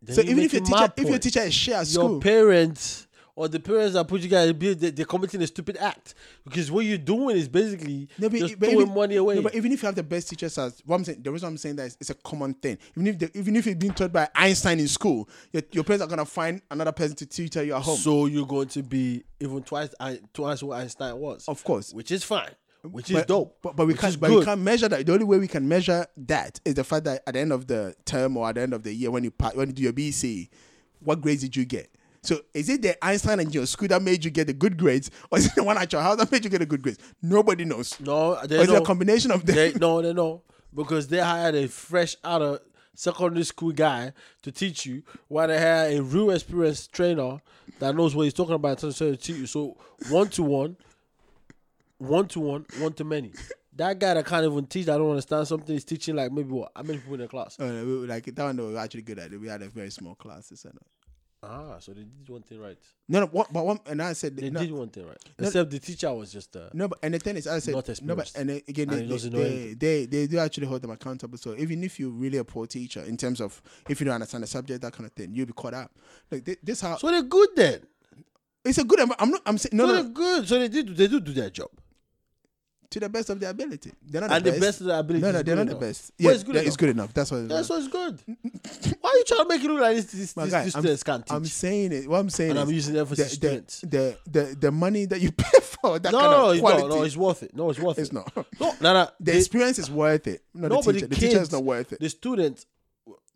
Then 0.02 0.16
so 0.16 0.22
even 0.22 0.40
if 0.40 0.52
your 0.52 0.62
teacher, 0.62 0.92
if 0.96 1.08
your 1.08 1.18
teacher 1.18 1.40
is 1.40 1.54
share 1.54 1.76
at 1.76 1.86
your 1.86 2.04
school, 2.04 2.20
parents 2.20 3.06
or 3.34 3.48
the 3.48 3.58
parents 3.58 3.94
that 3.94 4.06
put 4.06 4.20
you 4.20 4.28
guys, 4.28 4.52
they- 4.58 4.90
they're 4.90 5.06
committing 5.06 5.40
a 5.42 5.46
stupid 5.46 5.76
act 5.78 6.14
because 6.44 6.70
what 6.70 6.84
you're 6.84 6.98
doing 6.98 7.36
is 7.36 7.48
basically 7.48 8.08
No, 8.18 8.28
but- 8.28 8.38
just 8.38 8.58
but 8.58 8.68
throwing 8.70 8.82
even- 8.86 8.94
money 8.94 9.16
away. 9.16 9.36
No, 9.36 9.42
but 9.42 9.54
even 9.54 9.72
if 9.72 9.82
you 9.82 9.86
have 9.86 9.94
the 9.94 10.02
best 10.02 10.28
teachers, 10.28 10.58
as 10.58 10.82
what 10.84 10.96
I'm 10.96 11.04
saying, 11.04 11.22
the 11.22 11.30
reason 11.30 11.48
I'm 11.48 11.56
saying 11.56 11.76
that 11.76 11.86
is 11.86 11.96
it's 12.00 12.10
a 12.10 12.14
common 12.14 12.54
thing. 12.54 12.78
Even 12.96 13.06
if 13.06 13.18
the, 13.18 13.38
even 13.38 13.56
if 13.56 13.66
you've 13.66 13.78
been 13.78 13.94
taught 13.94 14.12
by 14.12 14.28
Einstein 14.34 14.80
in 14.80 14.88
school, 14.88 15.28
your, 15.52 15.62
your 15.72 15.84
parents 15.84 16.04
are 16.04 16.08
gonna 16.08 16.26
find 16.26 16.60
another 16.70 16.92
person 16.92 17.16
to 17.16 17.26
tutor 17.26 17.64
you 17.64 17.74
at 17.74 17.82
home. 17.82 17.96
So 17.96 18.26
you're 18.26 18.46
going 18.46 18.68
to 18.68 18.82
be 18.82 19.24
even 19.40 19.62
twice 19.62 19.90
twice 20.34 20.62
what 20.62 20.78
Einstein 20.80 21.16
was, 21.16 21.44
of 21.48 21.64
course, 21.64 21.92
which 21.94 22.10
is 22.10 22.22
fine, 22.24 22.50
which 22.82 23.10
is 23.10 23.16
but, 23.16 23.28
dope. 23.28 23.56
But, 23.62 23.76
but 23.76 23.86
we 23.86 23.94
can't. 23.94 24.20
But 24.20 24.30
we 24.30 24.44
can't 24.44 24.60
measure 24.60 24.88
that. 24.88 25.06
The 25.06 25.12
only 25.12 25.24
way 25.24 25.38
we 25.38 25.48
can 25.48 25.66
measure 25.66 26.06
that 26.18 26.60
is 26.66 26.74
the 26.74 26.84
fact 26.84 27.04
that 27.04 27.22
at 27.26 27.32
the 27.34 27.40
end 27.40 27.52
of 27.52 27.66
the 27.66 27.94
term 28.04 28.36
or 28.36 28.48
at 28.48 28.56
the 28.56 28.60
end 28.60 28.74
of 28.74 28.82
the 28.82 28.92
year, 28.92 29.10
when 29.10 29.24
you 29.24 29.32
when 29.54 29.68
you 29.68 29.72
do 29.74 29.82
your 29.82 29.92
BC, 29.94 30.48
what 31.00 31.20
grades 31.22 31.40
did 31.42 31.56
you 31.56 31.64
get? 31.64 31.90
So 32.24 32.40
is 32.54 32.68
it 32.68 32.82
the 32.82 33.04
Einstein 33.04 33.40
in 33.40 33.50
your 33.50 33.66
school 33.66 33.88
that 33.88 34.00
made 34.00 34.24
you 34.24 34.30
get 34.30 34.46
the 34.46 34.52
good 34.52 34.78
grades, 34.78 35.10
or 35.30 35.38
is 35.38 35.46
it 35.46 35.54
the 35.56 35.64
one 35.64 35.76
at 35.76 35.92
your 35.92 36.02
house 36.02 36.16
that 36.18 36.30
made 36.30 36.44
you 36.44 36.50
get 36.50 36.60
the 36.60 36.66
good 36.66 36.82
grades? 36.82 36.98
Nobody 37.20 37.64
knows. 37.64 37.98
No, 37.98 38.36
Or 38.36 38.46
they 38.46 38.60
is 38.60 38.68
it 38.68 38.80
a 38.80 38.84
combination 38.84 39.32
of 39.32 39.44
them? 39.44 39.56
They 39.56 39.72
no, 39.74 40.00
they 40.00 40.12
know 40.12 40.42
because 40.74 41.08
they 41.08 41.18
hired 41.18 41.56
a 41.56 41.66
fresh 41.66 42.16
out 42.22 42.40
of 42.42 42.60
secondary 42.94 43.44
school 43.44 43.72
guy 43.72 44.12
to 44.42 44.52
teach 44.52 44.86
you, 44.86 45.02
while 45.28 45.48
they 45.48 45.58
had 45.58 45.94
a 45.94 46.02
real 46.02 46.30
experienced 46.30 46.92
trainer 46.92 47.40
that 47.80 47.96
knows 47.96 48.14
what 48.14 48.22
he's 48.22 48.34
talking 48.34 48.54
about 48.54 48.78
to 48.78 48.92
teach 48.92 49.28
you. 49.30 49.46
So 49.46 49.76
one 50.08 50.28
to 50.28 50.44
one, 50.44 50.76
one 51.98 52.28
to 52.28 52.40
one, 52.40 52.66
one 52.78 52.92
to 52.94 53.04
many. 53.04 53.32
That 53.74 53.98
guy 53.98 54.14
that 54.14 54.26
can't 54.26 54.44
even 54.44 54.66
teach, 54.66 54.88
I 54.88 54.98
don't 54.98 55.10
understand 55.10 55.48
something. 55.48 55.74
He's 55.74 55.84
teaching 55.84 56.14
like 56.14 56.30
maybe 56.30 56.50
what? 56.50 56.70
How 56.76 56.82
many 56.82 56.98
people 56.98 57.14
in 57.14 57.20
the 57.20 57.28
class? 57.28 57.56
Oh, 57.58 57.66
no, 57.66 57.84
we 57.84 58.00
were 58.00 58.06
like 58.06 58.26
that 58.26 58.38
one, 58.38 58.56
they 58.56 58.62
were 58.62 58.78
actually 58.78 59.02
good 59.02 59.18
at 59.18 59.32
it. 59.32 59.40
We 59.40 59.48
had 59.48 59.62
a 59.62 59.68
very 59.68 59.90
small 59.90 60.14
class. 60.14 60.50
And 60.50 60.78
Ah, 61.44 61.78
so 61.80 61.92
they 61.92 62.02
did 62.04 62.28
one 62.28 62.42
thing 62.42 62.60
right. 62.60 62.78
no, 63.08 63.20
no, 63.20 63.26
what, 63.26 63.52
but 63.52 63.66
one, 63.66 63.80
and 63.86 64.00
I 64.00 64.12
said 64.12 64.36
They 64.36 64.48
no, 64.48 64.60
did 64.60 64.70
one 64.70 64.88
thing 64.90 65.06
right. 65.06 65.18
No. 65.40 65.46
Except 65.48 65.70
the 65.70 65.80
teacher 65.80 66.12
was 66.14 66.32
just 66.32 66.54
uh, 66.56 66.68
No, 66.72 66.86
but 66.86 67.00
and 67.02 67.14
the 67.14 67.18
thing 67.18 67.36
is, 67.36 67.48
I 67.48 67.54
Not 67.54 67.62
said, 67.86 68.02
no, 68.02 68.14
but 68.14 68.30
and 68.36 68.48
then 68.48 68.60
again, 68.68 68.90
And 68.90 69.10
they, 69.10 69.16
they, 69.16 69.28
they, 69.28 69.74
they 69.74 70.06
they 70.06 70.26
do 70.28 70.38
actually 70.38 70.68
hold 70.68 70.82
them 70.82 70.92
accountable. 70.92 71.36
So 71.38 71.56
even 71.56 71.82
if 71.82 71.98
you're 71.98 72.10
really 72.10 72.38
a 72.38 72.44
poor 72.44 72.68
teacher, 72.68 73.02
in 73.02 73.16
terms 73.16 73.40
of 73.40 73.60
if 73.88 74.00
you 74.00 74.04
don't 74.04 74.14
understand 74.14 74.44
the 74.44 74.46
subject, 74.46 74.82
that 74.82 74.92
kind 74.92 75.06
of 75.06 75.12
thing, 75.14 75.34
you'll 75.34 75.46
be 75.46 75.52
caught 75.52 75.74
up. 75.74 75.90
Like 76.30 76.44
thi- 76.44 76.58
this, 76.62 76.80
how 76.80 76.96
so 76.96 77.10
they're 77.10 77.22
good 77.22 77.48
then. 77.56 77.80
it's 78.64 78.78
a 78.78 78.84
good. 78.84 79.00
I'm 79.00 79.30
not. 79.30 79.42
I'm 79.44 79.58
saying 79.58 79.76
no, 79.76 79.86
so 79.86 79.92
no, 79.92 80.02
they're 80.02 80.12
good. 80.12 80.48
So 80.48 80.58
they 80.60 80.68
did. 80.68 80.96
They 80.96 81.08
do 81.08 81.18
do 81.18 81.32
their 81.32 81.50
job. 81.50 81.70
To 82.92 83.00
the 83.00 83.08
best 83.08 83.28
of 83.30 83.40
their 83.40 83.50
ability. 83.50 83.92
They're 84.08 84.20
not 84.20 84.30
and 84.32 84.44
the 84.44 84.50
the 84.52 84.60
best 84.60 84.80
of 84.80 84.86
their 84.86 84.98
ability. 85.00 85.22
No, 85.22 85.32
no, 85.32 85.42
they're 85.42 85.56
not 85.56 85.66
the 85.66 85.70
enough. 85.72 85.80
best. 85.80 86.12
Well, 86.20 86.28
Yeah, 86.28 86.34
it's 86.34 86.42
good 86.44 86.54
yeah, 86.54 86.60
it's 86.60 86.66
enough. 86.68 86.78
good 86.78 86.88
enough. 86.90 87.14
That's 87.14 87.30
what. 87.30 87.48
That's 87.48 87.68
what's 87.68 87.88
good. 87.88 88.20
Why 89.00 89.10
are 89.10 89.16
you 89.16 89.24
trying 89.24 89.40
to 89.42 89.48
make 89.48 89.64
it 89.64 89.68
look 89.70 89.80
like 89.80 89.96
this? 89.96 90.04
This, 90.06 90.36
My 90.36 90.44
this, 90.44 90.52
guy, 90.52 90.64
this 90.64 90.74
I'm- 90.76 90.82
students 90.82 91.02
can't 91.02 91.26
teach. 91.26 91.32
I'm 91.34 91.44
saying 91.44 91.92
it. 91.92 92.08
What 92.08 92.18
I'm 92.18 92.30
saying 92.30 92.50
and 92.52 92.58
is 92.58 92.62
I'm 92.64 92.70
using 92.74 92.94
the, 92.94 93.00
emphasis 93.00 93.28
the, 93.30 93.34
students. 93.34 93.80
the 93.80 94.16
the 94.30 94.56
the 94.60 94.70
money 94.70 95.04
that 95.06 95.20
you 95.20 95.32
pay 95.44 95.60
for 95.60 95.98
that 95.98 96.12
No, 96.12 96.18
kind 96.20 96.32
of 96.32 96.60
quality. 96.60 96.88
no, 96.88 96.96
no, 96.96 97.02
it's 97.02 97.16
worth 97.16 97.42
it. 97.42 97.56
No, 97.56 97.70
it's 97.70 97.78
worth 97.80 97.98
it's 97.98 98.10
it. 98.10 98.14
not. 98.14 98.32
No, 98.36 98.74
no, 98.80 98.92
no. 98.94 99.08
The 99.20 99.32
The, 99.32 99.38
experience 99.38 99.78
is 99.78 99.90
worth 99.90 100.26
it. 100.26 100.42
No, 100.54 100.68
no, 100.68 100.82
the 100.82 100.92
teacher. 100.92 101.06
the 101.06 101.14
The 101.14 101.20
teacher 101.20 101.40
is 101.40 101.52
not 101.52 101.64
worth 101.64 101.92
it. 101.92 102.00
the 102.00 102.08
students, 102.10 102.66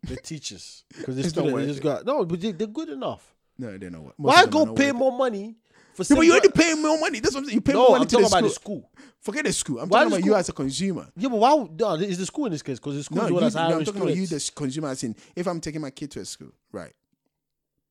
the 0.03 0.15
teachers, 0.17 0.83
because 0.89 1.15
the 1.15 1.21
It's 1.23 1.29
students 1.31 1.67
just 1.67 1.81
got 1.81 2.05
no, 2.05 2.23
but 2.25 2.39
they, 2.39 2.51
they're 2.51 2.67
good 2.67 2.89
enough. 2.89 3.33
No, 3.59 3.75
they're 3.77 3.89
not 3.89 4.03
worth. 4.03 4.13
Why 4.17 4.45
go 4.45 4.73
pay 4.73 4.91
more 4.91 5.11
money 5.11 5.55
for? 5.97 6.13
Yeah, 6.13 6.15
but 6.17 6.25
you 6.25 6.31
already 6.31 6.49
pay 6.49 6.73
more 6.75 6.99
money. 6.99 7.19
That's 7.19 7.33
what 7.35 7.41
I'm 7.41 7.45
saying. 7.45 7.55
You 7.55 7.61
pay 7.61 7.73
No, 7.73 7.79
more 7.79 7.89
money 7.91 8.01
I'm 8.03 8.07
to 8.07 8.15
the 8.17 8.21
talking 8.23 8.27
school. 8.29 8.37
about 8.39 8.47
the 8.47 8.53
school. 8.53 8.91
Forget 9.21 9.45
the 9.45 9.53
school. 9.53 9.79
I'm 9.79 9.89
Why 9.89 9.99
talking 9.99 10.09
the 10.11 10.15
about 10.17 10.25
you 10.25 10.35
as 10.35 10.49
a 10.49 10.53
consumer. 10.53 11.07
Yeah, 11.17 11.29
but 11.29 11.37
why? 11.37 11.67
No, 11.79 11.93
is 11.95 12.17
the 12.17 12.25
school 12.25 12.45
in 12.45 12.51
this 12.51 12.61
case? 12.61 12.79
Because 12.79 12.95
the 12.95 13.03
school 13.03 13.17
No, 13.17 13.23
is 13.25 13.29
you, 13.31 13.39
the 13.39 13.49
no, 13.49 13.59
hiring 13.61 13.77
I'm 13.79 13.85
talking 13.85 14.01
about 14.01 14.15
you, 14.15 14.27
the 14.27 14.51
consumer. 14.55 14.87
As 14.89 15.03
in, 15.03 15.15
if 15.35 15.47
I'm 15.47 15.59
taking 15.59 15.81
my 15.81 15.89
kid 15.89 16.11
to 16.11 16.19
a 16.21 16.25
school, 16.25 16.51
right? 16.71 16.93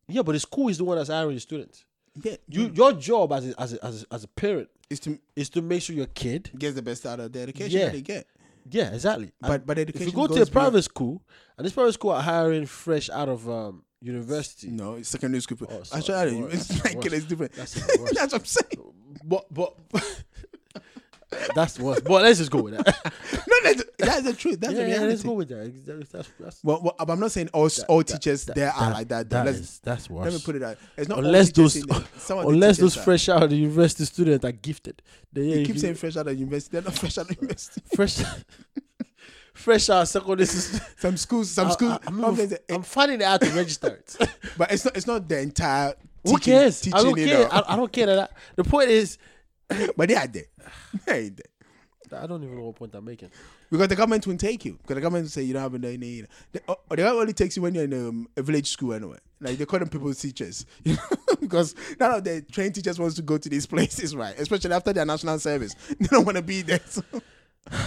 Yeah, 0.09 0.23
but 0.23 0.33
the 0.33 0.41
school 0.41 0.69
is 0.69 0.79
the 0.79 0.85
one 0.85 0.97
that's 0.97 1.11
hiring 1.11 1.35
the 1.35 1.41
students. 1.41 1.85
Yeah, 2.23 2.37
You, 2.49 2.71
your 2.73 2.93
job 2.93 3.33
as 3.33 3.49
a, 3.49 3.61
as 3.61 3.73
a, 3.75 3.85
as 3.85 4.03
a, 4.03 4.15
as 4.15 4.25
a 4.25 4.29
parent 4.29 4.69
is 4.89 5.01
to 5.01 5.19
is 5.35 5.51
to 5.51 5.61
make 5.63 5.83
sure 5.83 5.95
your 5.95 6.07
kid. 6.07 6.51
gets 6.59 6.75
the 6.75 6.83
best 6.83 7.05
out 7.05 7.21
of 7.21 7.33
the 7.33 7.41
education 7.41 7.79
Yeah. 7.79 7.87
that 7.87 7.93
they 7.93 8.03
get. 8.03 8.27
Yeah, 8.71 8.93
exactly. 8.95 9.33
But 9.41 9.51
And 9.51 9.67
but 9.67 9.79
if 9.79 10.01
you 10.01 10.13
go 10.13 10.27
to 10.27 10.43
a 10.43 10.47
private 10.47 10.83
school, 10.83 11.23
and 11.59 11.65
this 11.65 11.73
private 11.73 11.93
school 11.93 12.13
are 12.13 12.23
hiring 12.23 12.67
fresh 12.67 13.11
out 13.11 13.29
of 13.29 13.49
um, 13.51 13.83
university, 14.03 14.69
No, 14.71 14.95
it's 14.95 15.09
secondary 15.09 15.41
school. 15.41 15.59
Oh, 15.71 15.83
sorry, 15.83 16.31
to. 16.31 16.41
worse, 16.43 16.55
It's 16.71 16.85
like 16.85 16.95
worse. 16.97 17.13
it's 17.13 17.25
different. 17.27 17.53
That's 17.55 17.75
That's, 18.13 18.33
what 18.33 18.35
I'm 18.35 18.45
saying. 18.45 18.93
but 19.25 19.47
but 19.53 19.75
that's 21.55 21.79
worse. 21.81 22.01
But 22.01 22.23
let's 22.23 22.39
just 22.39 22.51
go 22.51 22.63
with 22.63 22.77
that. 22.77 23.13
No, 23.49 23.73
that's, 23.73 23.83
that's 23.99 24.23
the 24.23 24.33
truth. 24.35 24.61
That's 24.61 24.75
yeah, 24.75 24.81
the 24.83 24.89
yeah, 24.89 24.95
reality. 24.95 25.11
let's 25.11 25.23
go 25.23 25.33
with 25.33 25.49
that. 25.49 26.07
That's, 26.13 26.31
that's, 26.39 26.63
well, 26.65 26.81
well, 26.83 26.95
I'm 26.99 27.19
not 27.19 27.33
saying 27.33 27.49
all 27.53 27.69
all 27.89 28.03
teachers 28.05 28.45
there 28.45 28.71
are 28.71 28.91
like 28.93 29.09
that. 29.09 29.31
that 29.31 29.47
is- 29.49 29.81
that's 29.83 30.09
worse. 30.11 30.25
let 30.27 30.35
me 30.35 30.41
put 30.45 30.57
it 30.57 30.63
out. 30.63 30.77
It's 30.97 31.09
not 31.09 31.19
unless 31.19 31.51
those 31.53 31.75
the- 31.75 32.05
some 32.19 32.39
of 32.39 32.45
the 32.45 32.51
unless 32.51 32.77
those 32.79 32.95
fresh 32.95 33.29
out 33.29 33.43
of 33.43 33.51
the 33.51 33.57
university 33.57 34.05
students 34.05 34.45
are 34.45 34.53
gifted. 34.53 35.03
They, 35.33 35.43
yeah, 35.43 35.47
You 35.55 35.61
you 35.61 35.67
keep 35.67 35.75
can- 35.77 35.81
saying 35.81 35.95
fresh 35.95 36.17
out 36.17 36.29
of 36.29 36.39
university. 36.39 36.73
They're 36.73 36.83
not 36.83 36.95
fresh 36.95 37.19
out 37.19 37.31
of 37.31 37.37
university. 37.37 37.83
fresh 37.95 38.19
fresh 39.57 39.89
out 39.91 40.07
secondary 40.09 40.47
school. 40.47 40.81
Some 40.99 41.17
schools, 41.17 41.51
some 41.51 41.69
I- 41.69 41.71
schools. 41.73 41.93
I, 41.93 42.09
am 42.09 42.21
some 42.21 42.35
places, 42.37 42.59
I'm 42.71 42.83
finding 42.83 43.21
it 43.21 43.25
out 43.25 43.41
to 43.41 43.51
register 43.51 43.89
it. 43.89 44.17
but 44.57 44.71
it's 44.71 44.85
not. 44.85 44.97
It's 44.97 45.07
not 45.07 45.29
the 45.29 45.41
entire. 45.41 45.95
Who 46.25 46.39
teaching- 46.39 46.53
cares? 46.55 46.81
Teaching, 46.81 46.99
I 46.99 47.03
don't 47.03 47.19
you 47.19 47.27
care. 47.27 47.39
know. 47.41 47.49
I, 47.51 47.73
I 47.73 47.77
don't 47.77 47.93
care 47.93 48.07
that. 48.07 48.33
The 48.57 48.65
point 48.65 48.91
is, 48.91 49.19
but 49.97 50.09
they 50.09 50.15
are 50.15 50.27
there. 50.27 50.45
They 51.07 51.19
ain't 51.27 51.37
there. 51.37 52.21
I 52.23 52.27
don't 52.27 52.43
even 52.45 52.57
know 52.57 52.67
what 52.67 52.77
point 52.77 52.95
I'm 52.95 53.05
making. 53.05 53.31
Because 53.69 53.89
the 53.89 53.97
government 53.97 54.25
won't 54.29 54.39
take 54.39 54.65
you. 54.65 54.79
Because 54.81 54.95
the 54.95 55.01
government 55.01 55.25
will 55.25 55.31
say 55.31 55.43
you 55.43 55.53
don't 55.53 55.63
have 55.63 55.75
any. 55.75 55.97
need. 55.97 56.29
The, 56.53 56.63
uh, 56.69 56.75
the 56.91 56.97
government 56.99 57.21
only 57.23 57.33
takes 57.33 57.57
you 57.57 57.63
when 57.63 57.75
you're 57.75 57.83
in 57.85 57.95
um, 57.95 58.29
a 58.37 58.43
village 58.43 58.69
school 58.69 58.93
anyway. 58.93 59.19
Like 59.41 59.59
they 59.59 59.65
call 59.67 59.81
them 59.81 59.89
people's 59.89 60.21
teachers. 60.21 60.67
because 61.41 61.75
none 61.99 62.13
of 62.13 62.23
the 62.25 62.43
trained 62.43 62.77
teachers 62.77 62.99
wants 63.01 63.17
to 63.17 63.23
go 63.23 63.39
to 63.39 63.49
these 63.49 63.67
places, 63.67 64.15
right? 64.15 64.39
Especially 64.39 64.73
after 64.73 64.93
their 64.93 65.05
national 65.05 65.39
service. 65.41 65.75
They 65.99 66.07
don't 66.07 66.25
want 66.25 66.37
to 66.37 66.43
be 66.43 66.63
there. 66.63 66.81
So. 66.87 67.03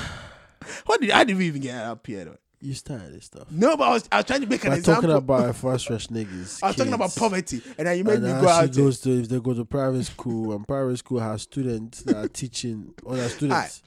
what 0.85 1.01
did, 1.01 1.09
how 1.11 1.23
did 1.23 1.37
we 1.37 1.47
even 1.47 1.61
get 1.61 1.75
up 1.83 2.05
here? 2.07 2.37
You 2.61 2.73
started 2.73 3.13
this 3.13 3.25
stuff. 3.25 3.49
No, 3.51 3.77
but 3.77 3.85
I 3.85 3.89
was, 3.93 4.09
I 4.11 4.17
was 4.17 4.25
trying 4.25 4.41
to 4.41 4.47
make 4.47 4.63
an 4.65 4.71
We're 4.71 4.77
example. 4.79 5.03
talking 5.09 5.17
about 5.17 5.55
first 5.55 5.89
rush 5.89 6.07
niggas. 6.07 6.61
I 6.61 6.67
was 6.67 6.75
talking 6.75 6.91
about 6.93 7.15
poverty, 7.15 7.61
and 7.77 7.87
then 7.87 7.97
you 7.97 8.03
made 8.03 8.15
And 8.15 8.23
me 8.23 8.41
go 8.41 8.49
out. 8.49 8.73
goes 8.75 8.99
to 9.01 9.11
if 9.21 9.29
they 9.29 9.39
go 9.39 9.53
to 9.53 9.63
private 9.63 10.03
school 10.03 10.53
and 10.53 10.67
private 10.67 10.97
school 10.97 11.19
has 11.21 11.43
students 11.43 12.01
that 12.03 12.17
are 12.17 12.27
teaching 12.27 12.93
other 13.07 13.29
students. 13.29 13.81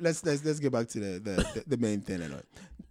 Let's 0.00 0.24
let's 0.24 0.44
let's 0.44 0.60
get 0.60 0.70
back 0.72 0.86
to 0.88 1.00
the 1.00 1.06
the, 1.18 1.30
the, 1.36 1.64
the 1.66 1.76
main 1.76 2.00
thing. 2.00 2.22
Anyway. 2.22 2.42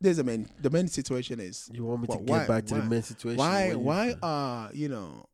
There's 0.02 0.20
a 0.20 0.24
main 0.26 0.48
the 0.62 0.70
main 0.70 0.88
situation 0.90 1.40
is 1.40 1.70
You 1.74 1.86
want 1.86 2.02
me 2.02 2.08
to 2.08 2.14
Wh- 2.16 2.26
get 2.26 2.30
why- 2.30 2.48
back 2.48 2.66
to 2.66 2.74
why- 2.74 2.80
the 2.82 2.86
main 2.90 3.02
situation? 3.02 3.38
why 3.38 3.70
you- 3.70 3.80
why 3.80 4.16
are 4.22 4.70
you 4.74 4.90
know 4.90 5.26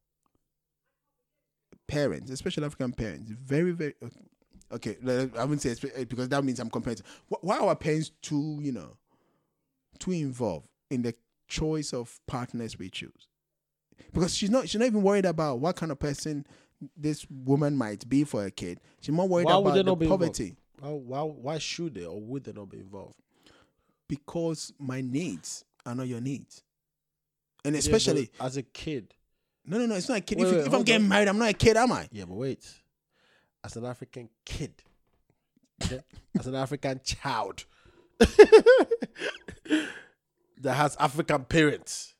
parents, 1.88 2.32
especially 2.32 2.66
African 2.66 2.94
parents, 2.94 3.32
very 3.32 3.72
very 3.72 3.96
okay. 4.74 4.98
I 5.38 5.44
wouldn't 5.44 5.62
say 5.62 5.70
espe- 5.70 5.92
eh, 5.96 6.04
because 6.06 6.30
that 6.30 6.44
means 6.44 6.60
I'm 6.60 6.70
comparing. 6.70 6.98
to- 6.98 7.04
Why 7.42 7.58
are 7.58 7.68
our 7.70 7.76
parents 7.76 8.12
too 8.22 8.60
you 8.62 8.72
know 8.72 8.98
too 10.00 10.12
involved 10.12 10.68
in 10.90 11.02
the 11.02 11.14
choice 11.48 11.94
of 11.94 12.20
partners 12.28 12.78
we 12.80 12.90
choose? 12.90 13.28
Because 14.14 14.36
she's 14.36 14.50
not 14.50 14.68
she's 14.70 14.80
not 14.80 14.88
even 14.88 15.02
worried 15.04 15.26
about 15.26 15.60
what 15.60 15.76
kind 15.76 15.92
of 15.92 16.00
person 16.00 16.46
this 16.98 17.26
woman 17.30 17.78
might 17.78 18.08
be 18.10 18.24
for 18.24 18.46
a 18.46 18.52
kid. 18.52 18.80
She's 19.02 19.14
more 19.14 19.28
worried 19.28 19.46
Why 19.46 19.58
about 19.60 19.74
the 19.76 19.84
not 19.84 19.96
be 20.00 20.06
involved? 20.06 20.22
poverty. 20.24 20.56
Why, 20.80 20.90
why, 20.90 21.22
why 21.22 21.58
should 21.60 21.94
they 21.94 22.06
or 22.06 22.20
would 22.20 22.44
they 22.44 22.54
not 22.54 22.70
be 22.70 22.80
involved? 22.80 23.16
Because 24.08 24.74
my 24.80 25.02
needs 25.02 25.64
are 25.86 25.96
not 25.96 26.08
your 26.08 26.20
needs. 26.22 26.64
And 27.64 27.76
especially 27.76 28.30
but 28.38 28.46
as 28.46 28.58
a 28.58 28.64
kid. 28.64 29.14
no 29.66 29.78
no 29.78 29.86
no 29.86 29.96
it's 29.96 30.10
not 30.10 30.18
a 30.18 30.22
kid. 30.22 30.40
Wait, 30.40 30.48
if 30.48 30.54
wait, 30.54 30.68
if 30.68 30.74
I'm 30.74 30.84
getting 30.84 31.04
on. 31.04 31.10
married, 31.10 31.28
I'm 31.28 31.38
not 31.38 31.50
a 31.50 31.54
kid, 31.54 31.78
am 31.78 31.92
I? 31.92 32.10
Yeah, 32.12 32.26
but 32.26 32.34
wait. 32.36 32.68
As 33.64 33.76
an 33.76 33.86
African 33.86 34.30
kid, 34.45 34.74
okay? 35.84 36.01
as 36.39 36.47
an 36.47 36.55
African 36.55 36.99
child 37.03 37.66
that 38.20 39.86
has 40.66 40.95
African 40.99 41.45
parents 41.45 42.16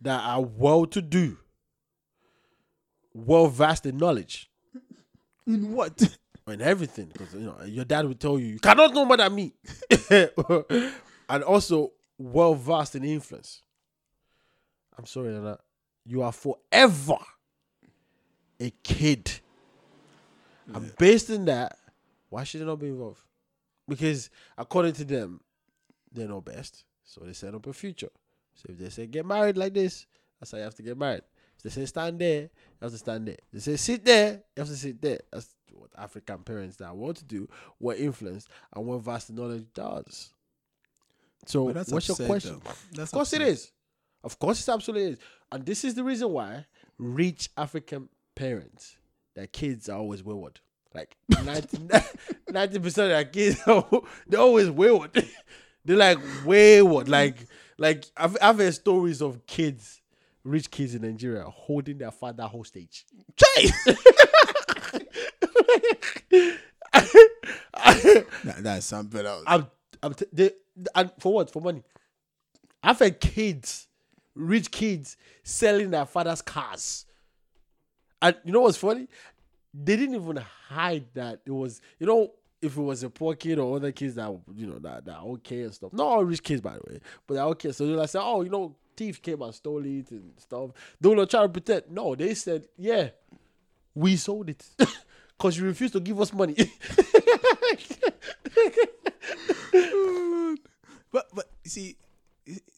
that 0.00 0.20
are 0.22 0.42
well 0.42 0.84
to 0.86 1.00
do, 1.00 1.38
well 3.14 3.48
versed 3.48 3.86
in 3.86 3.96
knowledge 3.96 4.50
In 5.48 5.72
what? 5.72 6.16
In 6.46 6.62
everything. 6.62 7.10
Because 7.12 7.34
you 7.34 7.40
know, 7.40 7.56
your 7.66 7.84
dad 7.84 8.06
will 8.06 8.14
tell 8.14 8.38
you 8.38 8.46
you 8.46 8.58
cannot 8.58 8.94
know 8.94 9.04
more 9.04 9.18
than 9.18 9.34
me. 9.34 9.52
and 11.28 11.44
also 11.44 11.92
well 12.16 12.54
versed 12.54 12.94
in 12.96 13.04
influence. 13.04 13.62
I'm 14.96 15.04
sorry, 15.04 15.32
Nana. 15.32 15.58
You 16.06 16.22
are 16.22 16.32
forever 16.32 17.18
a 18.58 18.70
kid. 18.82 19.30
And 20.74 20.96
based 20.98 21.30
on 21.30 21.46
that, 21.46 21.78
why 22.28 22.44
should 22.44 22.60
they 22.60 22.66
not 22.66 22.78
be 22.78 22.88
involved? 22.88 23.20
Because 23.88 24.30
according 24.56 24.92
to 24.94 25.04
them, 25.04 25.40
they 26.12 26.26
know 26.26 26.40
best. 26.40 26.84
So 27.04 27.22
they 27.24 27.32
set 27.32 27.54
up 27.54 27.66
a 27.66 27.72
future. 27.72 28.10
So 28.54 28.66
if 28.68 28.78
they 28.78 28.90
say 28.90 29.06
get 29.06 29.24
married 29.24 29.56
like 29.56 29.72
this, 29.72 30.06
that's 30.38 30.52
how 30.52 30.58
you 30.58 30.64
have 30.64 30.74
to 30.74 30.82
get 30.82 30.98
married. 30.98 31.22
If 31.56 31.62
they 31.62 31.70
say 31.70 31.86
stand 31.86 32.18
there, 32.18 32.42
you 32.42 32.50
have 32.82 32.92
to 32.92 32.98
stand 32.98 33.28
there. 33.28 33.36
If 33.50 33.50
they 33.52 33.60
say 33.60 33.76
sit 33.76 34.04
there, 34.04 34.42
you 34.56 34.60
have 34.60 34.68
to 34.68 34.76
sit 34.76 35.00
there. 35.00 35.20
That's 35.32 35.54
what 35.72 35.90
African 35.96 36.38
parents 36.40 36.76
that 36.76 36.94
want 36.94 37.16
to 37.16 37.24
do, 37.24 37.48
what 37.78 37.98
influence 37.98 38.46
and 38.74 38.84
what 38.84 39.00
vast 39.00 39.32
knowledge 39.32 39.64
does. 39.72 40.34
So 41.46 41.64
what's 41.64 42.08
your 42.08 42.26
question? 42.26 42.60
Of 42.98 43.10
course 43.10 43.32
it 43.32 43.40
is. 43.40 43.72
Of 44.22 44.38
course 44.38 44.60
it 44.60 44.70
absolutely 44.70 45.12
is. 45.12 45.18
And 45.50 45.64
this 45.64 45.82
is 45.84 45.94
the 45.94 46.04
reason 46.04 46.30
why 46.30 46.66
rich 46.98 47.48
African 47.56 48.10
parents, 48.34 48.97
their 49.38 49.46
kids 49.46 49.88
are 49.88 49.98
always 49.98 50.24
wayward. 50.24 50.58
Like 50.92 51.16
90 51.28 51.78
percent 52.80 52.82
of 52.82 52.94
their 53.10 53.24
kids, 53.24 53.60
are, 53.68 53.86
they're 54.26 54.40
always 54.40 54.68
wayward. 54.68 55.12
they're 55.84 55.96
like 55.96 56.18
wayward. 56.44 57.08
Like 57.08 57.36
like 57.78 58.04
I've, 58.16 58.36
I've 58.42 58.58
heard 58.58 58.74
stories 58.74 59.22
of 59.22 59.46
kids, 59.46 60.00
rich 60.42 60.72
kids 60.72 60.96
in 60.96 61.02
Nigeria, 61.02 61.44
holding 61.44 61.98
their 61.98 62.10
father 62.10 62.48
hostage. 62.48 63.04
Chai! 63.36 63.70
That- 68.42 68.62
that's 68.62 68.86
something 68.86 69.24
else. 69.24 69.44
I'm, 69.46 69.68
I'm 70.02 70.14
t- 70.14 70.26
they, 70.32 70.50
and 70.96 71.12
for 71.20 71.32
what? 71.34 71.52
For 71.52 71.62
money. 71.62 71.84
I've 72.82 72.98
had 72.98 73.20
kids, 73.20 73.86
rich 74.34 74.72
kids, 74.72 75.16
selling 75.44 75.90
their 75.90 76.06
father's 76.06 76.42
cars. 76.42 77.04
And 78.20 78.36
you 78.44 78.52
know 78.52 78.62
what's 78.62 78.78
funny? 78.78 79.08
They 79.72 79.96
didn't 79.96 80.16
even 80.16 80.42
hide 80.68 81.06
that 81.14 81.40
it 81.44 81.50
was, 81.50 81.80
you 81.98 82.06
know, 82.06 82.32
if 82.60 82.76
it 82.76 82.82
was 82.82 83.02
a 83.02 83.10
poor 83.10 83.34
kid 83.34 83.58
or 83.58 83.76
other 83.76 83.92
kids 83.92 84.16
that, 84.16 84.36
you 84.54 84.66
know, 84.66 84.78
that, 84.80 85.04
that 85.04 85.20
okay 85.20 85.62
and 85.62 85.74
stuff. 85.74 85.92
Not 85.92 86.06
all 86.06 86.24
rich 86.24 86.42
kids, 86.42 86.60
by 86.60 86.72
the 86.72 86.80
way, 86.88 87.00
but 87.26 87.34
they're 87.34 87.44
okay. 87.44 87.72
So 87.72 87.86
they're 87.86 87.96
like, 87.96 88.08
say, 88.08 88.18
oh, 88.20 88.42
you 88.42 88.50
know, 88.50 88.74
thief 88.96 89.22
came 89.22 89.42
and 89.42 89.54
stole 89.54 89.84
it 89.84 90.10
and 90.10 90.32
stuff. 90.38 90.70
They 91.00 91.08
will 91.08 91.16
not 91.16 91.30
try 91.30 91.42
to 91.42 91.48
pretend. 91.48 91.84
No, 91.90 92.14
they 92.14 92.34
said, 92.34 92.66
yeah, 92.76 93.10
we 93.94 94.16
sold 94.16 94.50
it. 94.50 94.64
Because 95.38 95.56
you 95.56 95.66
refused 95.66 95.92
to 95.92 96.00
give 96.00 96.20
us 96.20 96.32
money. 96.32 96.54
but 101.12 101.28
but 101.32 101.48
see, 101.64 101.96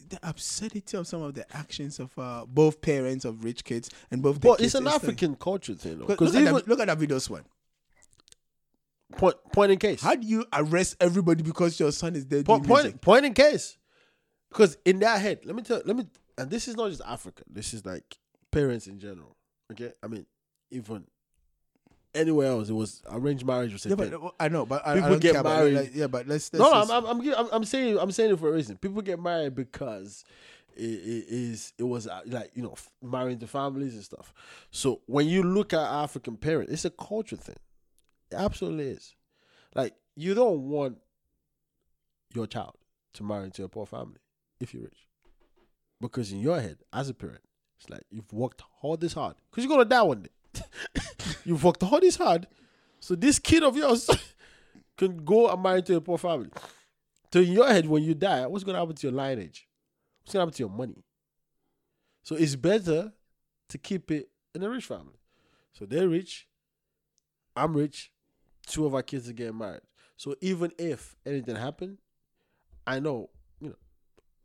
the 0.08 0.18
absurdity 0.22 0.96
of 0.96 1.06
some 1.06 1.22
of 1.22 1.34
the 1.34 1.44
actions 1.56 2.00
of 2.00 2.10
uh, 2.18 2.44
both 2.46 2.80
parents 2.80 3.24
of 3.24 3.44
rich 3.44 3.62
kids 3.64 3.90
and 4.10 4.22
both. 4.22 4.40
But 4.40 4.60
it's 4.60 4.74
an 4.74 4.82
is 4.82 4.86
like- 4.86 4.94
African 4.96 5.36
culture 5.36 5.74
thing. 5.74 5.98
Look, 5.98 6.08
Because 6.08 6.34
at 6.34 6.42
even 6.42 6.54
that, 6.54 6.68
look 6.68 6.80
at 6.80 6.86
that 6.88 6.98
video, 6.98 7.18
one. 7.28 7.44
point, 9.16 9.36
point 9.52 9.72
in 9.72 9.78
case, 9.78 10.02
How 10.02 10.14
do 10.14 10.26
you 10.26 10.44
arrest 10.52 10.96
everybody 11.00 11.42
because 11.42 11.78
your 11.78 11.92
son 11.92 12.16
is 12.16 12.24
dead? 12.24 12.44
point, 12.46 12.66
point, 12.66 13.00
point 13.00 13.24
in 13.26 13.34
case, 13.34 13.76
because 14.48 14.76
in 14.84 14.98
their 14.98 15.18
head, 15.18 15.40
let 15.44 15.54
me 15.54 15.62
tell, 15.62 15.82
let 15.84 15.96
me, 15.96 16.06
and 16.38 16.50
this 16.50 16.68
is 16.68 16.76
not 16.76 16.90
just 16.90 17.02
Africa. 17.06 17.42
This 17.48 17.74
is 17.74 17.84
like 17.84 18.18
parents 18.50 18.86
in 18.86 18.98
general. 18.98 19.36
Okay, 19.72 19.92
I 20.02 20.06
mean, 20.08 20.26
even 20.70 21.04
anywhere 22.14 22.48
else. 22.48 22.68
It 22.68 22.72
was 22.74 23.02
arranged 23.10 23.44
marriage 23.46 23.72
was 23.72 23.86
a 23.86 23.90
Yeah, 23.90 23.94
thing. 23.96 24.10
but 24.20 24.34
I 24.40 24.48
know, 24.48 24.66
but 24.66 24.86
I, 24.86 24.94
People 24.94 25.06
I 25.06 25.10
don't 25.10 25.20
get 25.20 25.32
care 25.32 25.40
about 25.40 25.58
married. 25.58 25.74
Like, 25.76 25.90
yeah, 25.94 26.06
but 26.06 26.26
let's, 26.26 26.52
let's 26.52 26.60
no, 26.60 26.70
just- 26.72 26.90
I'm, 26.90 27.04
I'm, 27.06 27.20
I'm, 27.20 27.34
I'm, 27.34 27.48
I'm 27.52 27.64
saying, 27.64 27.98
I'm 27.98 28.10
saying 28.12 28.32
it 28.32 28.38
for 28.38 28.48
a 28.48 28.52
reason. 28.52 28.76
People 28.76 29.00
get 29.02 29.20
married 29.20 29.54
because 29.54 30.24
it, 30.76 30.82
it 30.82 31.24
is, 31.28 31.72
it 31.78 31.82
was 31.84 32.06
uh, 32.06 32.20
like 32.26 32.50
you 32.54 32.62
know, 32.62 32.74
marrying 33.02 33.38
the 33.38 33.46
families 33.46 33.94
and 33.94 34.04
stuff. 34.04 34.32
So 34.70 35.00
when 35.06 35.26
you 35.28 35.42
look 35.42 35.72
at 35.72 35.80
African 35.80 36.36
parents, 36.36 36.72
it's 36.72 36.84
a 36.84 36.90
culture 36.90 37.36
thing. 37.36 37.56
It 38.30 38.36
absolutely 38.36 38.88
is. 38.88 39.14
Like 39.74 39.94
you 40.16 40.34
don't 40.34 40.62
want 40.68 40.98
your 42.34 42.46
child 42.46 42.76
to 43.14 43.22
marry 43.24 43.44
into 43.44 43.64
a 43.64 43.68
poor 43.68 43.86
family 43.86 44.18
if 44.60 44.72
you're 44.74 44.84
rich, 44.84 45.06
because 46.00 46.30
in 46.32 46.38
your 46.40 46.60
head, 46.60 46.78
as 46.92 47.08
a 47.08 47.14
parent, 47.14 47.40
it's 47.78 47.88
like 47.90 48.02
you've 48.10 48.32
worked 48.32 48.62
all 48.82 48.96
this 48.96 49.14
hard 49.14 49.34
because 49.50 49.64
you're 49.64 49.70
gonna 49.74 49.84
die 49.88 50.02
one 50.02 50.22
day. 50.22 50.28
you've 51.44 51.62
worked 51.62 51.82
all 51.82 52.00
this 52.00 52.16
hard, 52.16 52.46
so 53.00 53.14
this 53.14 53.38
kid 53.38 53.62
of 53.62 53.76
yours 53.76 54.08
can 54.96 55.24
go 55.24 55.48
and 55.48 55.62
marry 55.62 55.82
to 55.82 55.96
a 55.96 56.00
poor 56.00 56.18
family. 56.18 56.50
So 57.32 57.40
in 57.40 57.52
your 57.52 57.68
head, 57.68 57.86
when 57.86 58.02
you 58.02 58.14
die, 58.14 58.46
what's 58.46 58.64
gonna 58.64 58.78
happen 58.78 58.96
to 58.96 59.06
your 59.06 59.16
lineage? 59.16 59.68
What's 60.22 60.32
gonna 60.32 60.42
happen 60.42 60.54
to 60.54 60.62
your 60.62 60.70
money? 60.70 61.04
So 62.22 62.36
it's 62.36 62.56
better 62.56 63.12
to 63.68 63.78
keep 63.78 64.10
it 64.10 64.28
in 64.54 64.62
a 64.62 64.68
rich 64.68 64.84
family. 64.84 65.18
So 65.72 65.86
they're 65.86 66.08
rich, 66.08 66.48
I'm 67.56 67.76
rich, 67.76 68.10
two 68.66 68.86
of 68.86 68.94
our 68.94 69.02
kids 69.02 69.28
are 69.28 69.32
getting 69.32 69.58
married. 69.58 69.82
So 70.16 70.34
even 70.40 70.72
if 70.78 71.16
anything 71.24 71.56
happened, 71.56 71.98
I 72.86 73.00
know, 73.00 73.30
you 73.60 73.68
know, 73.68 73.76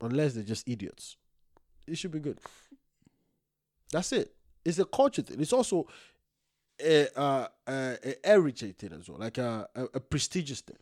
unless 0.02 0.34
they're 0.34 0.44
just 0.44 0.68
idiots, 0.70 1.18
it 1.88 1.98
should 1.98 2.12
be 2.12 2.20
good. 2.20 2.40
That's 3.92 4.12
it. 4.12 4.35
It's 4.66 4.80
a 4.80 4.86
culture 4.86 5.22
thing. 5.22 5.40
It's 5.40 5.54
also 5.54 5.88
a, 6.82 7.08
uh, 7.18 7.48
a, 7.68 7.98
a 8.04 8.16
heritage 8.28 8.78
thing 8.78 8.94
as 8.94 9.08
well, 9.08 9.20
like 9.20 9.38
a, 9.38 9.70
a, 9.76 9.84
a 9.94 10.00
prestigious 10.00 10.62
thing. 10.62 10.78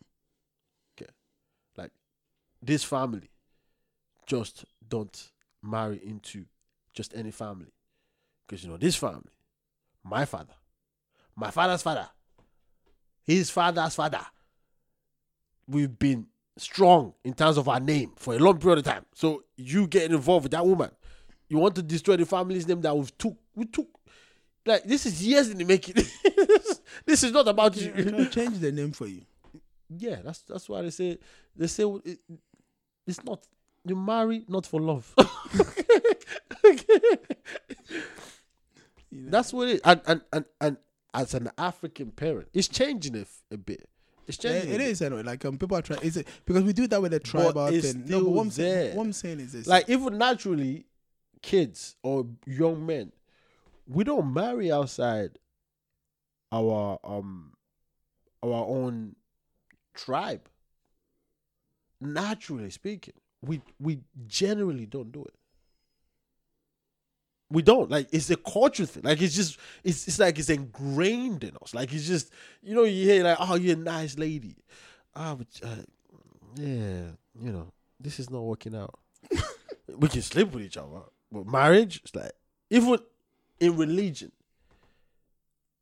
Okay, 0.96 1.12
like 1.76 1.92
this 2.62 2.82
family 2.82 3.30
just 4.26 4.64
don't 4.88 5.30
marry 5.62 6.00
into 6.04 6.46
just 6.94 7.14
any 7.14 7.30
family, 7.30 7.72
because 8.46 8.64
you 8.64 8.70
know 8.70 8.78
this 8.78 8.96
family, 8.96 9.30
my 10.02 10.24
father, 10.24 10.54
my 11.36 11.50
father's 11.50 11.82
father, 11.82 12.08
his 13.22 13.50
father's 13.50 13.94
father. 13.94 14.20
We've 15.66 15.98
been 15.98 16.26
strong 16.58 17.14
in 17.24 17.32
terms 17.32 17.56
of 17.56 17.68
our 17.68 17.80
name 17.80 18.12
for 18.16 18.34
a 18.34 18.38
long 18.38 18.58
period 18.58 18.80
of 18.80 18.84
time. 18.84 19.06
So 19.14 19.44
you 19.56 19.86
getting 19.86 20.14
involved 20.14 20.44
with 20.44 20.52
that 20.52 20.66
woman, 20.66 20.90
you 21.54 21.60
want 21.60 21.76
to 21.76 21.82
destroy 21.82 22.16
the 22.16 22.26
family's 22.26 22.66
name 22.66 22.80
that 22.80 22.96
we've 22.96 23.16
took. 23.16 23.36
We 23.54 23.66
took 23.66 23.86
like 24.66 24.82
this 24.82 25.06
is 25.06 25.24
years 25.24 25.48
in 25.50 25.58
the 25.58 25.64
making. 25.64 25.94
this 27.06 27.22
is 27.22 27.30
not 27.30 27.46
about 27.46 27.76
Yeah, 27.76 27.92
you. 27.96 28.16
I'll 28.18 28.26
change 28.26 28.58
the 28.58 28.72
name 28.72 28.90
for 28.90 29.06
you. 29.06 29.22
Yeah, 29.88 30.16
that's 30.24 30.40
that's 30.40 30.68
why 30.68 30.82
they 30.82 30.90
say 30.90 31.16
they 31.54 31.68
say 31.68 31.84
it, 32.04 32.18
it's 33.06 33.22
not 33.22 33.46
you 33.84 33.94
marry 33.94 34.44
not 34.48 34.66
for 34.66 34.80
love. 34.80 35.14
You 39.10 39.20
know? 39.22 39.30
that's 39.30 39.52
what 39.52 39.68
it 39.68 39.74
is. 39.76 39.80
And, 39.84 40.00
and 40.08 40.20
and 40.32 40.44
and 40.60 40.76
as 41.12 41.34
an 41.34 41.50
African 41.56 42.10
parent, 42.10 42.48
it's 42.52 42.66
changing 42.66 43.16
a, 43.16 43.24
a 43.52 43.56
bit. 43.56 43.88
It's 44.26 44.42
Yeah, 44.42 44.52
changing. 44.54 44.70
it 44.72 44.74
a 44.74 44.78
bit. 44.78 44.88
is 44.88 45.02
anyway. 45.02 45.22
Like 45.22 45.44
um, 45.44 45.56
people 45.56 45.76
are 45.76 45.82
trying. 45.82 46.00
Is 46.00 46.16
it 46.16 46.26
because 46.46 46.64
we 46.64 46.72
do 46.72 46.88
that 46.88 47.00
with 47.00 47.12
the 47.12 47.20
tribal 47.20 47.68
thing? 47.68 48.04
No, 48.06 48.24
but 48.24 48.30
what 48.30 48.42
I'm, 48.42 48.50
saying, 48.50 48.96
what 48.96 49.04
I'm 49.04 49.12
saying 49.12 49.38
is 49.38 49.52
this: 49.52 49.68
Like 49.68 49.88
even 49.88 50.18
naturally, 50.18 50.86
kids 51.44 51.96
or 52.02 52.26
young 52.46 52.86
men, 52.86 53.12
we 53.86 54.02
don't 54.02 54.32
marry 54.32 54.72
outside 54.72 55.38
our 56.50 56.98
um 57.04 57.52
our 58.42 58.64
own 58.66 59.14
tribe. 59.92 60.48
Naturally 62.00 62.70
speaking, 62.70 63.14
we 63.42 63.60
we 63.78 64.00
generally 64.26 64.86
don't 64.86 65.12
do 65.12 65.24
it. 65.24 65.34
We 67.50 67.60
don't 67.60 67.90
like 67.90 68.08
it's 68.10 68.30
a 68.30 68.36
culture 68.36 68.86
thing. 68.86 69.02
Like 69.04 69.20
it's 69.20 69.34
just 69.34 69.58
it's 69.84 70.08
it's 70.08 70.18
like 70.18 70.38
it's 70.38 70.48
ingrained 70.48 71.44
in 71.44 71.56
us. 71.62 71.74
Like 71.74 71.92
it's 71.92 72.06
just 72.06 72.32
you 72.62 72.74
know 72.74 72.84
you 72.84 73.04
hear 73.04 73.22
like 73.22 73.36
oh 73.38 73.56
you're 73.56 73.76
a 73.76 73.78
nice 73.78 74.18
lady, 74.18 74.56
ah 75.14 75.34
but 75.34 75.46
uh, 75.62 75.82
yeah 76.56 77.10
you 77.38 77.52
know 77.52 77.70
this 78.00 78.18
is 78.18 78.30
not 78.30 78.40
working 78.40 78.74
out. 78.74 78.98
we 79.96 80.08
can 80.08 80.22
sleep 80.22 80.52
with 80.52 80.64
each 80.64 80.78
other, 80.78 81.02
but 81.34 81.46
marriage 81.46 82.00
it's 82.04 82.14
like 82.14 82.32
even 82.70 82.98
in 83.60 83.76
religion, 83.76 84.32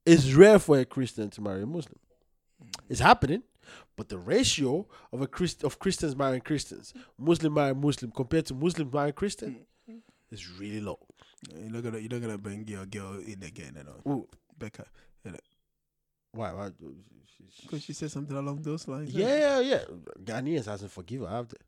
it's 0.05 0.32
rare 0.32 0.59
for 0.59 0.78
a 0.78 0.84
Christian 0.84 1.30
to 1.30 1.40
marry 1.40 1.62
a 1.62 1.66
Muslim. 1.66 1.98
It's 2.88 3.00
happening, 3.00 3.42
but 3.96 4.09
the 4.09 4.18
ratio 4.18 4.86
of 5.12 5.20
a 5.22 5.26
Christ 5.26 5.64
of 5.64 5.78
Christians 5.78 6.16
marrying 6.16 6.42
Christians, 6.42 6.94
Muslim 7.18 7.55
marrying 7.55 7.80
Muslim 7.80 8.11
compared 8.11 8.46
to 8.46 8.55
Muslims 8.55 8.92
marrying 8.92 9.12
Christian 9.12 9.66
is 10.30 10.48
really 10.59 10.80
low. 10.80 10.98
you're 11.55 11.70
not 11.70 11.82
gonna 11.82 11.98
you're 11.98 12.11
not 12.11 12.20
gonna 12.20 12.38
bring 12.38 12.66
your 12.66 12.86
girl 12.86 13.18
in 13.18 13.42
again, 13.42 13.74
you 13.76 13.84
know, 13.84 14.12
Ooh, 14.12 14.28
Becca, 14.59 14.86
why? 16.32 16.53
why 16.53 16.70
because 17.62 17.82
she 17.82 17.92
said 17.92 18.11
something 18.11 18.36
along 18.36 18.62
those 18.62 18.88
lines. 18.88 19.14
Eh? 19.14 19.18
yeah, 19.18 19.61
yeah. 19.61 19.84
Ghanaians 20.24 20.66
hasn't 20.66 20.90
forgiven 20.90 21.26
her, 21.28 21.34
have 21.36 21.48
they? 21.48 21.59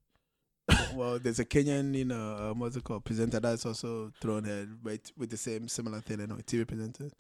Well, 0.95 1.19
there's 1.19 1.41
a 1.41 1.45
Kenyan, 1.45 1.95
you 1.95 2.05
know, 2.05 2.51
um, 2.51 2.61
what's 2.61 2.77
it 2.77 2.85
called, 2.85 3.05
presenter 3.05 3.41
that's 3.41 3.67
also 3.67 4.13
thrown 4.21 4.45
her 4.45 4.67
right 4.83 5.13
with 5.17 5.31
the 5.31 5.37
same 5.37 5.69
similar 5.69 6.01
thing, 6.01 6.21
you 6.21 6.27
know, 6.27 6.37
TV 6.37 6.67
presenter. 6.67 7.11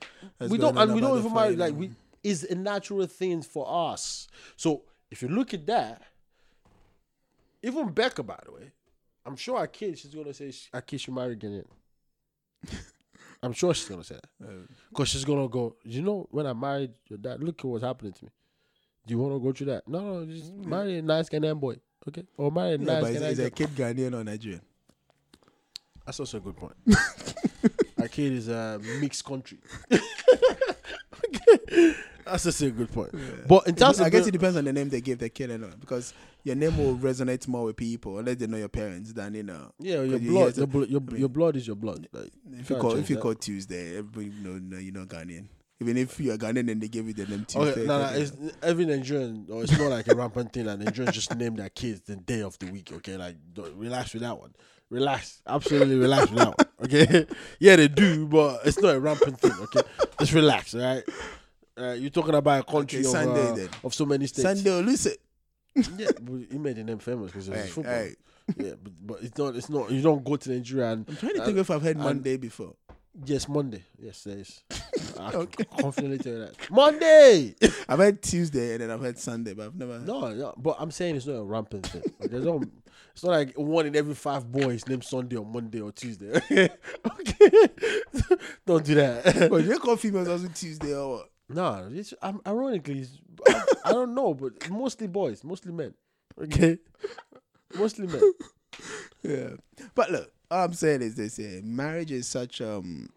We 0.40 0.58
don't, 0.58 0.76
and 0.78 0.94
we 0.94 1.00
don't 1.00 1.18
even 1.18 1.34
marry. 1.34 1.56
Like 1.56 1.72
you 1.72 1.78
we, 1.78 1.90
is 2.22 2.44
a 2.44 2.54
natural 2.54 3.06
thing 3.06 3.42
for 3.42 3.66
us. 3.68 4.28
So 4.56 4.82
if 5.10 5.22
you 5.22 5.28
look 5.28 5.52
at 5.52 5.66
that, 5.66 6.02
even 7.62 7.90
Becca, 7.90 8.22
by 8.22 8.38
the 8.44 8.52
way, 8.52 8.72
I'm 9.26 9.36
sure 9.36 9.58
our 9.58 9.66
kid, 9.66 9.98
she's 9.98 10.14
gonna 10.14 10.34
say 10.34 10.52
our 10.72 10.80
kid 10.80 11.00
should 11.00 11.14
marry 11.14 11.36
Ghanaian. 11.36 11.64
I'm 13.42 13.52
sure 13.52 13.74
she's 13.74 13.88
gonna 13.88 14.04
say 14.04 14.16
that 14.40 14.68
because 14.88 15.08
she's 15.08 15.24
gonna 15.24 15.48
go. 15.48 15.76
You 15.84 16.02
know, 16.02 16.26
when 16.30 16.46
I 16.46 16.54
married 16.54 16.92
your 17.08 17.18
dad, 17.18 17.42
look 17.42 17.60
at 17.60 17.64
what's 17.66 17.84
happening 17.84 18.12
to 18.14 18.24
me. 18.24 18.30
Do 19.06 19.12
you 19.12 19.18
want 19.18 19.34
to 19.34 19.38
go 19.38 19.52
through 19.52 19.66
that? 19.66 19.86
No, 19.86 20.00
no, 20.00 20.26
just 20.26 20.52
marry 20.54 20.98
a 20.98 21.02
nice 21.02 21.28
Ghanaian 21.28 21.60
boy, 21.60 21.76
okay? 22.08 22.24
Or 22.36 22.50
marry 22.50 22.74
a 22.74 22.78
yeah, 22.78 22.84
nice 22.84 23.02
but 23.02 23.10
is, 23.12 23.22
is 23.22 23.38
a 23.40 23.50
kid 23.50 23.70
Ghanaian 23.70 24.14
or 24.14 24.24
Nigerian? 24.24 24.60
That's 26.06 26.20
also 26.20 26.36
a 26.38 26.40
good 26.40 26.56
point. 26.56 26.74
Our 28.00 28.08
kid 28.08 28.32
is 28.32 28.48
a 28.48 28.78
mixed 29.00 29.24
country. 29.24 29.58
That's 32.26 32.46
also 32.46 32.66
a 32.66 32.70
good 32.70 32.90
point. 32.90 33.10
But 33.46 33.66
in 33.68 33.74
terms 33.74 34.00
I 34.00 34.06
of 34.06 34.12
guess 34.12 34.22
the- 34.22 34.28
it 34.28 34.32
depends 34.32 34.56
on 34.56 34.64
the 34.64 34.72
name 34.72 34.88
they 34.88 35.00
give 35.02 35.18
the 35.18 35.28
kid, 35.28 35.50
and 35.50 35.62
know, 35.62 35.70
because 35.78 36.14
your 36.42 36.56
name 36.56 36.76
will 36.78 36.96
resonate 36.96 37.46
more 37.48 37.64
with 37.64 37.76
people 37.76 38.18
unless 38.18 38.36
they 38.36 38.46
know 38.46 38.56
your 38.56 38.68
parents 38.68 39.12
than 39.12 39.34
you 39.34 39.42
know. 39.42 39.72
yeah, 39.78 40.02
your 40.02 40.12
'cause 40.12 40.20
you 40.22 40.30
blood, 40.30 40.34
hear 40.36 40.44
your, 40.44 40.52
some- 40.54 40.70
blood, 40.70 40.88
your, 40.88 41.00
I 41.00 41.10
mean- 41.12 41.20
your 41.20 41.28
blood 41.28 41.56
is 41.56 41.66
your 41.66 41.76
blood. 41.76 42.08
Like 42.12 42.30
If 42.52 42.58
you 42.58 42.64
can't 42.66 42.80
call 42.80 42.90
change 42.92 43.02
if 43.04 43.10
you 43.10 43.16
that. 43.16 43.22
call 43.22 43.34
Tuesday, 43.34 43.98
everybody 43.98 44.32
know, 44.42 44.58
know 44.58 44.78
you're 44.78 44.94
not 44.94 45.08
Ghanaian. 45.08 45.46
Even 45.80 45.96
if 45.96 46.20
you're 46.20 46.38
Ghanaian 46.38 46.70
and 46.70 46.80
they 46.80 46.88
give 46.88 47.06
you 47.08 47.14
the 47.14 47.26
name 47.26 47.44
Tuesday. 47.46 47.70
Okay, 47.72 47.84
no, 47.86 47.98
no, 48.00 48.08
it's 48.16 48.32
every 48.62 48.84
Nigerian, 48.86 49.46
or 49.50 49.64
it's 49.64 49.76
not 49.76 49.90
like 49.90 50.06
a 50.08 50.14
rampant 50.14 50.52
thing. 50.52 50.68
And 50.68 50.82
Nigerians 50.82 51.12
just 51.12 51.34
name 51.34 51.56
their 51.56 51.68
kids 51.68 52.02
the 52.02 52.16
day 52.16 52.42
of 52.42 52.56
the 52.60 52.66
week. 52.66 52.92
Okay, 52.92 53.16
like 53.16 53.36
don't, 53.52 53.74
relax 53.76 54.12
with 54.14 54.22
that 54.22 54.38
one. 54.38 54.54
Relax, 54.90 55.42
absolutely 55.46 55.96
relax 55.96 56.30
with 56.30 56.38
that 56.38 56.48
one. 56.58 56.66
Okay, 56.84 57.26
yeah, 57.58 57.74
they 57.76 57.88
do, 57.88 58.26
but 58.26 58.60
it's 58.64 58.80
not 58.80 58.94
a 58.94 59.00
rampant 59.00 59.40
thing. 59.40 59.52
Okay, 59.62 59.80
just 60.20 60.32
relax. 60.32 60.74
All 60.74 60.80
right, 60.80 61.02
uh, 61.76 61.92
you're 61.92 62.10
talking 62.10 62.34
about 62.34 62.60
a 62.60 62.70
country 62.70 63.00
Okay, 63.00 63.06
of, 63.06 63.12
Sunday 63.12 63.48
uh, 63.50 63.54
then. 63.54 63.68
of 63.82 63.92
so 63.94 64.06
many 64.06 64.26
states. 64.28 64.42
Sunday 64.42 64.70
Oliseh. 64.70 65.16
Yeah, 65.96 66.10
but 66.22 66.34
he 66.52 66.58
made 66.58 66.76
the 66.76 66.84
name 66.84 66.98
famous 66.98 67.32
because 67.32 67.48
it 67.48 67.50
was 67.52 67.60
Hey, 67.62 67.68
football. 67.68 68.08
Yeah, 68.58 68.72
but, 68.80 68.92
but 69.06 69.22
it's 69.22 69.36
not. 69.36 69.56
It's 69.56 69.68
not. 69.70 69.90
You 69.90 70.02
don't 70.02 70.22
go 70.24 70.36
to 70.36 70.50
Nigeria 70.50 70.92
and 70.92 71.04
I'm 71.08 71.16
trying 71.16 71.34
to 71.34 71.42
Uh, 71.42 71.46
think 71.46 71.58
if 71.58 71.70
I've 71.70 71.82
heard 71.82 71.96
Monday 71.98 72.36
before. 72.36 72.74
Yes, 73.24 73.48
Monday. 73.48 73.82
Yes, 73.98 74.22
there 74.24 74.38
is. 74.38 74.62
I 75.18 75.30
can 75.30 75.40
Okay. 75.40 75.64
confidently 75.80 76.18
tell 76.18 76.32
you 76.32 76.38
that 76.40 76.70
Monday. 76.70 77.54
I've 77.88 77.98
heard 77.98 78.22
Tuesday 78.22 78.72
and 78.72 78.80
then 78.82 78.90
I've 78.90 79.00
heard 79.00 79.18
Sunday, 79.18 79.54
but 79.54 79.66
I've 79.66 79.74
never. 79.76 79.98
no, 80.00 80.32
no, 80.32 80.54
but 80.56 80.76
I'm 80.78 80.90
saying 80.90 81.16
it's 81.16 81.26
not 81.26 81.34
a 81.36 81.44
rampant 81.44 81.86
thing. 81.86 82.02
Like, 82.18 82.30
there's 82.30 82.44
no. 82.44 82.62
It's 83.12 83.22
not 83.22 83.30
like 83.30 83.54
one 83.54 83.86
in 83.86 83.94
every 83.94 84.14
five 84.14 84.50
boys 84.50 84.86
named 84.88 85.04
Sunday 85.04 85.36
or 85.36 85.44
Monday 85.46 85.80
or 85.80 85.92
Tuesday. 85.92 86.32
Okay, 86.50 87.50
don't 88.66 88.84
do 88.84 88.94
that. 88.96 89.48
But 89.50 89.64
you 89.64 89.78
call 89.78 89.96
females 89.96 90.28
also 90.28 90.48
Tuesday 90.48 90.94
or 90.94 91.10
what? 91.18 91.30
no, 91.48 91.88
it's 91.92 92.14
um, 92.22 92.40
ironically, 92.46 93.00
it's, 93.00 93.18
I, 93.48 93.64
I 93.86 93.92
don't 93.92 94.14
know, 94.14 94.34
but 94.34 94.68
mostly 94.70 95.06
boys, 95.06 95.44
mostly 95.44 95.72
men. 95.72 95.94
Okay, 96.40 96.78
mostly 97.76 98.06
men. 98.08 98.32
Yeah. 99.22 99.50
But 99.94 100.10
look, 100.10 100.32
all 100.50 100.64
I'm 100.64 100.72
saying 100.74 101.02
is 101.02 101.14
this: 101.14 101.38
yeah, 101.38 101.60
marriage 101.62 102.12
is 102.12 102.26
such 102.28 102.60
um 102.60 103.10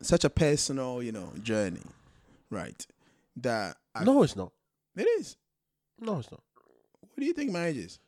such 0.00 0.24
a 0.24 0.30
personal, 0.30 1.02
you 1.02 1.12
know, 1.12 1.32
journey, 1.42 1.82
right? 2.50 2.84
That 3.36 3.76
I, 3.94 4.04
No, 4.04 4.22
it's 4.22 4.36
not. 4.36 4.52
it 4.96 5.02
is. 5.20 5.36
No, 6.00 6.18
it's 6.18 6.30
not. 6.30 6.40
What 7.00 7.18
do 7.18 7.24
you 7.24 7.32
think 7.32 7.50
marriage 7.52 7.76
is? 7.76 7.98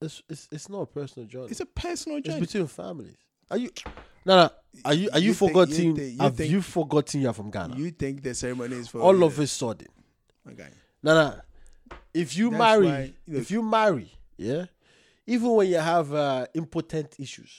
It's 0.00 0.22
it's, 0.28 0.48
it's 0.52 0.68
not 0.68 0.82
a 0.82 0.86
personal 0.86 1.28
journey. 1.28 1.48
It's 1.50 1.60
a 1.60 1.66
personal 1.66 2.18
It's 2.18 2.26
journey. 2.28 2.40
between 2.40 2.66
families. 2.66 3.16
Are 3.50 3.56
you? 3.56 3.70
No, 4.24 4.36
no. 4.36 4.50
Are 4.84 4.94
you 4.94 5.08
are 5.12 5.18
you, 5.18 5.28
You 5.28 5.34
think- 5.34 5.48
you 5.50 5.54
forgotten? 5.54 5.96
think- 5.96 6.12
you 6.14 6.18
have 6.20 6.36
think- 6.36 6.50
you 6.50 6.62
forgotten 6.62 7.20
you're 7.20 7.32
from 7.32 7.50
Ghana? 7.50 7.76
You 7.76 7.90
think 7.90 8.22
the 8.22 8.34
ceremony 8.34 8.76
is 8.76 8.88
for 8.88 9.00
All 9.00 9.22
of 9.24 9.38
a 9.38 9.46
sudden, 9.46 9.88
Okay. 10.50 10.68
no, 11.02 11.14
no. 11.14 11.40
If 12.14 12.36
you 12.36 12.50
That's 12.50 12.58
marry, 12.58 12.86
why- 12.86 13.14
look. 13.26 13.40
if 13.42 13.50
you 13.50 13.62
marry, 13.62 14.12
yeah, 14.36 14.66
even 15.28 15.50
when 15.50 15.68
you 15.68 15.76
have 15.78 16.12
uh, 16.14 16.46
impotent 16.54 17.14
issues, 17.18 17.50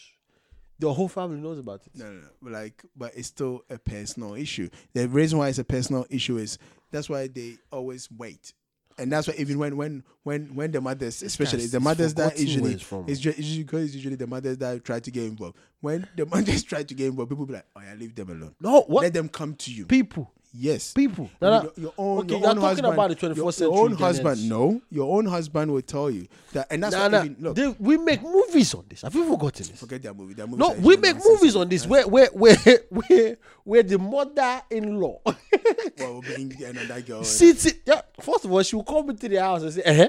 the 0.79 0.91
whole 0.91 1.07
family 1.07 1.39
knows 1.39 1.59
about 1.59 1.81
it. 1.85 1.91
No, 1.95 2.05
no, 2.05 2.19
no. 2.21 2.27
But 2.41 2.51
like, 2.51 2.83
but 2.95 3.11
it's 3.15 3.27
still 3.27 3.63
a 3.69 3.77
personal 3.77 4.33
issue. 4.33 4.69
The 4.93 5.07
reason 5.07 5.37
why 5.37 5.49
it's 5.49 5.59
a 5.59 5.63
personal 5.63 6.05
issue 6.09 6.37
is 6.37 6.57
that's 6.91 7.09
why 7.09 7.27
they 7.27 7.57
always 7.71 8.09
wait, 8.11 8.53
and 8.97 9.11
that's 9.11 9.27
why 9.27 9.35
even 9.37 9.59
when 9.59 9.77
when 9.77 10.03
when 10.23 10.55
when 10.55 10.71
the 10.71 10.81
mothers, 10.81 11.21
especially 11.21 11.67
the 11.67 11.79
mothers 11.79 12.13
that 12.15 12.39
usually 12.39 12.71
he's 12.71 12.81
from. 12.81 13.05
it's 13.07 13.19
ju- 13.19 13.33
usually 13.37 13.63
because 13.63 13.93
usually 13.93 14.15
the 14.15 14.27
mothers 14.27 14.57
that 14.57 14.83
try 14.83 14.99
to 14.99 15.11
get 15.11 15.25
involved. 15.25 15.57
When 15.81 16.07
the 16.15 16.25
mothers 16.33 16.63
try 16.63 16.81
to 16.83 16.93
get 16.93 17.07
involved, 17.07 17.29
people 17.29 17.45
be 17.45 17.53
like, 17.53 17.65
"Oh 17.75 17.81
yeah, 17.81 17.93
leave 17.95 18.15
them 18.15 18.29
alone. 18.29 18.55
No, 18.59 18.81
what 18.87 19.03
Let 19.03 19.13
them 19.13 19.29
come 19.29 19.53
to 19.55 19.71
you." 19.71 19.85
people? 19.85 20.33
Yes. 20.51 20.93
People. 20.93 21.29
Your- 21.39 21.51
No, 21.51 21.61
no. 21.61 21.71
your, 21.77 21.93
own, 21.97 22.17
Okay, 22.19 22.29
your 22.31 22.39
you're 22.39 22.49
own 22.49 22.55
talking 22.55 22.67
husband, 22.69 22.93
about 22.93 23.09
the 23.11 23.15
24th 23.15 23.35
your, 23.35 23.51
century 23.51 23.75
Your 23.75 23.85
own 23.85 23.93
husband, 23.93 24.49
no, 24.49 24.81
your 24.89 25.17
own 25.17 25.25
husband 25.27 25.71
will 25.71 25.81
tell 25.83 26.09
you 26.09 26.27
that, 26.53 26.67
and 26.71 26.81
that's 26.83 26.95
Nah, 26.95 27.01
why 27.03 27.07
nah. 27.09 27.23
even 27.23 27.35
look. 27.39 27.55
They, 27.55 27.67
we 27.79 27.97
make 27.97 28.23
movies 28.23 28.73
on 28.73 28.85
this. 28.89 29.03
Have 29.03 29.13
you 29.13 29.29
forgotten 29.29 29.67
this? 29.67 29.79
forget 29.79 30.01
that 30.01 30.15
movie. 30.15 30.33
That 30.33 30.47
movie. 30.47 30.59
No, 30.59 30.71
we 30.73 30.97
make 30.97 31.17
movies 31.23 31.55
on 31.55 31.69
this 31.69 31.85
where 31.85 32.07
where 32.07 32.29
where 32.33 32.55
where 32.89 33.37
where 33.63 33.83
the 33.83 33.99
mother-in-law 33.99 35.19
Well, 35.99 36.21
being 36.21 36.63
another 36.63 37.01
girl. 37.01 37.23
sits 37.23 37.65
it. 37.67 37.81
Yeah, 37.85 38.01
first 38.19 38.45
of 38.45 38.51
all, 38.51 38.63
she 38.63 38.75
will 38.75 38.83
come 38.83 39.09
into 39.11 39.29
the 39.29 39.35
house 39.37 39.61
and 39.61 39.71
say, 39.73 39.81
"Eh, 39.85 40.07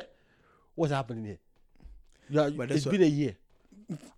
what's 0.74 0.92
happening 0.92 1.24
here? 1.26 1.38
Yeah, 2.30 2.48
it's 2.70 2.84
been 2.86 3.02
a 3.02 3.06
year. 3.06 3.36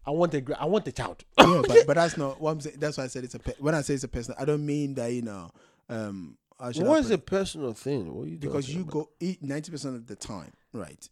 I 0.07 0.11
want 0.11 0.35
a 0.35 0.43
I 0.61 0.67
want 0.67 0.87
a 0.87 0.93
child. 0.93 1.25
yeah, 1.39 1.63
but, 1.67 1.79
but 1.87 1.95
that's 1.95 2.17
not 2.17 2.41
what 2.41 2.51
I'm 2.53 2.61
saying. 2.61 2.77
That's 2.79 2.97
why 2.99 3.05
I 3.05 3.07
said 3.09 3.25
it's 3.25 3.35
a 3.35 3.39
pe- 3.39 3.55
when 3.59 3.75
I 3.75 3.81
say 3.81 3.95
it's 3.95 4.05
a 4.05 4.09
personal. 4.09 4.39
I 4.41 4.45
don't 4.45 4.65
mean 4.65 4.95
that 4.95 5.13
you 5.13 5.23
know. 5.23 5.51
Um, 5.89 6.37
how 6.59 6.73
should 6.73 6.85
I 6.85 6.89
What 6.89 7.01
is 7.01 7.11
it? 7.11 7.27
personal 7.27 7.73
thing? 7.75 8.13
What 8.15 8.25
are 8.27 8.31
you 8.31 8.39
because 8.39 8.69
you 8.75 8.83
about? 8.83 8.93
go 8.93 9.11
eat 9.21 9.43
ninety 9.43 9.71
percent 9.71 9.97
of 9.97 10.07
the 10.07 10.17
time, 10.17 10.53
right? 10.73 11.09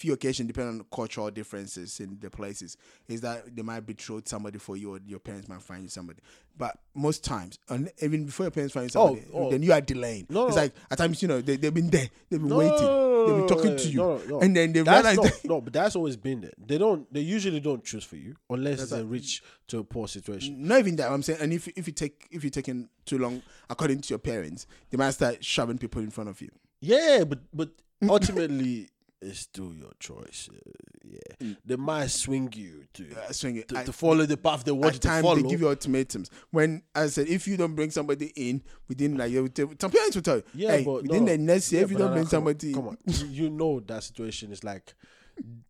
Few 0.00 0.14
occasions, 0.14 0.46
depending 0.46 0.80
on 0.80 0.86
cultural 0.90 1.30
differences 1.30 2.00
in 2.00 2.16
the 2.20 2.30
places, 2.30 2.78
is 3.06 3.20
that 3.20 3.54
they 3.54 3.60
might 3.60 3.80
betroth 3.84 4.26
somebody 4.26 4.58
for 4.58 4.74
you, 4.74 4.94
or 4.94 5.00
your 5.06 5.18
parents 5.18 5.46
might 5.46 5.60
find 5.60 5.82
you 5.82 5.90
somebody. 5.90 6.20
But 6.56 6.78
most 6.94 7.22
times, 7.22 7.58
and 7.68 7.92
even 8.00 8.24
before 8.24 8.44
your 8.44 8.50
parents 8.50 8.72
find 8.72 8.84
you 8.84 8.88
somebody, 8.88 9.26
oh, 9.34 9.48
oh. 9.48 9.50
then 9.50 9.62
you 9.62 9.74
are 9.74 9.80
delaying. 9.82 10.26
No, 10.30 10.46
it's 10.46 10.56
no. 10.56 10.62
like 10.62 10.72
at 10.90 10.96
times, 10.96 11.20
you 11.20 11.28
know, 11.28 11.42
they 11.42 11.56
they've 11.56 11.74
been 11.74 11.90
there, 11.90 12.08
they've 12.30 12.40
been 12.40 12.48
No, 12.48 12.56
waiting, 12.56 13.26
they've 13.26 13.46
been 13.46 13.56
talking 13.56 13.76
to 13.76 13.88
you, 13.90 14.38
and 14.40 14.56
then 14.56 14.72
they 14.72 14.80
That's 14.80 15.04
realize 15.06 15.32
not, 15.34 15.44
no, 15.44 15.60
but 15.60 15.74
that's 15.74 15.94
always 15.96 16.16
been 16.16 16.40
there. 16.40 16.52
They 16.56 16.78
don't. 16.78 17.12
They 17.12 17.20
usually 17.20 17.60
don't 17.60 17.84
choose 17.84 18.04
for 18.04 18.16
you 18.16 18.36
unless 18.48 18.78
That's 18.78 18.92
it's 18.92 19.00
a 19.00 19.04
right. 19.04 19.12
rich 19.12 19.42
to 19.68 19.80
a 19.80 19.84
poor 19.84 20.08
situation. 20.08 20.66
Not 20.66 20.78
even 20.78 20.96
that. 20.96 21.12
I'm 21.12 21.22
saying, 21.22 21.40
and 21.42 21.52
if 21.52 21.68
if 21.68 21.86
you 21.86 21.92
take 21.92 22.26
if 22.30 22.42
you're 22.42 22.50
taking 22.50 22.88
too 23.04 23.18
long, 23.18 23.42
according 23.68 24.00
to 24.00 24.08
your 24.08 24.18
parents, 24.18 24.66
they 24.88 24.96
might 24.96 25.10
start 25.10 25.44
shoving 25.44 25.76
people 25.76 26.00
in 26.00 26.10
front 26.10 26.30
of 26.30 26.40
you. 26.40 26.48
Yeah, 26.80 27.24
but 27.28 27.40
but 27.52 27.68
ultimately, 28.08 28.88
it's 29.22 29.40
still 29.40 29.72
your 29.74 29.90
choice. 29.98 30.48
Uh, 30.52 30.70
yeah, 31.04 31.52
they 31.64 31.76
might 31.76 32.08
swing 32.10 32.50
you 32.56 32.84
to 32.94 33.04
Uh, 33.16 33.32
swing 33.32 33.56
it. 33.56 33.68
to, 33.68 33.78
I- 33.78 33.84
to 33.84 33.92
follow 33.92 34.24
the 34.26 34.36
path 34.36 34.64
they 34.64 34.72
want 34.72 34.94
at 34.96 35.00
to 35.02 35.08
times 35.08 35.22
follow. 35.22 35.36
they 35.36 35.48
give 35.48 35.60
you 35.60 35.68
ultimatums. 35.68 36.30
When 36.50 36.82
I 36.94 37.06
said, 37.08 37.28
if 37.28 37.46
you 37.48 37.56
don't 37.56 37.74
bring 37.74 37.90
somebody 37.90 38.32
in 38.36 38.62
within 38.88 39.16
like 39.18 39.30
you- 39.32 39.50
some 39.80 39.90
parents 39.90 40.14
will 40.16 40.22
tell 40.22 40.36
you, 40.36 40.44
yeah, 40.54 40.76
hey, 40.76 40.84
but 40.84 41.02
within 41.02 41.24
no. 41.26 41.32
the 41.32 41.38
next 41.38 41.70
year, 41.72 41.80
Yeah, 41.80 41.84
if 41.84 41.90
you 41.92 41.98
don't 41.98 42.06
no, 42.08 42.12
bring 42.14 42.24
no, 42.24 42.28
somebody, 42.30 42.72
come 42.72 42.88
on, 42.88 42.96
come 43.06 43.14
on. 43.26 43.30
You- 43.34 43.50
know 43.50 43.80
that 43.80 44.02
situation 44.04 44.52
is 44.52 44.64
like 44.64 44.94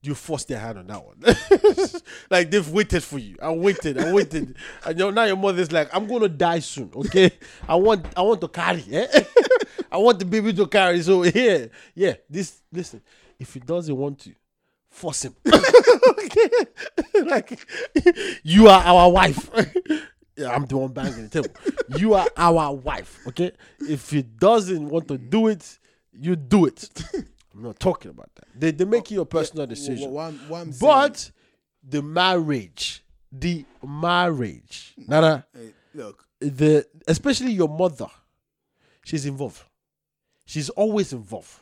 you 0.03 0.15
forced 0.17 0.49
their 0.49 0.59
hand 0.59 0.79
on 0.79 0.87
that 0.89 1.05
one. 1.05 1.21
like 2.31 2.51
they've 2.51 2.69
waited 2.71 3.03
for 3.05 3.19
you. 3.19 3.37
I 3.41 3.51
waited, 3.53 3.99
I 3.99 4.13
waited, 4.13 4.57
and 4.85 4.99
now 5.15 5.25
your 5.25 5.37
mother's 5.37 5.71
like, 5.73 5.89
I'm 5.95 6.07
gonna 6.07 6.29
die 6.29 6.59
soon. 6.61 6.91
Okay, 6.95 7.31
I 7.69 7.75
want, 7.77 8.07
I 8.17 8.23
want 8.23 8.41
to 8.41 8.49
carry. 8.49 8.85
Eh? 8.91 9.25
I 9.93 9.97
want 9.99 10.19
the 10.19 10.25
baby 10.25 10.53
to 10.53 10.67
carry. 10.67 11.01
So 11.03 11.23
here, 11.23 11.71
yeah, 11.95 12.15
this 12.29 12.63
listen. 12.73 13.01
If 13.41 13.55
he 13.55 13.61
doesn't 13.61 13.97
want 13.97 14.21
to, 14.21 14.33
force 14.91 15.25
him. 15.25 15.35
okay, 15.47 16.49
like 17.25 17.59
you 18.43 18.69
are 18.69 18.83
our 18.83 19.11
wife. 19.11 19.51
Yeah, 20.37 20.55
I'm 20.55 20.65
the 20.65 20.79
one 20.79 20.93
banging 20.93 21.29
the 21.29 21.43
table. 21.43 21.55
You 21.99 22.15
are 22.15 22.27
our 22.35 22.75
wife, 22.75 23.19
okay? 23.27 23.53
If 23.81 24.09
he 24.09 24.23
doesn't 24.23 24.89
want 24.89 25.07
to 25.09 25.19
do 25.19 25.49
it, 25.49 25.79
you 26.13 26.35
do 26.35 26.65
it. 26.65 26.89
I'm 27.55 27.63
not 27.63 27.79
talking 27.79 28.11
about 28.11 28.31
that. 28.37 28.47
They 28.55 28.71
they 28.71 28.87
make 28.87 29.11
you 29.11 29.21
a 29.21 29.27
personal 29.27 29.67
decision. 29.67 30.17
I'm 30.17 30.39
saying, 30.73 30.75
But 30.81 31.31
the 31.87 32.01
marriage, 32.01 33.05
the 33.31 33.67
marriage, 33.87 34.95
Nana, 34.97 35.45
hey, 35.53 35.75
look, 35.93 36.27
the 36.41 36.87
especially 37.07 37.53
your 37.53 37.69
mother, 37.69 38.09
she's 39.05 39.27
involved. 39.27 39.63
She's 40.47 40.71
always 40.71 41.13
involved. 41.13 41.55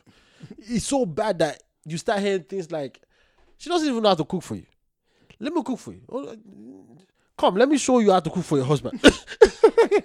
It's 0.57 0.85
so 0.85 1.05
bad 1.05 1.39
that 1.39 1.63
you 1.85 1.97
start 1.97 2.19
hearing 2.21 2.43
things 2.43 2.71
like, 2.71 3.01
she 3.57 3.69
doesn't 3.69 3.87
even 3.87 4.01
know 4.03 4.09
how 4.09 4.15
to 4.15 4.25
cook 4.25 4.43
for 4.43 4.55
you. 4.55 4.65
Let 5.39 5.53
me 5.53 5.63
cook 5.63 5.79
for 5.79 5.93
you. 5.93 6.01
Oh, 6.11 6.35
Come, 7.37 7.55
let 7.55 7.69
me 7.69 7.77
show 7.77 7.99
you 7.99 8.11
how 8.11 8.19
to 8.19 8.29
cook 8.29 8.43
for 8.43 8.57
your 8.57 8.65
husband. 8.65 8.99
yeah, 9.03 9.99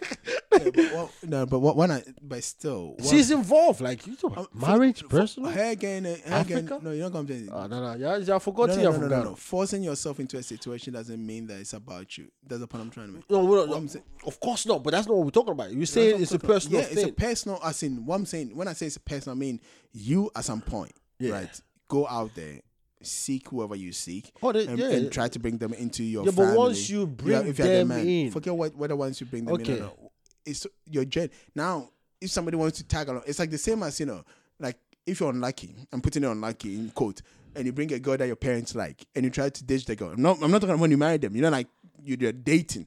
but 0.53 0.77
what, 0.93 1.11
no, 1.25 1.47
but 1.47 1.59
what 1.59 1.77
when 1.77 1.91
I, 1.91 2.05
but 2.23 2.45
still, 2.45 2.95
what, 2.97 3.05
She's 3.07 3.33
involved. 3.33 3.81
Like 3.81 4.07
you 4.07 4.15
talk 4.15 4.37
um, 4.37 4.47
about 4.55 4.69
marriage, 4.69 5.03
for- 5.03 5.09
personal. 5.09 5.51
Her 5.51 5.71
again, 5.71 6.05
her 6.05 6.41
again. 6.41 6.67
No, 6.81 6.93
you're 6.93 7.11
not 7.11 7.13
going 7.13 7.27
to. 7.27 7.41
No, 7.47 7.67
no, 7.67 7.95
you're, 7.97 8.19
you're 8.19 8.27
No, 8.27 8.39
forgetting 8.39 8.85
no, 8.85 8.93
no, 8.93 8.99
no, 8.99 9.09
no, 9.09 9.23
no. 9.25 9.35
Forcing 9.35 9.83
yourself 9.83 10.21
into 10.21 10.37
a 10.39 10.43
situation 10.45 10.93
doesn't 10.93 11.25
mean 11.27 11.49
that 11.49 11.59
it's 11.59 11.73
about 11.73 12.17
you. 12.17 12.29
That's 12.47 12.61
the 12.61 12.69
point 12.69 12.85
I'm 12.85 12.91
trying 12.91 13.09
to 13.09 13.13
make. 13.15 13.29
No, 13.31 13.43
no, 13.43 13.49
What 13.49 13.69
no, 13.69 13.75
I'm 13.75 13.89
saying- 13.89 14.05
of 14.27 14.39
course 14.39 14.67
not. 14.67 14.85
But 14.85 14.93
that's 14.93 15.09
not 15.09 15.17
what 15.17 15.25
we're 15.25 15.31
talking 15.31 15.53
about. 15.53 15.71
You 15.73 15.81
That's 15.81 15.91
say 15.91 16.11
it's 16.11 16.31
a 16.33 16.39
talking 16.39 16.47
about. 16.51 16.55
personal 16.55 16.81
yeah, 16.81 16.87
thing. 16.87 16.99
it's 16.99 17.09
a 17.09 17.13
personal. 17.13 17.61
As 17.65 17.83
in, 17.83 18.07
what 18.07 18.15
I'm 18.15 18.27
saying 18.27 18.55
when 18.57 18.69
I 18.69 18.75
say 18.75 18.87
it's 18.87 18.97
a 18.97 19.01
personal, 19.01 19.37
I 19.37 19.41
mean 19.41 19.61
you 19.93 20.31
at 20.37 20.45
some 20.45 20.61
point, 20.61 20.93
Yeah. 21.19 21.33
right? 21.33 21.61
Go 21.89 22.07
out 22.09 22.35
there, 22.35 22.61
seek 23.03 23.49
whoever 23.49 23.77
you 23.77 23.93
seek, 23.93 24.33
Oh, 24.43 24.53
they- 24.53 24.67
and, 24.67 24.79
yeah. 24.79 24.91
and 24.91 25.13
try 25.13 25.29
to 25.29 25.39
bring 25.39 25.59
them 25.59 25.73
into 25.75 26.03
your 26.03 26.25
Yeah, 26.25 26.33
but 26.35 26.57
once 26.57 26.89
you 26.89 27.07
bring 27.07 27.47
if 27.47 27.59
you're 27.59 27.67
the 27.67 27.73
them 27.75 27.89
man, 27.89 28.07
in- 28.09 28.31
forget 28.31 28.55
what 28.55 28.75
whether 28.77 28.97
once 28.97 29.21
you 29.21 29.27
bring 29.27 29.45
them 29.45 29.55
in. 29.57 29.61
Okay. 29.63 29.77
Or 29.79 29.85
not. 29.85 29.99
It's 30.47 30.67
your 30.91 31.05
journey. 31.05 31.31
Now, 31.55 31.89
if 32.21 32.31
somebody 32.31 32.57
wants 32.57 32.79
to 32.79 32.85
tag 32.85 33.09
along, 33.09 33.23
it's 33.27 33.39
like 33.39 33.51
the 33.51 33.59
same 33.59 33.83
as 33.83 33.99
you 34.01 34.07
know, 34.07 34.25
like 34.59 34.79
if 35.07 35.21
you're 35.21 35.31
unlucky, 35.31 35.75
I'm 35.93 36.01
putting 36.01 36.25
it 36.25 36.27
unlucky 36.29 36.75
in 36.77 36.91
quote, 36.91 37.21
and 37.55 37.67
you 37.67 37.73
bring 37.73 37.93
a 37.93 37.99
girl 37.99 38.17
that 38.17 38.27
your 38.27 38.37
parents 38.37 38.75
like, 38.75 39.07
and 39.15 39.25
you 39.25 39.31
try 39.31 39.49
to 39.51 39.65
date 39.65 39.87
the 39.87 39.95
girl. 39.97 40.11
I'm 40.11 40.21
not, 40.23 40.43
I'm 40.43 40.51
not 40.51 40.61
talking 40.61 40.71
about 40.75 40.81
when 40.81 40.91
you 40.91 40.97
marry 40.99 41.19
them. 41.19 41.37
You 41.37 41.43
know, 41.43 41.51
like 41.51 41.69
you're 42.03 42.33
dating, 42.33 42.87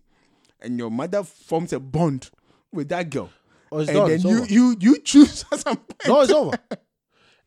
and 0.62 0.78
your 0.78 0.90
mother 0.92 1.24
forms 1.24 1.74
a 1.74 1.80
bond 1.80 2.30
with 2.72 2.90
that 2.90 3.10
girl. 3.10 3.30
Oh, 3.72 3.80
it's 3.80 3.90
and 3.90 3.98
done, 3.98 4.10
then 4.10 4.20
you, 4.22 4.38
over. 4.38 4.46
you 4.54 4.76
you 4.80 5.00
choose 5.00 5.46
at 5.52 5.60
some 5.60 5.78
point. 5.78 6.08
no, 6.08 6.22
it's 6.22 6.32
over. 6.32 6.52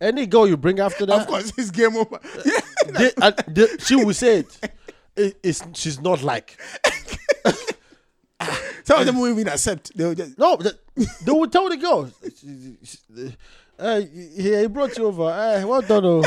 Any 0.00 0.26
girl 0.26 0.48
you 0.48 0.56
bring 0.56 0.80
after 0.80 1.04
that, 1.06 1.20
Of 1.20 1.26
course, 1.26 1.52
it's 1.58 1.70
game 1.70 1.96
over. 1.96 2.18
Yeah. 2.44 2.60
they, 2.98 3.12
uh, 3.20 3.32
they- 3.48 3.76
she 3.84 3.96
will 3.96 4.14
say 4.14 4.38
it. 4.38 4.72
it. 5.16 5.38
It's 5.42 5.62
she's 5.74 6.00
not 6.00 6.22
like. 6.22 6.56
Some 8.84 9.00
of 9.00 9.06
them 9.06 9.18
won't 9.18 9.38
even 9.38 9.52
accept. 9.52 9.94
They'll 9.96 10.14
just 10.14 10.38
No, 10.38 10.56
they, 10.56 10.70
they 11.24 11.32
will 11.32 11.48
tell 11.48 11.68
the 11.68 11.76
girl. 11.76 12.10
Uh, 13.82 13.98
yeah, 14.34 14.60
he 14.60 14.66
brought 14.66 14.94
you 14.98 15.06
over. 15.06 15.22
Uh, 15.22 15.66
well 15.66 15.80
done, 15.80 16.04
oh. 16.04 16.22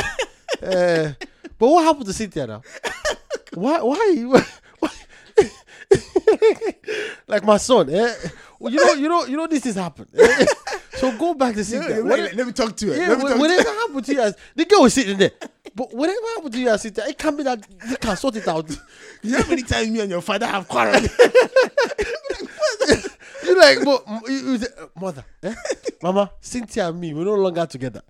Uh, 0.59 1.13
but 1.59 1.67
what 1.67 1.83
happened 1.83 2.07
to 2.07 2.11
Cynthia 2.13 2.47
now? 2.47 2.63
Why? 3.53 3.79
Why? 3.79 4.43
why 4.79 4.89
like 7.27 7.43
my 7.43 7.57
son, 7.57 7.91
eh? 7.91 8.11
Well, 8.59 8.73
you 8.73 8.83
know, 8.83 8.93
you 8.93 9.07
know, 9.09 9.25
you 9.25 9.37
know, 9.37 9.45
this 9.45 9.65
has 9.65 9.75
happened. 9.75 10.07
eh? 10.17 10.45
So 11.03 11.17
go 11.17 11.33
back 11.33 11.51
to 11.55 11.59
Yeah, 11.59 11.63
Cynthia. 11.65 12.01
let, 12.01 12.33
let 12.33 12.47
me 12.47 12.53
talk 12.53 12.77
to 12.77 12.87
her. 12.87 12.95
yeah, 12.95 13.09
let 13.09 13.17
me 13.17 13.23
talk 13.25 13.33
to 13.33 13.39
whatever 13.39 13.69
her. 13.69 13.75
happened 13.75 14.05
to 14.05 14.13
you, 14.13 14.21
as, 14.21 14.37
the 14.55 14.63
girl 14.63 14.81
was 14.83 14.93
sitting 14.93 15.17
there. 15.17 15.31
But 15.75 15.93
whatever 15.93 16.19
happened 16.35 16.53
to 16.53 16.59
you, 16.59 16.69
as 16.69 16.83
there? 16.83 17.09
it 17.09 17.17
can't 17.17 17.35
be 17.35 17.43
that 17.43 17.59
you 17.89 17.97
can 17.97 18.15
sort 18.15 18.37
it 18.37 18.47
out. 18.47 18.69
You 19.21 19.31
know 19.31 19.41
how 19.41 19.49
many 19.49 19.63
times 19.63 19.89
me 19.89 19.99
and 20.01 20.09
your 20.09 20.21
father 20.21 20.45
have 20.45 20.67
quarreled? 20.67 21.09
You're 23.53 23.61
like, 23.61 23.85
but 23.85 24.29
you, 24.29 24.35
you 24.35 24.57
say, 24.57 24.67
uh, 24.81 24.87
mother, 24.99 25.23
eh? 25.43 25.53
mama, 26.01 26.31
Cynthia 26.41 26.89
and 26.89 26.99
me, 26.99 27.13
we're 27.13 27.23
no 27.25 27.35
longer 27.35 27.65
together. 27.67 28.01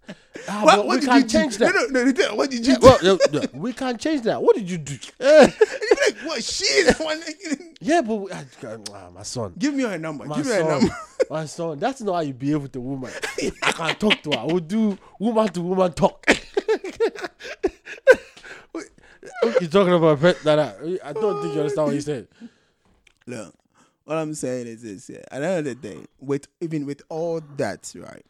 Ah, 0.47 0.61
what, 0.63 0.75
but 0.77 0.87
what 0.87 0.95
we 0.95 0.99
did 1.01 1.09
can 1.09 1.21
you 1.21 1.27
change 1.27 1.57
do? 1.57 1.65
that. 1.65 1.91
No, 1.91 2.03
no, 2.03 2.11
no, 2.11 2.35
What 2.35 2.49
did 2.49 2.65
you 2.65 2.73
Yeah, 2.73 2.79
do? 2.79 2.85
well, 2.87 2.99
yeah, 3.01 3.17
yeah, 3.41 3.45
we 3.53 3.73
can't 3.73 3.99
change 3.99 4.21
that. 4.23 4.41
What 4.41 4.55
did 4.55 4.69
you 4.69 4.77
do? 4.77 4.95
Eh, 5.19 5.47
you 5.47 5.97
like, 6.05 6.17
what? 6.25 6.43
She 6.43 6.65
is 6.65 6.97
one. 6.99 7.21
yeah, 7.81 8.01
but 8.01 8.15
we, 8.15 8.31
ah, 8.31 8.43
ah, 8.93 9.09
my 9.13 9.23
son, 9.23 9.53
Give 9.57 9.73
me 9.73 9.83
her 9.83 9.97
number. 9.97 10.25
my 10.25 10.37
Give 10.37 10.45
me 10.45 10.51
her 10.53 10.59
son, 10.61 10.69
number. 10.69 10.95
my 11.29 11.45
son. 11.45 11.79
That's 11.79 12.01
not 12.01 12.13
how 12.15 12.21
you 12.21 12.33
behave 12.33 12.61
with 12.63 12.75
a 12.75 12.79
woman. 12.81 13.11
I 13.61 13.71
can 13.73 13.95
talk 13.95 14.21
to 14.23 14.31
her. 14.31 14.39
I 14.39 14.43
will 14.45 14.59
do 14.59 14.97
woman 15.19 15.47
to 15.49 15.61
woman 15.61 15.91
talk. 15.93 16.25
You're 19.61 19.69
talking 19.69 19.93
about 19.93 20.19
pet 20.19 20.39
that 20.43 20.59
I, 20.59 20.99
I 21.09 21.13
don't 21.13 21.41
think 21.41 21.53
you 21.53 21.59
understand 21.61 21.87
what 21.87 21.95
you 21.95 22.01
said. 22.01 22.27
Look, 23.25 23.53
what 24.05 24.17
I'm 24.17 24.33
saying 24.33 24.67
is 24.67 24.81
this: 24.81 25.09
yeah, 25.09 25.23
at 25.31 25.39
the 25.39 25.47
end 25.47 25.59
of 25.59 25.65
the 25.65 25.75
day, 25.75 26.05
with 26.19 26.47
even 26.61 26.85
with 26.85 27.01
all 27.09 27.41
that, 27.57 27.93
right? 27.95 28.25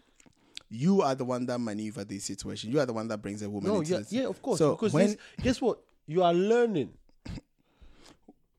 You 0.70 1.02
are 1.02 1.14
the 1.14 1.26
one 1.26 1.46
that 1.48 1.60
maneuver 1.60 2.04
this 2.04 2.26
situation. 2.26 2.72
You 2.72 2.80
are 2.80 2.86
the 2.86 2.94
one 2.94 3.08
that 3.08 3.22
brings 3.22 3.42
a 3.42 3.50
woman 3.50 3.72
No, 3.72 3.80
into 3.80 3.94
yeah, 3.94 4.02
yeah, 4.10 4.28
of 4.28 4.42
course. 4.42 4.58
So 4.60 4.72
because 4.72 4.94
when 4.94 5.18
guess 5.42 5.62
what? 5.62 5.80
You 6.08 6.24
are 6.24 6.34
learning. 6.34 6.94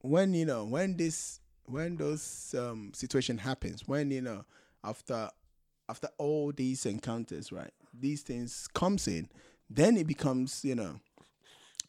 when 0.00 0.34
you 0.34 0.44
know 0.44 0.64
when 0.64 0.96
this 0.96 1.40
when 1.66 1.96
those 1.96 2.54
um 2.58 2.92
situation 2.94 3.38
happens, 3.38 3.86
when 3.86 4.10
you 4.10 4.20
know 4.20 4.44
after 4.82 5.28
after 5.88 6.08
all 6.18 6.52
these 6.52 6.86
encounters, 6.86 7.52
right, 7.52 7.72
these 7.92 8.22
things 8.22 8.68
comes 8.74 9.06
in, 9.08 9.28
then 9.68 9.96
it 9.96 10.06
becomes 10.06 10.64
you 10.64 10.74
know, 10.74 11.00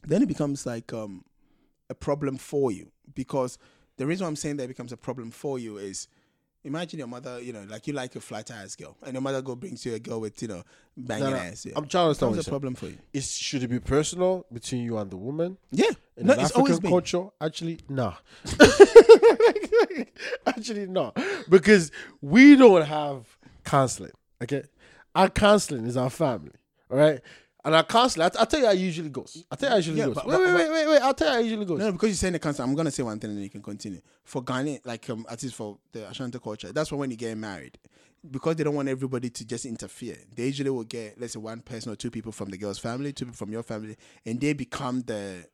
then 0.03 0.21
it 0.21 0.27
becomes 0.27 0.65
like 0.65 0.91
um 0.93 1.23
a 1.89 1.95
problem 1.95 2.37
for 2.37 2.71
you 2.71 2.91
because 3.13 3.57
the 3.97 4.05
reason 4.05 4.25
why 4.25 4.29
I'm 4.29 4.35
saying 4.35 4.57
that 4.57 4.63
it 4.63 4.67
becomes 4.69 4.91
a 4.91 4.97
problem 4.97 5.31
for 5.31 5.57
you 5.59 5.77
is 5.77 6.07
imagine 6.63 6.97
your 6.99 7.07
mother, 7.07 7.39
you 7.41 7.53
know, 7.53 7.63
like 7.69 7.85
you 7.87 7.93
like 7.93 8.15
a 8.15 8.19
flat 8.19 8.49
ass 8.51 8.75
girl, 8.75 8.97
and 9.03 9.13
your 9.13 9.21
mother 9.21 9.41
go 9.41 9.55
brings 9.55 9.85
you 9.85 9.93
a 9.93 9.99
girl 9.99 10.19
with 10.21 10.41
you 10.41 10.47
know 10.47 10.63
banging 10.97 11.25
No, 11.25 11.29
no, 11.31 11.37
ass. 11.37 11.65
Yeah. 11.65 11.73
I'm 11.75 11.87
trying 11.87 12.03
to 12.03 12.07
understand 12.07 12.29
what 12.31 12.33
becomes 12.33 12.47
a 12.47 12.49
problem 12.49 12.75
for 12.75 12.87
you. 12.87 12.97
Is 13.13 13.31
should 13.35 13.63
it 13.63 13.67
be 13.69 13.79
personal 13.79 14.45
between 14.51 14.83
you 14.83 14.97
and 14.97 15.09
the 15.11 15.17
woman? 15.17 15.57
Yeah, 15.71 15.91
In 16.17 16.27
no, 16.27 16.33
it's 16.33 16.41
African 16.43 16.61
always 16.61 16.79
been. 16.79 16.91
culture, 16.91 17.25
actually, 17.39 17.79
no. 17.87 18.13
actually, 20.47 20.87
no, 20.87 21.13
because 21.49 21.91
we 22.21 22.55
don't 22.55 22.85
have 22.85 23.37
counseling. 23.63 24.11
Okay, 24.41 24.63
our 25.13 25.29
counseling 25.29 25.85
is 25.85 25.97
our 25.97 26.09
family. 26.09 26.51
All 26.91 26.97
right, 26.97 27.21
and 27.65 27.75
our 27.75 27.83
counseling. 27.83 28.29
I 28.39 28.45
tell 28.45 28.59
you 28.61 28.65
how 28.67 28.71
it 28.71 28.77
usually 28.79 29.09
goes. 29.09 29.43
I 29.51 29.55
tell 29.57 29.71
you 29.71 29.75
it 29.75 29.77
usually 29.79 29.97
Yeah, 29.99 30.05
goes. 30.05 30.15
but- 30.15 30.27
wait, 30.27 30.37
but- 30.37 30.45
wait, 30.55 30.55
wait, 30.55 30.69
wait, 30.71 30.87
wait. 30.87 31.01
I'll 31.01 31.13
tell 31.13 31.27
you 31.27 31.33
how 31.33 31.39
it 31.39 31.43
usually 31.43 31.65
goes. 31.65 31.79
No, 31.79 31.91
because 31.91 32.09
you're 32.09 32.15
saying 32.15 32.33
the 32.33 32.39
concept, 32.39 32.67
I'm 32.67 32.75
gonna 32.75 32.91
say 32.91 33.03
one 33.03 33.19
thing 33.19 33.31
and 33.31 33.37
then 33.37 33.43
you 33.43 33.49
can 33.49 33.61
continue. 33.61 33.99
For 34.23 34.41
Ghana, 34.43 34.79
like 34.85 35.09
um, 35.09 35.25
at 35.29 35.43
least 35.43 35.55
for 35.55 35.77
the 35.91 36.07
Ashanti 36.09 36.39
culture, 36.39 36.71
that's 36.71 36.91
why 36.91 36.97
when 36.99 37.11
you 37.11 37.17
get 37.17 37.37
married, 37.37 37.77
because 38.31 38.55
they 38.55 38.63
don't 38.63 38.75
want 38.75 38.87
everybody 38.87 39.29
to 39.29 39.45
just 39.45 39.65
interfere, 39.65 40.17
they 40.35 40.45
usually 40.45 40.69
will 40.69 40.83
get 40.83 41.19
let's 41.19 41.33
say 41.33 41.39
one 41.39 41.59
person 41.61 41.91
or 41.91 41.95
two 41.95 42.09
people 42.11 42.31
from 42.31 42.49
the 42.49 42.57
girl's 42.57 42.79
family, 42.79 43.11
two 43.11 43.25
people 43.25 43.37
from 43.37 43.51
your 43.51 43.63
family, 43.63 43.97
and 44.25 44.39
they 44.39 44.53
become 44.53 45.01
the 45.01 45.45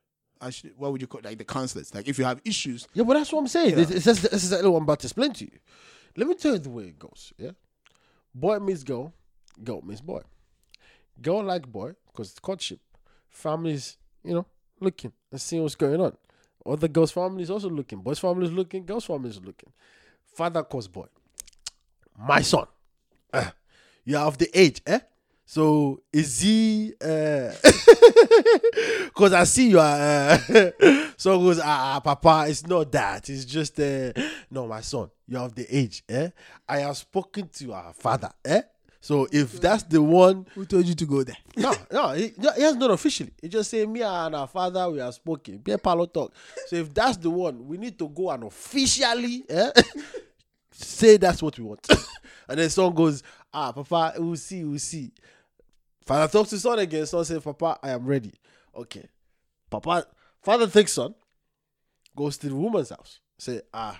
actually 0.41 0.71
what 0.77 0.91
would 0.91 0.99
you 1.01 1.07
call 1.07 1.21
like 1.23 1.37
the 1.37 1.45
counselors. 1.45 1.93
Like 1.93 2.07
if 2.07 2.17
you 2.19 2.25
have 2.25 2.41
issues, 2.43 2.87
Yeah, 2.93 3.03
but 3.03 3.13
that's 3.13 3.31
what 3.31 3.39
I'm 3.39 3.47
saying. 3.47 3.69
Yeah. 3.71 3.75
This, 3.85 3.87
this, 3.89 4.07
is- 4.07 4.21
this 4.23 4.33
is 4.43 4.51
exactly 4.51 4.69
what 4.69 4.77
I'm 4.77 4.83
about 4.83 4.99
to 5.01 5.07
explain 5.07 5.31
to 5.33 5.45
you. 5.45 5.51
Let 6.17 6.27
me 6.27 6.35
tell 6.35 6.53
you 6.53 6.59
the 6.59 6.69
way 6.69 6.83
it 6.85 6.99
goes. 6.99 7.31
Yeah, 7.37 7.51
boy 8.35 8.59
meets 8.59 8.83
girl, 8.83 9.13
girl 9.63 9.81
meets 9.81 10.01
boy. 10.01 10.21
Girl 11.21 11.43
like 11.43 11.67
boy 11.71 11.93
because 12.11 12.29
it's 12.31 12.39
courtship. 12.39 12.79
Families, 13.29 13.97
you 14.23 14.33
know, 14.33 14.45
looking 14.79 15.11
and 15.31 15.39
seeing 15.39 15.61
what's 15.63 15.75
going 15.75 15.99
on. 16.01 16.15
Other 16.65 16.87
girls' 16.87 17.11
families 17.11 17.49
also 17.49 17.69
looking. 17.69 17.99
Boys' 17.99 18.19
families 18.19 18.51
looking. 18.51 18.85
Girls' 18.85 19.05
families 19.05 19.39
looking. 19.43 19.71
Father 20.35 20.63
calls 20.63 20.87
boy. 20.87 21.07
My 22.17 22.41
son, 22.41 22.67
uh, 23.33 23.49
you're 24.05 24.19
of 24.19 24.37
the 24.37 24.49
age, 24.57 24.81
eh? 24.85 24.99
So 25.45 26.01
is 26.13 26.41
he? 26.41 26.93
Because 29.13 29.33
I 29.33 29.43
see 29.43 29.69
you 29.69 29.79
are. 29.79 29.97
Uh, 29.99 30.37
so 31.17 31.37
goes, 31.39 31.59
ah, 31.59 31.95
ah, 31.95 31.99
Papa, 31.99 32.45
it's 32.47 32.65
not 32.65 32.91
that. 32.91 33.29
It's 33.29 33.45
just, 33.45 33.79
uh, 33.79 34.13
no, 34.49 34.67
my 34.67 34.81
son, 34.81 35.09
you're 35.27 35.41
of 35.41 35.53
the 35.53 35.67
age, 35.69 36.03
eh? 36.07 36.29
I 36.67 36.77
have 36.79 36.97
spoken 36.97 37.49
to 37.49 37.73
our 37.73 37.93
father, 37.93 38.31
eh? 38.45 38.61
So 39.03 39.27
if 39.31 39.59
that's 39.59 39.81
the 39.81 39.99
one, 39.99 40.45
who 40.53 40.63
told 40.63 40.85
you 40.85 40.93
to 40.93 41.05
go 41.07 41.23
there? 41.23 41.37
no, 41.57 41.73
no, 41.91 42.09
he, 42.11 42.33
he 42.55 42.61
has 42.61 42.75
not 42.75 42.91
officially. 42.91 43.31
He 43.41 43.49
just 43.49 43.71
say 43.71 43.83
me 43.87 44.03
and 44.03 44.35
our 44.35 44.47
father 44.47 44.89
we 44.91 44.99
have 44.99 45.15
spoken. 45.15 45.57
Be 45.57 45.75
palo 45.77 46.05
talk. 46.05 46.31
So 46.67 46.75
if 46.75 46.93
that's 46.93 47.17
the 47.17 47.31
one, 47.31 47.67
we 47.67 47.77
need 47.77 47.97
to 47.97 48.07
go 48.07 48.29
and 48.29 48.43
officially 48.43 49.43
eh, 49.49 49.71
say 50.71 51.17
that's 51.17 51.41
what 51.41 51.57
we 51.57 51.65
want. 51.65 51.87
and 52.47 52.59
then 52.59 52.69
son 52.69 52.93
goes, 52.93 53.23
ah, 53.51 53.71
Papa, 53.71 54.13
we'll 54.17 54.35
see, 54.35 54.63
we'll 54.63 54.77
see. 54.77 55.11
Father 56.05 56.31
talks 56.31 56.51
to 56.51 56.59
son 56.59 56.77
again. 56.77 57.07
Son 57.07 57.25
says, 57.25 57.41
Papa, 57.41 57.79
I 57.81 57.89
am 57.89 58.05
ready. 58.05 58.33
Okay. 58.75 59.09
Papa, 59.71 60.05
father 60.43 60.67
takes 60.67 60.93
son, 60.93 61.15
goes 62.15 62.37
to 62.37 62.49
the 62.49 62.55
woman's 62.55 62.89
house. 62.89 63.19
Say, 63.39 63.61
ah, 63.73 63.99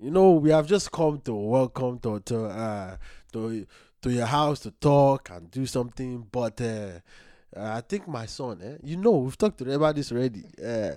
you 0.00 0.10
know, 0.10 0.32
we 0.32 0.50
have 0.50 0.66
just 0.66 0.90
come 0.90 1.20
to 1.22 1.34
welcome 1.34 1.98
to 2.00 2.20
to 2.20 2.44
uh 2.46 2.96
to 3.32 3.66
to 4.02 4.10
your 4.12 4.26
house 4.26 4.60
to 4.60 4.70
talk 4.70 5.30
and 5.30 5.50
do 5.50 5.66
something, 5.66 6.26
but 6.30 6.60
uh, 6.60 7.00
uh, 7.56 7.72
I 7.74 7.80
think 7.80 8.06
my 8.06 8.26
son, 8.26 8.60
eh, 8.62 8.76
you 8.82 8.96
know, 8.96 9.12
we've 9.12 9.38
talked 9.38 9.60
about 9.60 9.94
this 9.96 10.12
already. 10.12 10.44
Uh, 10.58 10.92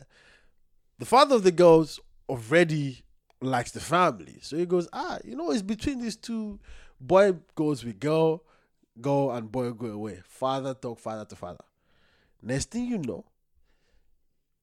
the 0.98 1.06
father 1.06 1.36
of 1.36 1.44
the 1.44 1.52
girls 1.52 2.00
already 2.28 3.02
likes 3.42 3.72
the 3.72 3.80
family, 3.80 4.38
so 4.42 4.58
he 4.58 4.66
goes, 4.66 4.88
ah, 4.94 5.20
you 5.24 5.36
know, 5.36 5.52
it's 5.52 5.62
between 5.62 6.02
these 6.02 6.16
two. 6.16 6.60
Boy 7.02 7.34
goes 7.56 7.86
with 7.86 8.00
girl, 8.00 8.44
girl 9.00 9.32
and 9.32 9.50
boy 9.52 9.72
go 9.72 9.88
away. 9.88 10.22
Father 10.26 10.74
talk 10.74 11.00
father 11.00 11.24
to 11.26 11.36
father. 11.36 11.64
Next 12.42 12.72
thing 12.72 12.86
you 12.86 12.98
know, 12.98 13.26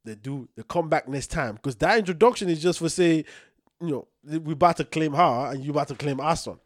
they 0.04 0.14
do 0.14 0.48
they 0.56 0.62
come 0.62 0.88
back 0.88 1.08
next 1.08 1.28
time 1.28 1.54
because 1.54 1.76
that 1.76 1.98
introduction 1.98 2.48
is 2.48 2.62
just 2.62 2.78
for 2.78 2.88
say, 2.88 3.24
you 3.80 3.88
know, 3.88 4.08
we 4.22 4.52
about 4.52 4.76
to 4.78 4.84
claim 4.84 5.12
her 5.12 5.50
and 5.52 5.64
you 5.64 5.70
about 5.70 5.88
to 5.88 5.94
claim 5.94 6.20
our 6.20 6.36
son. 6.36 6.58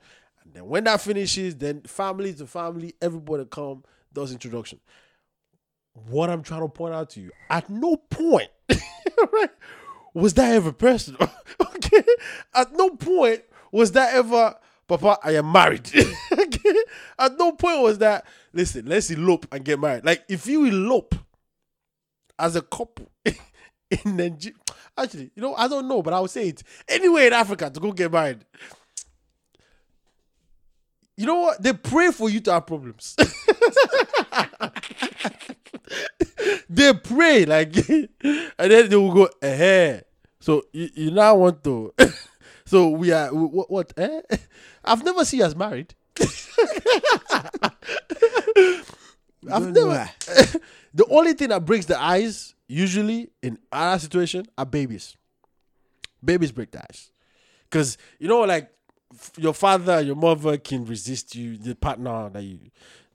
Then 0.52 0.66
when 0.66 0.84
that 0.84 1.00
finishes, 1.00 1.56
then 1.56 1.82
family 1.82 2.32
to 2.34 2.46
family, 2.46 2.94
everybody 3.00 3.44
come 3.44 3.84
does 4.12 4.32
introduction. 4.32 4.80
What 6.08 6.30
I'm 6.30 6.42
trying 6.42 6.62
to 6.62 6.68
point 6.68 6.94
out 6.94 7.10
to 7.10 7.20
you, 7.20 7.30
at 7.48 7.68
no 7.68 7.96
point, 7.96 8.48
right, 8.70 9.50
was 10.14 10.34
that 10.34 10.54
ever 10.54 10.72
personal. 10.72 11.28
okay, 11.60 12.02
at 12.54 12.72
no 12.72 12.90
point 12.90 13.42
was 13.72 13.92
that 13.92 14.14
ever, 14.14 14.56
Papa, 14.88 15.18
I 15.22 15.36
am 15.36 15.50
married. 15.50 15.88
okay, 16.32 16.74
at 17.18 17.38
no 17.38 17.52
point 17.52 17.82
was 17.82 17.98
that. 17.98 18.24
Listen, 18.52 18.86
let's 18.86 19.10
elope 19.10 19.46
and 19.52 19.64
get 19.64 19.78
married. 19.78 20.04
Like 20.04 20.24
if 20.28 20.46
you 20.46 20.64
elope 20.64 21.14
as 22.38 22.56
a 22.56 22.62
couple 22.62 23.10
in 23.24 24.16
Nigeria, 24.16 24.56
actually, 24.96 25.30
you 25.34 25.42
know, 25.42 25.54
I 25.54 25.68
don't 25.68 25.88
know, 25.88 26.02
but 26.02 26.14
I 26.14 26.20
would 26.20 26.30
say 26.30 26.48
it 26.48 26.62
anywhere 26.88 27.26
in 27.26 27.32
Africa 27.32 27.70
to 27.70 27.80
go 27.80 27.92
get 27.92 28.10
married. 28.12 28.44
You 31.20 31.26
know 31.26 31.34
what? 31.34 31.62
They 31.62 31.74
pray 31.74 32.12
for 32.12 32.30
you 32.30 32.40
to 32.40 32.52
have 32.54 32.66
problems. 32.66 33.14
they 36.70 36.94
pray 36.94 37.44
like, 37.44 37.76
and 37.90 38.08
then 38.56 38.88
they 38.88 38.96
will 38.96 39.12
go, 39.12 39.28
eh. 39.42 40.00
So 40.40 40.62
you, 40.72 40.88
you 40.94 41.10
now 41.10 41.34
want 41.34 41.62
to. 41.64 41.92
so 42.64 42.88
we 42.88 43.12
are 43.12 43.28
what? 43.34 43.70
what 43.70 43.92
eh? 43.98 44.22
I've 44.82 45.04
never 45.04 45.26
seen 45.26 45.42
us 45.42 45.54
married. 45.54 45.94
I've 49.52 49.68
never. 49.72 50.08
the 50.94 51.06
only 51.10 51.34
thing 51.34 51.50
that 51.50 51.66
breaks 51.66 51.84
the 51.84 52.02
ice 52.02 52.54
usually 52.66 53.28
in 53.42 53.58
our 53.70 53.98
situation 53.98 54.46
are 54.56 54.64
babies. 54.64 55.18
Babies 56.24 56.50
break 56.50 56.70
the 56.70 56.82
ice, 56.88 57.10
because 57.68 57.98
you 58.18 58.26
know, 58.28 58.40
like 58.40 58.70
your 59.36 59.54
father, 59.54 60.00
your 60.00 60.16
mother 60.16 60.56
can 60.58 60.84
resist 60.84 61.34
you, 61.34 61.56
the 61.56 61.74
partner 61.74 62.30
that 62.30 62.42
you. 62.42 62.58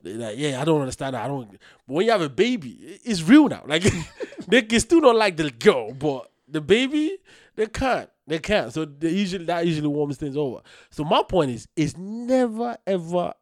Like, 0.02 0.38
yeah, 0.38 0.60
I 0.60 0.64
don't 0.64 0.80
understand 0.80 1.14
that. 1.14 1.24
I 1.24 1.28
don't. 1.28 1.50
But 1.50 1.60
when 1.86 2.06
you 2.06 2.12
have 2.12 2.20
a 2.20 2.28
baby, 2.28 3.00
it's 3.04 3.22
real 3.22 3.48
now. 3.48 3.64
Like 3.66 3.84
they 4.48 4.62
can 4.62 4.80
still 4.80 5.00
not 5.00 5.16
like 5.16 5.36
the 5.36 5.50
girl, 5.50 5.92
but 5.92 6.30
the 6.48 6.60
baby, 6.60 7.18
they 7.56 7.66
can't. 7.66 8.08
They 8.26 8.38
can't. 8.38 8.72
So 8.72 8.84
they 8.84 9.10
usually 9.10 9.44
that 9.46 9.66
usually 9.66 9.88
warms 9.88 10.16
things 10.16 10.36
over. 10.36 10.60
So 10.90 11.04
my 11.04 11.22
point 11.28 11.50
is, 11.50 11.68
it's 11.76 11.96
never 11.96 12.76
ever 12.86 13.32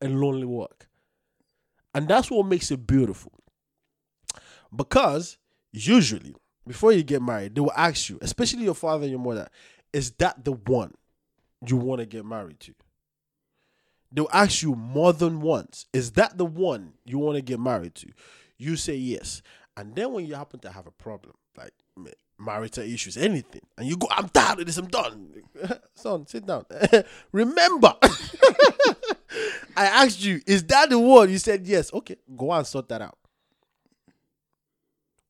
a 0.00 0.08
lonely 0.08 0.46
walk. 0.46 0.86
And 1.94 2.06
that's 2.08 2.30
what 2.30 2.46
makes 2.46 2.70
it 2.70 2.86
beautiful. 2.86 3.32
Because 4.74 5.38
usually, 5.72 6.34
before 6.66 6.92
you 6.92 7.02
get 7.02 7.22
married, 7.22 7.54
they 7.54 7.60
will 7.60 7.72
ask 7.76 8.08
you, 8.08 8.18
especially 8.22 8.62
your 8.62 8.74
father 8.74 9.02
and 9.02 9.10
your 9.10 9.20
mother, 9.20 9.48
is 9.92 10.12
that 10.12 10.44
the 10.44 10.52
one 10.52 10.94
you 11.66 11.76
want 11.76 12.00
to 12.00 12.06
get 12.06 12.24
married 12.24 12.60
to? 12.60 12.74
They'll 14.12 14.28
ask 14.32 14.62
you 14.62 14.74
more 14.74 15.12
than 15.12 15.40
once, 15.40 15.86
is 15.92 16.12
that 16.12 16.36
the 16.36 16.44
one 16.44 16.94
you 17.04 17.18
want 17.18 17.36
to 17.36 17.42
get 17.42 17.60
married 17.60 17.94
to? 17.96 18.08
You 18.58 18.76
say 18.76 18.96
yes. 18.96 19.42
And 19.76 19.94
then 19.94 20.12
when 20.12 20.26
you 20.26 20.34
happen 20.34 20.60
to 20.60 20.70
have 20.70 20.86
a 20.86 20.90
problem, 20.90 21.34
like 21.56 21.72
marital 22.38 22.84
issues, 22.84 23.16
anything, 23.16 23.62
and 23.78 23.86
you 23.86 23.96
go, 23.96 24.08
I'm 24.10 24.28
tired 24.28 24.60
of 24.60 24.66
this, 24.66 24.78
I'm 24.78 24.88
done. 24.88 25.42
Son, 25.94 26.26
sit 26.26 26.46
down. 26.46 26.64
Remember, 27.32 27.94
I 29.76 29.86
asked 29.86 30.24
you, 30.24 30.40
is 30.46 30.64
that 30.64 30.90
the 30.90 30.98
one? 30.98 31.30
You 31.30 31.38
said 31.38 31.66
yes. 31.66 31.92
Okay, 31.92 32.16
go 32.36 32.52
and 32.52 32.66
sort 32.66 32.88
that 32.88 33.02
out. 33.02 33.18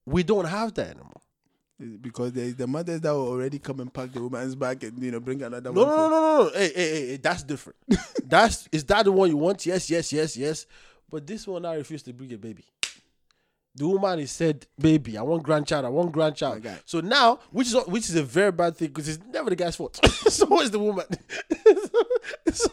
We 0.06 0.22
don't 0.22 0.46
have 0.46 0.74
that 0.74 0.88
anymore. 0.88 1.20
Because 2.00 2.32
there 2.32 2.44
is 2.44 2.56
the 2.56 2.66
mothers 2.66 3.00
that 3.00 3.10
will 3.12 3.28
already 3.28 3.58
come 3.58 3.80
and 3.80 3.92
pack 3.92 4.12
the 4.12 4.20
woman's 4.22 4.54
bag 4.54 4.84
and 4.84 5.02
you 5.02 5.10
know 5.10 5.20
bring 5.20 5.42
another 5.42 5.72
No, 5.72 5.82
one. 5.84 5.88
no, 5.88 5.96
no, 5.96 6.08
no, 6.10 6.44
no. 6.44 6.50
Hey, 6.54 6.72
hey, 6.74 7.06
hey, 7.08 7.16
that's 7.16 7.42
different. 7.42 7.76
that's 8.24 8.68
is 8.72 8.84
that 8.84 9.04
the 9.04 9.12
one 9.12 9.30
you 9.30 9.36
want? 9.36 9.64
Yes, 9.64 9.88
yes, 9.88 10.12
yes, 10.12 10.36
yes. 10.36 10.66
But 11.08 11.26
this 11.26 11.46
one 11.46 11.64
I 11.64 11.74
refuse 11.74 12.02
to 12.04 12.12
bring 12.12 12.32
a 12.32 12.38
baby. 12.38 12.64
The 13.74 13.86
woman 13.86 14.18
is 14.18 14.32
said, 14.32 14.66
"Baby, 14.78 15.16
I 15.16 15.22
want 15.22 15.44
grandchild. 15.44 15.84
I 15.84 15.88
want 15.90 16.10
grandchild." 16.10 16.58
Okay. 16.58 16.76
So 16.84 17.00
now, 17.00 17.38
which 17.50 17.68
is 17.68 17.74
which 17.86 18.08
is 18.08 18.16
a 18.16 18.22
very 18.22 18.50
bad 18.50 18.76
thing 18.76 18.88
because 18.88 19.08
it's 19.08 19.24
never 19.32 19.48
the 19.48 19.56
guy's 19.56 19.76
fault. 19.76 19.98
so 20.28 20.60
is 20.60 20.72
the 20.72 20.78
woman. 20.80 21.06
so, 22.52 22.68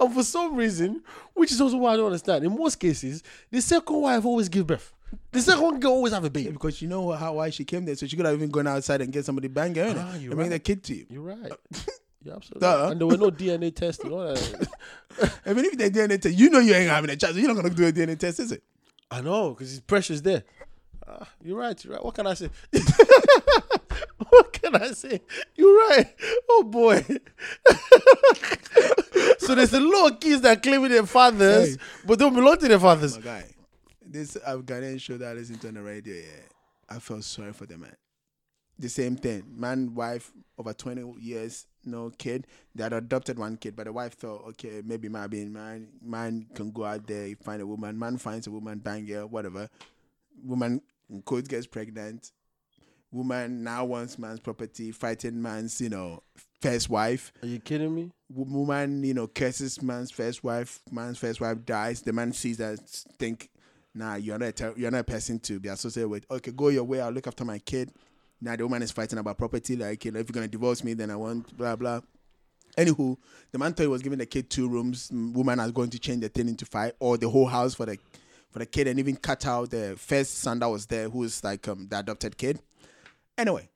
and 0.00 0.12
for 0.14 0.22
some 0.22 0.56
reason, 0.56 1.02
which 1.34 1.52
is 1.52 1.60
also 1.60 1.76
what 1.76 1.92
I 1.92 1.96
don't 1.96 2.06
understand. 2.06 2.44
In 2.44 2.56
most 2.56 2.76
cases, 2.76 3.22
the 3.50 3.60
second 3.60 4.00
wife 4.00 4.24
always 4.24 4.48
give 4.48 4.66
birth. 4.66 4.92
The 5.32 5.40
second 5.40 5.62
one 5.62 5.80
can 5.80 5.90
always 5.90 6.12
have 6.12 6.22
a 6.24 6.26
Yeah, 6.26 6.30
baby. 6.30 6.50
because 6.52 6.80
you 6.82 6.88
know 6.88 7.10
how 7.12 7.34
why 7.34 7.50
she 7.50 7.64
came 7.64 7.84
there, 7.84 7.94
so 7.96 8.06
she 8.06 8.16
could 8.16 8.26
have 8.26 8.34
even 8.34 8.50
gone 8.50 8.66
outside 8.66 9.00
and 9.00 9.12
get 9.12 9.24
somebody 9.24 9.48
bang 9.48 9.74
her, 9.74 9.94
Ah, 9.96 10.12
and 10.12 10.22
you're 10.22 10.34
bring 10.34 10.50
the 10.50 10.58
kid 10.58 10.82
to 10.84 10.94
you. 10.94 11.06
You're 11.08 11.22
right. 11.22 11.52
You're 12.24 12.36
absolutely 12.36 12.60
Duh. 12.68 12.82
right. 12.84 12.92
And 12.92 13.00
there 13.00 13.06
were 13.08 13.16
no 13.16 13.30
DNA 13.32 13.74
tests 13.74 14.04
and 14.04 14.12
all 14.12 14.20
that. 14.32 14.68
I 15.46 15.54
mean, 15.54 15.64
if 15.64 15.76
they 15.76 15.90
DNA 15.90 16.20
test, 16.20 16.36
you 16.38 16.50
know 16.50 16.60
you 16.60 16.72
ain't 16.72 16.88
having 16.88 17.10
a 17.10 17.16
chance. 17.16 17.34
You're 17.36 17.48
not 17.52 17.56
gonna 17.56 17.74
do 17.74 17.84
a 17.86 17.92
DNA 17.92 18.16
test, 18.16 18.38
is 18.38 18.52
it? 18.52 18.62
I 19.10 19.20
know, 19.22 19.50
because 19.50 19.70
his 19.70 19.80
pressure's 19.80 20.22
there. 20.22 20.44
Ah, 21.08 21.28
you're 21.42 21.58
right. 21.58 21.82
You're 21.84 21.94
right. 21.94 22.04
What 22.04 22.14
can 22.14 22.28
I 22.28 22.34
say? 22.34 22.48
what 24.28 24.52
can 24.52 24.76
I 24.76 24.92
say? 24.92 25.20
You're 25.56 25.74
right. 25.88 26.14
Oh 26.48 26.62
boy. 26.62 27.04
so 29.38 29.54
there's 29.54 29.72
a 29.74 29.80
lot 29.80 30.12
of 30.12 30.20
kids 30.20 30.42
that 30.42 30.62
claim 30.62 30.88
their 30.88 31.04
fathers, 31.06 31.70
Hey. 31.76 31.80
but 32.06 32.18
don't 32.18 32.34
belong 32.34 32.56
to 32.58 32.68
their 32.68 32.78
fathers. 32.78 33.16
My 33.18 33.24
guy, 33.24 33.44
this 34.12 34.36
Afghanistan 34.36 34.98
show 34.98 35.16
that 35.18 35.30
I 35.30 35.32
listened 35.32 35.60
to 35.62 35.68
on 35.68 35.74
the 35.74 35.82
radio, 35.82 36.14
yeah, 36.14 36.44
I 36.88 36.98
felt 36.98 37.24
sorry 37.24 37.52
for 37.52 37.66
the 37.66 37.78
man. 37.78 37.96
The 38.78 38.88
same 38.88 39.16
thing, 39.16 39.44
man, 39.48 39.94
wife, 39.94 40.32
over 40.58 40.72
20 40.72 41.20
years, 41.20 41.66
no 41.84 42.10
kid. 42.10 42.46
They 42.74 42.82
had 42.82 42.92
adopted 42.92 43.38
one 43.38 43.56
kid, 43.56 43.76
but 43.76 43.84
the 43.84 43.92
wife 43.92 44.14
thought, 44.14 44.44
okay, 44.48 44.82
maybe 44.84 45.08
my 45.08 45.26
being 45.26 45.52
man, 45.52 45.88
man 46.02 46.46
can 46.54 46.70
go 46.72 46.84
out 46.84 47.06
there, 47.06 47.34
find 47.42 47.62
a 47.62 47.66
woman, 47.66 47.98
man 47.98 48.18
finds 48.18 48.46
a 48.46 48.50
woman, 48.50 48.78
bang 48.78 49.06
her, 49.08 49.26
whatever. 49.26 49.68
Woman, 50.42 50.80
in 51.10 51.22
quotes, 51.22 51.48
gets 51.48 51.66
pregnant. 51.66 52.32
Woman 53.12 53.62
now 53.62 53.84
wants 53.84 54.18
man's 54.18 54.40
property, 54.40 54.90
fighting 54.90 55.40
man's, 55.40 55.80
you 55.80 55.90
know, 55.90 56.22
first 56.62 56.88
wife 56.88 57.32
Are 57.42 57.48
you 57.48 57.58
kidding 57.58 57.94
me? 57.94 58.10
woman, 58.34 59.04
you 59.04 59.14
know, 59.14 59.26
curses 59.26 59.82
man's 59.82 60.10
first 60.10 60.42
wife. 60.42 60.80
Man's 60.90 61.18
first 61.18 61.40
wife 61.40 61.58
dies. 61.64 62.02
The 62.02 62.12
man 62.12 62.32
sees 62.32 62.56
that, 62.58 62.80
think, 63.18 63.50
nah, 63.94 64.14
you're 64.16 64.38
not 64.38 64.48
a 64.48 64.52
ter- 64.52 64.74
you're 64.76 64.90
not 64.90 65.00
a 65.00 65.04
person 65.04 65.38
to 65.40 65.60
be 65.60 65.68
associated 65.68 66.08
with. 66.08 66.26
Okay, 66.30 66.50
go 66.50 66.68
your 66.68 66.84
way. 66.84 67.00
I'll 67.00 67.10
look 67.10 67.26
after 67.26 67.44
my 67.44 67.58
kid. 67.58 67.90
Now 68.40 68.56
the 68.56 68.64
woman 68.64 68.82
is 68.82 68.90
fighting 68.90 69.18
about 69.18 69.38
property. 69.38 69.76
Like, 69.76 70.04
you 70.04 70.10
know, 70.12 70.20
if 70.20 70.28
you're 70.28 70.34
gonna 70.34 70.48
divorce 70.48 70.82
me, 70.82 70.94
then 70.94 71.10
I 71.10 71.16
want 71.16 71.56
blah 71.56 71.76
blah. 71.76 72.00
Anywho, 72.76 73.16
the 73.50 73.58
man 73.58 73.74
thought 73.74 73.82
he 73.82 73.88
was 73.88 74.02
giving 74.02 74.18
the 74.18 74.26
kid 74.26 74.48
two 74.48 74.68
rooms. 74.68 75.10
Woman 75.12 75.60
is 75.60 75.72
going 75.72 75.90
to 75.90 75.98
change 75.98 76.22
the 76.22 76.28
thing 76.28 76.48
into 76.48 76.64
five 76.64 76.92
or 77.00 77.18
the 77.18 77.28
whole 77.28 77.46
house 77.46 77.74
for 77.74 77.86
the 77.86 77.98
for 78.50 78.58
the 78.58 78.66
kid, 78.66 78.86
and 78.86 78.98
even 78.98 79.16
cut 79.16 79.46
out 79.46 79.70
the 79.70 79.94
first 79.96 80.38
son 80.38 80.58
that 80.58 80.68
was 80.68 80.86
there, 80.86 81.08
who 81.08 81.22
is 81.22 81.42
like 81.42 81.66
um, 81.68 81.86
the 81.88 81.98
adopted 81.98 82.36
kid. 82.36 82.60
Anyway, 83.38 83.68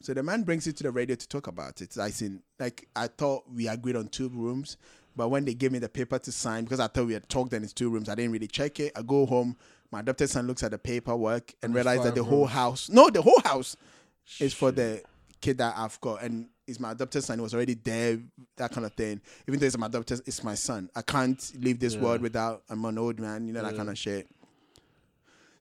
so 0.00 0.12
the 0.14 0.22
man 0.22 0.42
brings 0.42 0.66
it 0.66 0.76
to 0.76 0.82
the 0.82 0.90
radio 0.90 1.16
to 1.16 1.28
talk 1.28 1.46
about 1.46 1.80
it. 1.80 1.96
I 1.98 2.10
seen 2.10 2.42
like 2.58 2.88
I 2.94 3.06
thought 3.06 3.44
we 3.50 3.68
agreed 3.68 3.96
on 3.96 4.08
two 4.08 4.28
rooms, 4.28 4.76
but 5.16 5.28
when 5.28 5.44
they 5.44 5.54
gave 5.54 5.72
me 5.72 5.78
the 5.78 5.88
paper 5.88 6.18
to 6.18 6.32
sign, 6.32 6.64
because 6.64 6.80
I 6.80 6.86
thought 6.86 7.06
we 7.06 7.12
had 7.14 7.28
talked 7.28 7.52
and 7.52 7.64
it's 7.64 7.72
two 7.72 7.90
rooms, 7.90 8.08
I 8.08 8.14
didn't 8.14 8.32
really 8.32 8.46
check 8.48 8.80
it. 8.80 8.92
I 8.96 9.02
go 9.02 9.26
home, 9.26 9.56
my 9.90 10.00
adopted 10.00 10.30
son 10.30 10.46
looks 10.46 10.62
at 10.62 10.70
the 10.70 10.78
paperwork 10.78 11.52
and 11.62 11.70
it's 11.70 11.76
realizes 11.76 12.04
that 12.04 12.14
the 12.14 12.24
whole 12.24 12.46
house, 12.46 12.88
no, 12.88 13.10
the 13.10 13.22
whole 13.22 13.40
house 13.44 13.76
is 14.40 14.54
for 14.54 14.70
the 14.72 15.02
kid 15.40 15.58
that 15.58 15.74
I've 15.76 16.00
got, 16.00 16.22
and 16.22 16.48
it's 16.66 16.78
my 16.78 16.92
adopted 16.92 17.24
son. 17.24 17.38
He 17.38 17.42
was 17.42 17.54
already 17.54 17.74
there, 17.74 18.20
that 18.56 18.70
kind 18.70 18.86
of 18.86 18.92
thing. 18.94 19.20
Even 19.48 19.58
though 19.58 19.66
it's 19.66 19.76
my 19.76 19.86
adopted, 19.86 20.20
it's 20.26 20.44
my 20.44 20.54
son. 20.54 20.88
I 20.94 21.02
can't 21.02 21.52
leave 21.58 21.80
this 21.80 21.94
Yeah. 21.94 22.02
world 22.02 22.20
without 22.22 22.62
I'm 22.70 22.84
an 22.84 22.96
old 22.98 23.18
man, 23.18 23.46
you 23.46 23.52
know 23.52 23.62
that 23.62 23.72
Yeah. 23.72 23.76
kind 23.78 23.90
of 23.90 23.98
shit. 23.98 24.28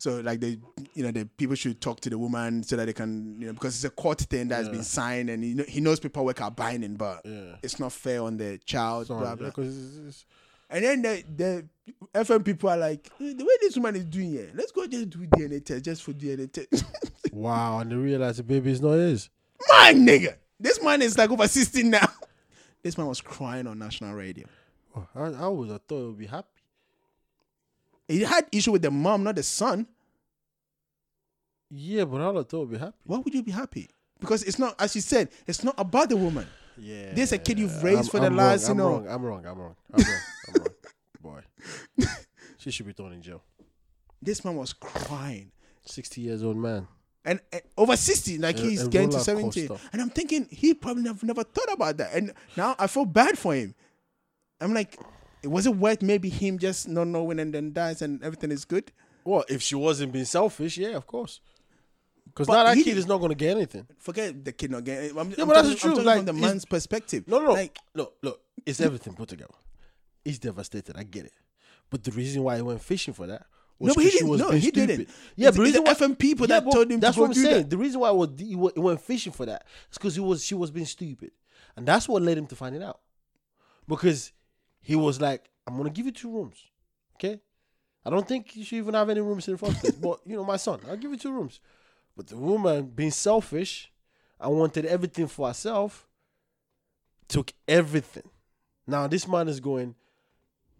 So 0.01 0.19
like 0.21 0.39
they, 0.39 0.57
you 0.95 1.03
know, 1.03 1.11
the 1.11 1.25
people 1.37 1.55
should 1.55 1.79
talk 1.79 1.99
to 2.01 2.09
the 2.09 2.17
woman 2.17 2.63
so 2.63 2.75
that 2.75 2.85
they 2.85 2.93
can, 2.93 3.39
you 3.39 3.45
know, 3.45 3.53
because 3.53 3.75
it's 3.75 3.83
a 3.83 3.91
court 3.91 4.19
thing 4.21 4.47
that 4.47 4.65
Yeah. 4.65 4.71
been 4.71 4.83
signed, 4.83 5.29
and 5.29 5.43
he, 5.43 5.53
know, 5.53 5.63
he 5.67 5.79
knows 5.79 5.99
paperwork 5.99 6.41
are 6.41 6.49
binding, 6.49 6.95
but 6.95 7.21
Yeah. 7.23 7.57
it's 7.61 7.79
not 7.79 7.91
fair 7.93 8.23
on 8.23 8.37
the 8.37 8.57
child. 8.65 9.05
Sorry, 9.05 9.19
blah 9.19 9.35
blah. 9.35 9.49
because 9.49 9.77
it's, 9.77 9.97
it's, 10.07 10.25
And 10.71 10.83
then 10.83 11.01
the 11.03 11.23
the 11.37 11.65
FM 12.15 12.43
people 12.43 12.69
are 12.71 12.77
like, 12.77 13.11
"Eh, 13.19 13.33
the 13.37 13.45
way 13.45 13.53
this 13.61 13.75
woman 13.75 13.95
is 13.97 14.05
doing 14.05 14.31
here, 14.31 14.49
let's 14.55 14.71
go 14.71 14.87
just 14.87 15.11
do 15.11 15.19
DNA 15.27 15.59
test 15.63 15.85
just 15.85 16.01
for 16.01 16.13
DNA 16.13 16.47
test. 16.51 16.83
wow, 17.31 17.77
and 17.79 17.91
they 17.91 17.95
realize 17.95 18.37
the 18.37 18.43
baby 18.43 18.71
is 18.71 18.81
not 18.81 18.93
his. 18.93 19.29
My 19.69 19.93
nigga, 19.95 20.33
this 20.59 20.81
man 20.81 21.03
is 21.03 21.15
like 21.15 21.29
over 21.29 21.47
16 21.47 21.87
now. 21.91 22.07
This 22.83 22.97
man 22.97 23.05
was 23.05 23.21
crying 23.21 23.67
on 23.67 23.77
national 23.77 24.15
radio. 24.15 24.47
Oh, 24.95 25.05
I, 25.13 25.25
I 25.45 25.47
was 25.49 25.69
I 25.69 25.77
thought 25.87 26.03
it 26.03 26.07
would 26.07 26.17
be 26.17 26.25
happy. 26.25 26.47
He 28.11 28.21
had 28.21 28.45
issue 28.51 28.71
with 28.73 28.81
the 28.81 28.91
mom, 28.91 29.23
not 29.23 29.35
the 29.35 29.43
son. 29.43 29.87
Yeah, 31.69 32.05
but 32.05 32.21
I 32.21 32.27
would 32.27 32.35
have 32.37 32.49
thought 32.49 32.57
it 32.57 32.59
would 32.67 32.71
be 32.71 32.77
happy. 32.77 32.97
Why 33.05 33.17
would 33.19 33.33
you 33.33 33.43
be 33.43 33.51
happy? 33.51 33.89
Because 34.19 34.43
it's 34.43 34.59
not, 34.59 34.75
as 34.79 34.93
you 34.95 35.01
said, 35.01 35.29
it's 35.47 35.63
not 35.63 35.75
about 35.77 36.09
the 36.09 36.17
woman. 36.17 36.45
Yeah. 36.77 37.13
This 37.13 37.31
a 37.31 37.37
kid 37.37 37.59
you've 37.59 37.81
raised 37.83 37.97
I'm- 37.97 38.05
for 38.07 38.19
the 38.19 38.25
I'm 38.27 38.35
last, 38.35 38.67
wrong, 38.67 38.77
you 38.77 38.83
I'm 38.83 38.89
know- 38.91 38.97
Wrong, 38.99 39.07
I'm 39.07 39.23
wrong. 39.23 39.45
I'm 39.45 39.59
wrong. 39.59 39.75
I'm 39.93 40.03
wrong. 40.03 40.19
I'm 40.47 40.61
wrong. 40.61 40.67
Boy, 41.97 42.05
she 42.57 42.71
should 42.71 42.85
be 42.87 42.93
thrown 42.93 43.13
in 43.13 43.21
jail. 43.21 43.41
This 44.21 44.43
man 44.43 44.55
was 44.55 44.73
crying. 44.73 45.51
Sixty 45.83 46.21
years 46.21 46.43
old 46.43 46.57
man. 46.57 46.87
And, 47.23 47.39
and 47.51 47.61
over 47.77 47.95
60, 47.95 48.37
like 48.39 48.57
A- 48.57 48.61
he's 48.61 48.83
a 48.83 48.89
getting 48.89 49.09
to 49.11 49.19
70. 49.19 49.67
coaster. 49.67 49.87
And 49.93 50.01
I'm 50.01 50.09
thinking, 50.09 50.47
he 50.49 50.73
probably 50.73 51.03
never, 51.03 51.23
never 51.25 51.43
thought 51.43 51.71
about 51.71 51.97
that. 51.97 52.13
And 52.13 52.33
now 52.57 52.75
I 52.79 52.87
feel 52.87 53.05
bad 53.05 53.37
for 53.37 53.53
him. 53.53 53.75
I'm 54.59 54.73
like, 54.73 54.97
was 55.43 55.65
it 55.65 55.75
worth 55.75 56.01
maybe 56.01 56.29
him 56.29 56.57
just 56.59 56.87
not 56.87 57.07
knowing 57.07 57.39
and 57.39 57.53
then 57.53 57.73
dies 57.73 58.01
and 58.01 58.23
everything 58.23 58.51
is 58.51 58.65
good? 58.65 58.91
Well, 59.23 59.43
if 59.49 59.61
she 59.61 59.75
wasn't 59.75 60.13
being 60.13 60.25
selfish, 60.25 60.77
yeah, 60.77 60.89
of 60.95 61.05
course. 61.07 61.41
Because 62.25 62.47
now 62.47 62.63
that 62.63 62.75
kid 62.77 62.97
is 62.97 63.07
not 63.07 63.17
going 63.17 63.29
to 63.29 63.35
get 63.35 63.57
anything. 63.57 63.85
Forget 63.99 64.45
the 64.45 64.51
kid 64.53 64.71
not 64.71 64.83
getting. 64.83 65.17
I'm, 65.17 65.29
Yeah, 65.31 65.35
I'm 65.39 65.47
but 65.47 65.53
that's 65.55 65.67
talking, 65.75 65.89
the 65.89 65.95
truth, 65.95 66.05
like, 66.05 66.17
from 66.17 66.25
the 66.27 66.33
man's 66.33 66.65
perspective. 66.65 67.27
No, 67.27 67.39
no, 67.39 67.45
no. 67.47 67.51
Like, 67.53 67.77
look, 67.93 68.15
look. 68.21 68.41
It's 68.65 68.79
everything 68.79 69.13
put 69.13 69.29
together. 69.29 69.53
He's 70.23 70.39
devastated. 70.39 70.95
I 70.97 71.03
get 71.03 71.25
it. 71.25 71.33
But 71.89 72.03
the 72.03 72.11
reason 72.11 72.43
why 72.43 72.55
he 72.55 72.61
went 72.61 72.81
fishing 72.81 73.13
for 73.13 73.27
that 73.27 73.45
was 73.79 73.89
No, 73.89 73.93
but 73.95 74.03
he 74.05 74.11
didn't. 74.11 74.29
was 74.29 74.39
No, 74.39 74.51
he 74.51 74.61
stupid. 74.61 74.87
didn't. 74.87 75.09
Yeah, 75.35 75.49
It's- 75.49 75.51
but 75.51 75.55
the 75.55 75.61
reason 75.63 75.83
why- 75.83 75.93
FM 75.93 76.15
people 76.17 76.47
Yeah, 76.47 76.59
that 76.61 76.71
told 76.71 76.89
him 76.91 76.99
That's 76.99 77.15
go 77.17 77.23
what 77.23 77.27
I'm 77.29 77.33
saying. 77.33 77.57
that. 77.63 77.69
The 77.69 77.77
reason 77.77 77.99
why 77.99 78.07
I 78.09 78.11
was, 78.11 78.29
he 78.37 78.45
he 78.49 78.55
went 78.55 79.01
fishing 79.01 79.33
for 79.33 79.45
that 79.47 79.65
is 79.91 79.97
because 79.97 80.15
he 80.15 80.21
was 80.21 80.43
she 80.45 80.55
was 80.55 80.71
being 80.71 80.85
stupid, 80.85 81.31
and 81.75 81.85
that's 81.85 82.07
what 82.07 82.21
led 82.21 82.37
him 82.37 82.47
to 82.47 82.55
finding 82.55 82.81
out. 82.83 82.99
Because 83.87 84.31
he 84.81 84.95
was 84.95 85.21
like, 85.21 85.49
"I'm 85.67 85.77
gonna 85.77 85.89
give 85.89 86.05
you 86.05 86.11
two 86.11 86.31
rooms, 86.31 86.57
okay? 87.15 87.39
I 88.03 88.09
don't 88.09 88.27
think 88.27 88.55
you 88.55 88.63
should 88.63 88.77
even 88.77 88.95
have 88.95 89.09
any 89.09 89.21
rooms 89.21 89.47
in 89.47 89.53
the 89.53 89.57
first 89.57 89.79
place. 89.79 89.93
But 89.93 90.19
you 90.25 90.35
know, 90.35 90.43
my 90.43 90.57
son, 90.57 90.79
I'll 90.87 90.97
give 90.97 91.11
you 91.11 91.17
two 91.17 91.31
rooms." 91.31 91.59
But 92.15 92.27
the 92.27 92.37
woman, 92.37 92.87
being 92.87 93.11
selfish, 93.11 93.91
I 94.39 94.47
wanted 94.47 94.85
everything 94.85 95.27
for 95.27 95.47
herself, 95.47 96.07
took 97.27 97.53
everything. 97.67 98.29
Now 98.87 99.07
this 99.07 99.27
man 99.27 99.47
is 99.47 99.59
going. 99.59 99.95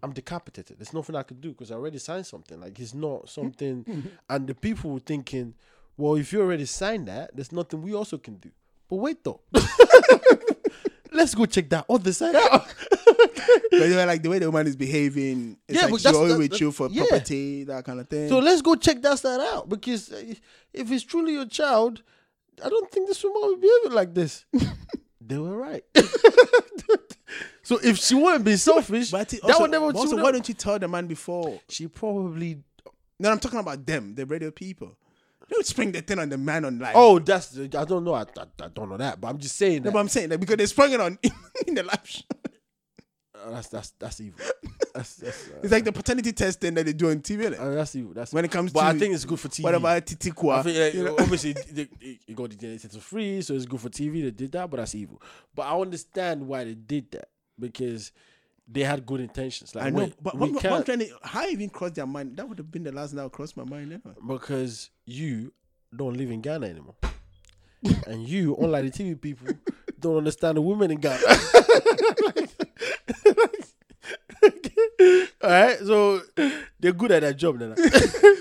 I'm 0.04 0.14
decapitated. 0.14 0.80
There's 0.80 0.94
nothing 0.94 1.16
I 1.16 1.22
could 1.22 1.40
do 1.42 1.50
because 1.50 1.72
I 1.72 1.76
already 1.76 2.00
signed 2.00 2.26
something. 2.26 2.60
Like 2.60 2.80
it's 2.80 2.96
not 2.96 3.30
something, 3.30 3.86
and 4.30 4.48
the 4.48 4.56
people 4.56 4.90
were 4.92 5.00
thinking, 5.00 5.54
well, 5.96 6.16
if 6.16 6.34
you 6.34 6.42
already 6.42 6.66
signed 6.66 7.08
that, 7.08 7.36
there's 7.36 7.52
nothing 7.52 7.84
we 7.84 7.94
also 7.94 8.18
can 8.18 8.36
do. 8.38 8.50
But 8.90 8.96
wait 8.96 9.24
though, 9.24 9.42
let's 11.12 11.36
go 11.36 11.46
check 11.46 11.70
that 11.70 11.86
other 11.88 12.12
side 12.12 12.36
out. 12.36 12.66
but 13.72 13.80
you 13.80 13.96
know, 13.96 14.06
like 14.06 14.24
the 14.24 14.30
way 14.30 14.40
the 14.40 14.50
woman 14.52 14.68
is 14.68 14.76
behaving, 14.76 15.58
it's 15.68 15.78
Yeah, 15.80 15.86
like 15.88 15.96
she's 16.00 16.06
always 16.08 16.34
that- 16.34 16.40
with 16.40 16.52
that- 16.52 16.62
you 16.62 16.72
for 16.72 16.88
yeah. 16.90 17.04
property, 17.08 17.64
that 17.66 17.86
kind 17.86 18.00
of 18.00 18.08
thing. 18.10 18.30
so 18.30 18.40
let's 18.40 18.62
go 18.62 18.76
check 18.76 19.02
that 19.02 19.20
side 19.20 19.40
out 19.40 19.70
because 19.70 20.10
if 20.74 20.92
it's 20.92 21.04
truly 21.04 21.34
your 21.34 21.46
child, 21.46 22.02
I 22.64 22.70
don't 22.70 22.90
think 22.92 23.08
this 23.08 23.24
woman 23.24 23.42
would 23.44 23.62
behave 23.62 23.94
like 23.94 24.14
this. 24.14 24.46
they 25.22 25.38
were 25.38 25.58
right. 25.58 25.84
so 27.64 27.80
if 27.84 27.98
she 27.98 28.16
wouldn't 28.16 28.44
be 28.46 28.56
selfish, 28.58 29.12
but 29.12 29.30
that 29.30 29.44
also, 29.44 29.62
would 29.62 29.72
never. 29.72 29.86
also 29.86 30.22
why 30.22 30.32
don't 30.32 30.48
you 30.48 30.54
tell 30.54 30.78
the 30.80 30.88
man 30.88 31.08
before? 31.08 31.60
she 31.70 31.88
probably. 31.88 32.62
No, 33.20 33.30
I'm 33.32 33.40
talking 33.40 33.60
about 33.60 33.86
them, 33.86 34.16
the 34.16 34.26
radio 34.26 34.50
people. 34.52 34.98
Don't 35.50 35.66
spring 35.66 35.92
the 35.92 36.02
thing 36.02 36.18
on 36.18 36.30
the 36.30 36.38
man 36.38 36.64
on 36.66 36.80
live. 36.80 36.94
Oh, 36.96 37.20
that's. 37.20 37.58
I 37.58 37.68
don't 37.68 38.04
know. 38.06 38.14
I, 38.14 38.22
I, 38.22 38.46
I 38.64 38.68
don't 38.70 38.90
know 38.90 38.98
that, 38.98 39.20
but 39.20 39.28
I'm 39.28 39.38
just 39.38 39.58
saying 39.58 39.80
no, 39.80 39.84
that. 39.86 39.94
but 39.94 40.00
I'm 40.00 40.08
saying 40.08 40.30
that 40.30 40.40
because 40.40 40.56
they 40.58 40.66
sprung 40.66 40.92
it 40.94 41.02
on 41.02 41.20
in 41.68 41.76
the 41.76 41.84
live 41.84 42.00
show. 42.06 42.22
Uh, 43.44 43.52
that's 43.52 43.68
that's 43.70 43.90
that's 44.00 44.22
evil. 44.22 44.40
That's 44.94 45.16
that's, 45.16 45.48
uh, 45.48 45.60
It's 45.64 45.72
like 45.72 45.86
the 45.86 45.94
paternity 45.94 46.34
testing 46.34 46.74
that 46.74 46.86
they 46.86 46.92
do 46.92 47.10
on 47.10 47.22
TV. 47.22 47.50
like, 47.50 47.62
uh, 47.62 47.70
that's 47.76 47.96
evil. 47.96 48.14
That's 48.14 48.34
when 48.34 48.44
it 48.44 48.52
comes 48.52 48.74
but 48.74 48.82
to 48.82 48.88
I 48.88 49.00
think 49.00 49.14
it's 49.14 49.24
good 49.24 49.40
for 49.40 49.48
TV. 49.48 49.64
what 49.64 49.74
about 49.74 50.06
Tufiakwa? 50.06 50.58
I 50.58 50.64
think 50.64 50.78
like, 50.78 50.94
you 50.96 51.04
know? 51.06 51.16
obviously 51.18 51.54
they, 51.72 51.88
they, 51.98 52.20
you 52.28 52.36
got 52.36 52.50
the 52.50 52.58
DNA 52.58 52.82
test 52.82 52.96
for 52.96 53.00
free, 53.00 53.42
so 53.42 53.54
it's 53.54 53.66
good 53.66 53.80
for 53.80 53.88
TV. 53.88 54.22
They 54.22 54.32
did 54.32 54.52
that, 54.52 54.70
but 54.70 54.78
that's 54.78 54.94
evil. 54.94 55.22
But 55.56 55.62
I 55.68 55.80
understand 55.80 56.46
why 56.46 56.66
they 56.66 56.74
did 56.74 57.10
that 57.12 57.30
because 57.58 58.12
they 58.68 58.82
had 58.82 59.06
good 59.06 59.22
intentions. 59.22 59.74
Like, 59.76 59.86
I 59.86 59.90
know, 59.92 60.12
but 60.22 60.36
what, 60.38 60.52
what 60.52 60.66
I'm 60.66 60.84
trying 60.84 61.00
to, 61.00 61.08
how 61.24 61.48
even 61.48 61.70
crossed 61.70 61.96
their 61.96 62.06
mind? 62.06 62.36
That 62.36 62.50
would 62.50 62.58
have 62.58 62.70
been 62.70 62.84
the 62.84 62.92
last 62.92 63.12
thing 63.12 63.18
that 63.18 63.24
would 63.24 63.32
cross 63.32 63.56
my 63.56 63.64
mind 63.64 63.94
ever. 63.94 64.14
because 64.28 64.90
you 65.06 65.54
don't 65.96 66.18
live 66.18 66.32
in 66.32 66.42
Ghana 66.42 66.68
anymore, 66.68 66.96
and 68.08 68.28
you, 68.28 68.58
unlike 68.58 68.92
the 68.92 69.04
TV 69.04 69.22
people, 69.22 69.48
don't 70.02 70.18
understand 70.18 70.58
the 70.58 70.62
women 70.62 70.92
in 70.92 71.00
Ghana. 71.00 71.22
All 75.44 75.50
right, 75.50 75.78
so 75.80 76.22
they're 76.80 76.94
good 76.94 77.12
at 77.12 77.22
their 77.22 77.34
job 77.34 77.60
now. 77.60 77.76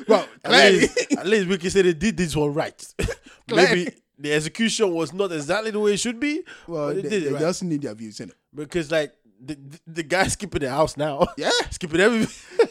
Well, 0.09 0.27
At 0.45 0.73
least, 0.73 1.13
at 1.13 1.27
least 1.27 1.47
we 1.47 1.57
can 1.57 1.71
say 1.71 1.83
they 1.83 1.93
did 1.93 2.17
this 2.17 2.35
one 2.35 2.53
right. 2.53 2.95
Maybe 3.49 3.93
the 4.19 4.33
execution 4.33 4.93
was 4.93 5.13
not 5.13 5.31
exactly 5.31 5.71
the 5.71 5.79
way 5.79 5.93
it 5.95 6.01
should 6.01 6.19
be. 6.19 6.43
well, 6.67 6.89
they, 6.89 7.03
they 7.03 7.09
did 7.09 7.23
they, 7.23 7.29
it 7.29 7.33
right. 7.35 7.45
also 7.45 7.65
need 7.65 7.83
their 7.83 7.95
views, 7.95 8.19
innit? 8.19 8.33
because 8.53 8.91
like 8.91 9.13
the, 9.41 9.55
the, 9.55 9.81
the 9.87 10.03
guy's 10.03 10.33
skipping 10.33 10.63
the 10.63 10.71
house 10.71 10.97
now. 10.97 11.29
Yeah. 11.37 11.51
skipping 11.71 12.01
everything. 12.01 12.67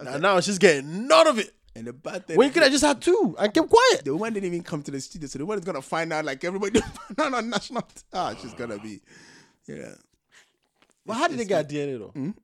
and 0.00 0.20
now 0.22 0.40
she's 0.40 0.58
getting 0.58 1.06
none 1.08 1.26
of 1.26 1.38
it. 1.38 1.54
And 1.78 1.86
the 1.86 1.92
bad 1.92 2.26
thing, 2.26 2.36
When 2.36 2.48
you 2.48 2.52
could 2.52 2.62
have 2.64 2.72
just 2.72 2.84
had 2.84 3.00
two 3.00 3.36
and 3.38 3.54
kept 3.54 3.68
quiet. 3.70 4.04
the 4.04 4.12
woman 4.14 4.32
didn't 4.34 4.46
even 4.48 4.62
come 4.62 4.82
to 4.82 4.90
the 4.90 5.00
studio, 5.00 5.28
so 5.28 5.38
the 5.38 5.46
woman 5.46 5.60
is 5.60 5.64
gonna 5.64 5.80
find 5.82 6.12
out 6.12 6.24
like 6.24 6.42
everybody 6.44 6.80
no 7.16 7.28
no 7.28 7.40
national. 7.40 7.86
Ah, 8.12 8.34
she's 8.40 8.54
gonna 8.54 8.78
be, 8.78 9.00
yeah. 9.66 9.94
But 11.06 11.14
how 11.14 11.28
did 11.28 11.38
they 11.38 11.44
get 11.44 11.68
DNA 11.68 11.98
though? 11.98 12.34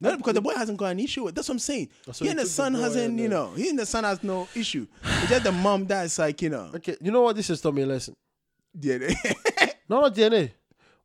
No, 0.00 0.16
because 0.16 0.34
the 0.34 0.40
boy 0.40 0.54
hasn't 0.54 0.78
got 0.78 0.92
an 0.92 1.00
issue 1.00 1.24
with. 1.24 1.34
That's 1.34 1.48
what 1.48 1.54
I'm 1.54 1.58
saying. 1.58 1.88
So 2.12 2.24
he 2.24 2.30
and 2.30 2.38
the 2.38 2.42
took 2.42 2.48
the 2.50 2.54
son 2.54 2.74
hasn't, 2.74 3.18
you 3.18 3.28
know, 3.28 3.52
he 3.54 3.68
and 3.68 3.78
the 3.78 3.86
son 3.86 4.04
has 4.04 4.22
no 4.22 4.46
issue. 4.54 4.86
It's 5.02 5.28
just 5.30 5.44
the 5.44 5.50
mom 5.52 5.86
that's 5.86 6.18
like, 6.18 6.40
you 6.42 6.50
know, 6.50 6.70
Okay, 6.74 6.96
you 7.00 7.10
know 7.10 7.22
what? 7.22 7.34
This 7.36 7.48
has 7.48 7.60
taught 7.60 7.74
me 7.74 7.82
a 7.82 7.86
lesson. 7.86 8.14
DNA. 8.78 9.14
No, 9.90 10.02
not 10.02 10.14
DNA. 10.14 10.50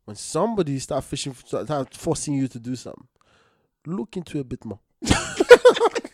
When 0.03 0.15
somebody 0.17 0.77
start 0.79 1.05
fishing, 1.05 1.33
start 1.33 1.93
forcing 1.95 2.33
you 2.33 2.49
to 2.49 2.59
do 2.59 2.75
something, 2.75 3.07
look 3.85 4.17
into 4.17 4.37
it 4.37 4.41
a 4.41 4.43
bit 4.43 4.65
more. 4.65 4.79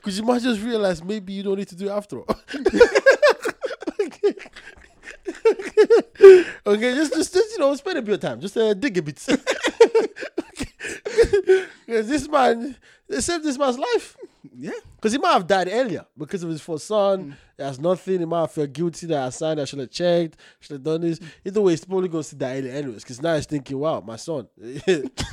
Because 0.00 0.18
you 0.18 0.24
might 0.24 0.42
just 0.42 0.62
realize 0.62 1.04
maybe 1.04 1.32
you 1.32 1.42
don't 1.42 1.58
need 1.58 1.68
to 1.68 1.76
do 1.76 1.88
it 1.88 1.90
after 1.90 2.20
all. 2.20 2.26
okay, 6.66 6.94
just, 6.94 7.12
just, 7.14 7.34
just, 7.34 7.52
you 7.52 7.58
know, 7.58 7.74
spend 7.74 7.98
a 7.98 8.02
bit 8.02 8.14
of 8.14 8.20
time. 8.20 8.40
Just 8.40 8.56
uh, 8.56 8.72
dig 8.74 8.96
a 8.98 9.02
bit. 9.02 9.24
Because 11.86 12.08
this 12.08 12.28
man, 12.28 12.76
they 13.08 13.20
saved 13.20 13.44
this 13.44 13.58
man's 13.58 13.76
life. 13.78 14.16
yeah. 14.56 14.70
Because 14.94 15.10
he 15.12 15.18
might 15.18 15.32
have 15.32 15.46
died 15.46 15.68
earlier 15.70 16.06
because 16.16 16.44
of 16.44 16.50
his 16.50 16.60
first 16.60 16.86
son. 16.86 17.30
He 17.30 17.34
has 17.60 17.80
nothing. 17.80 18.28
Might 18.28 18.40
have 18.40 18.52
felt 18.52 18.72
guilty 18.72 19.06
that 19.06 19.22
I 19.22 19.30
signed. 19.30 19.60
I 19.60 19.64
should 19.64 19.78
have 19.80 19.90
checked. 19.90 20.36
Should 20.60 20.74
have 20.74 20.82
done 20.82 21.00
this. 21.02 21.20
Either 21.44 21.60
way, 21.60 21.72
he's 21.72 21.84
probably 21.84 22.08
going 22.08 22.24
to 22.24 22.34
die 22.34 22.58
early 22.58 22.70
anyways. 22.70 23.02
Because 23.02 23.22
now 23.22 23.34
he's 23.34 23.46
thinking, 23.46 23.78
wow, 23.78 24.00
my 24.00 24.16
son. 24.16 24.48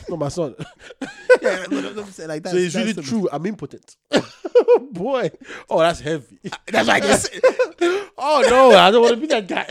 Not 0.10 0.20
my 0.20 0.30
son. 0.30 0.56
yeah, 1.42 1.66
what 1.68 1.86
I'm 1.86 2.06
saying. 2.06 2.30
Like 2.30 2.44
that's, 2.44 2.56
so 2.56 2.62
it's 2.62 2.76
really 2.76 2.94
true. 2.94 3.30
I'm 3.32 3.46
impotent. 3.46 3.96
Oh, 4.60 4.80
boy. 4.92 5.30
Oh, 5.70 5.80
that's 5.80 6.00
heavy. 6.00 6.40
That's 6.66 6.88
why 6.88 6.96
I 6.96 7.00
can 7.00 7.20
oh, 8.18 8.44
no. 8.50 8.76
I 8.76 8.92
don't 8.92 9.02
want 9.02 9.14
to 9.14 9.22
be 9.22 9.28
that 9.28 9.48
guy. 9.48 9.66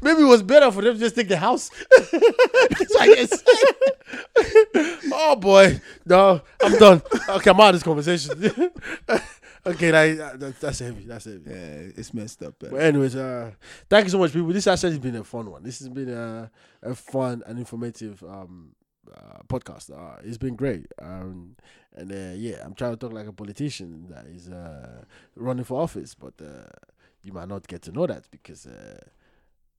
Maybe 0.00 0.22
it 0.22 0.26
was 0.26 0.42
better 0.42 0.70
for 0.70 0.82
them 0.82 0.94
to 0.94 1.00
just 1.00 1.16
take 1.16 1.28
the 1.28 1.36
house. 1.36 1.70
That's 1.90 2.94
why 2.94 3.02
I 3.02 3.26
can 3.26 4.98
oh, 5.12 5.36
boy. 5.36 5.80
No, 6.04 6.40
I'm 6.62 6.78
done. 6.78 7.02
Okay, 7.28 7.50
I'm 7.50 7.60
out 7.60 7.74
of 7.74 7.74
this 7.74 7.82
conversation. 7.82 8.70
Okay, 9.66 9.92
like, 9.92 10.38
that, 10.38 10.60
that's 10.60 10.78
heavy. 10.78 11.04
That's 11.04 11.24
heavy. 11.24 11.42
Yeah, 11.50 11.90
it's 11.96 12.14
messed 12.14 12.42
up. 12.42 12.54
But 12.58 12.72
Man. 12.72 12.80
anyways, 12.82 13.16
uh, 13.16 13.52
thank 13.88 14.04
you 14.06 14.10
so 14.10 14.18
much, 14.18 14.32
people. 14.32 14.48
This 14.52 14.64
has 14.66 14.82
actually 14.84 14.98
been 14.98 15.16
a 15.16 15.24
fun 15.24 15.50
one. 15.50 15.62
This 15.62 15.78
has 15.80 15.88
been 15.88 16.08
a, 16.10 16.50
a 16.82 16.94
fun 16.94 17.42
and 17.46 17.58
informative 17.58 18.22
um, 18.24 18.74
uh, 19.14 19.42
podcast. 19.48 19.90
Uh, 19.90 20.20
it's 20.24 20.38
been 20.38 20.56
great. 20.56 20.86
Um, 21.00 21.56
and 21.94 22.12
uh, 22.12 22.34
yeah, 22.36 22.62
I'm 22.64 22.74
trying 22.74 22.92
to 22.92 22.96
talk 22.96 23.12
like 23.12 23.26
a 23.26 23.32
politician 23.32 24.06
that 24.10 24.26
is 24.26 24.48
uh, 24.48 25.04
running 25.34 25.64
for 25.64 25.80
office, 25.80 26.14
but 26.14 26.34
uh, 26.42 26.68
you 27.22 27.32
might 27.32 27.48
not 27.48 27.66
get 27.66 27.82
to 27.82 27.92
know 27.92 28.06
that 28.06 28.30
because 28.30 28.66
uh, 28.66 29.00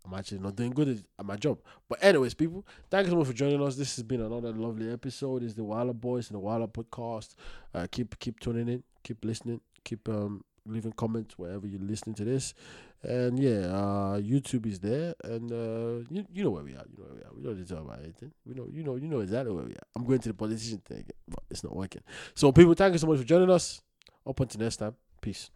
I'm 0.05 0.13
actually 0.13 0.39
not 0.39 0.55
doing 0.55 0.71
good 0.71 0.87
at- 0.89 1.03
at 1.19 1.25
my 1.25 1.35
job. 1.35 1.59
But 1.89 2.03
anyways, 2.03 2.33
people, 2.33 2.65
thank 2.89 3.05
you 3.05 3.11
so 3.11 3.17
much 3.17 3.27
for 3.27 3.33
joining 3.33 3.61
us. 3.61 3.75
This 3.75 3.95
has 3.97 4.03
been 4.03 4.21
another 4.21 4.51
lovely 4.51 4.91
episode. 4.91 5.43
It's 5.43 5.53
the 5.53 5.63
Wilder 5.63 5.93
Boys 5.93 6.29
and 6.29 6.35
the 6.35 6.39
Wilder 6.39 6.67
Podcast. 6.67 7.35
Uh, 7.73 7.87
keep 7.91 8.17
keep 8.19 8.39
tuning 8.39 8.67
in, 8.69 8.83
keep 9.03 9.23
listening, 9.23 9.61
keep 9.87 10.07
um, 10.09 10.43
leaving 10.65 10.91
comments 10.91 11.37
wherever 11.37 11.65
you're 11.65 11.79
listening 11.79 12.15
to 12.15 12.25
this. 12.25 12.53
And 13.03 13.39
yeah, 13.39 13.67
uh, 13.67 14.19
YouTube 14.19 14.65
is 14.65 14.79
there, 14.79 15.13
and 15.23 15.51
uh, 15.51 16.03
you 16.09 16.25
you 16.33 16.43
know 16.43 16.49
where 16.49 16.63
we 16.63 16.71
are. 16.71 16.85
You 16.89 16.97
know 16.97 17.05
where 17.05 17.15
we 17.15 17.21
are. 17.21 17.33
We 17.35 17.43
don't 17.43 17.57
need 17.57 17.67
to 17.67 17.73
talk 17.75 17.85
about 17.85 17.99
anything. 18.03 18.31
We 18.45 18.53
know 18.55 18.67
you 18.71 18.83
know 18.83 18.95
you 18.95 19.07
know 19.07 19.19
exactly 19.19 19.53
where 19.53 19.65
we 19.65 19.73
are. 19.73 19.87
I'm 19.95 20.03
going 20.03 20.19
to 20.19 20.29
the 20.29 20.33
politician 20.33 20.79
thing, 20.79 21.05
but 21.27 21.43
it's 21.49 21.63
not 21.63 21.75
working. 21.75 22.01
So 22.33 22.51
people, 22.51 22.73
thank 22.73 22.93
you 22.93 22.99
so 22.99 23.07
much 23.07 23.19
for 23.19 23.23
joining 23.23 23.51
us. 23.51 23.81
Up 24.25 24.39
until 24.39 24.59
next 24.61 24.77
time, 24.77 24.95
peace. 25.21 25.51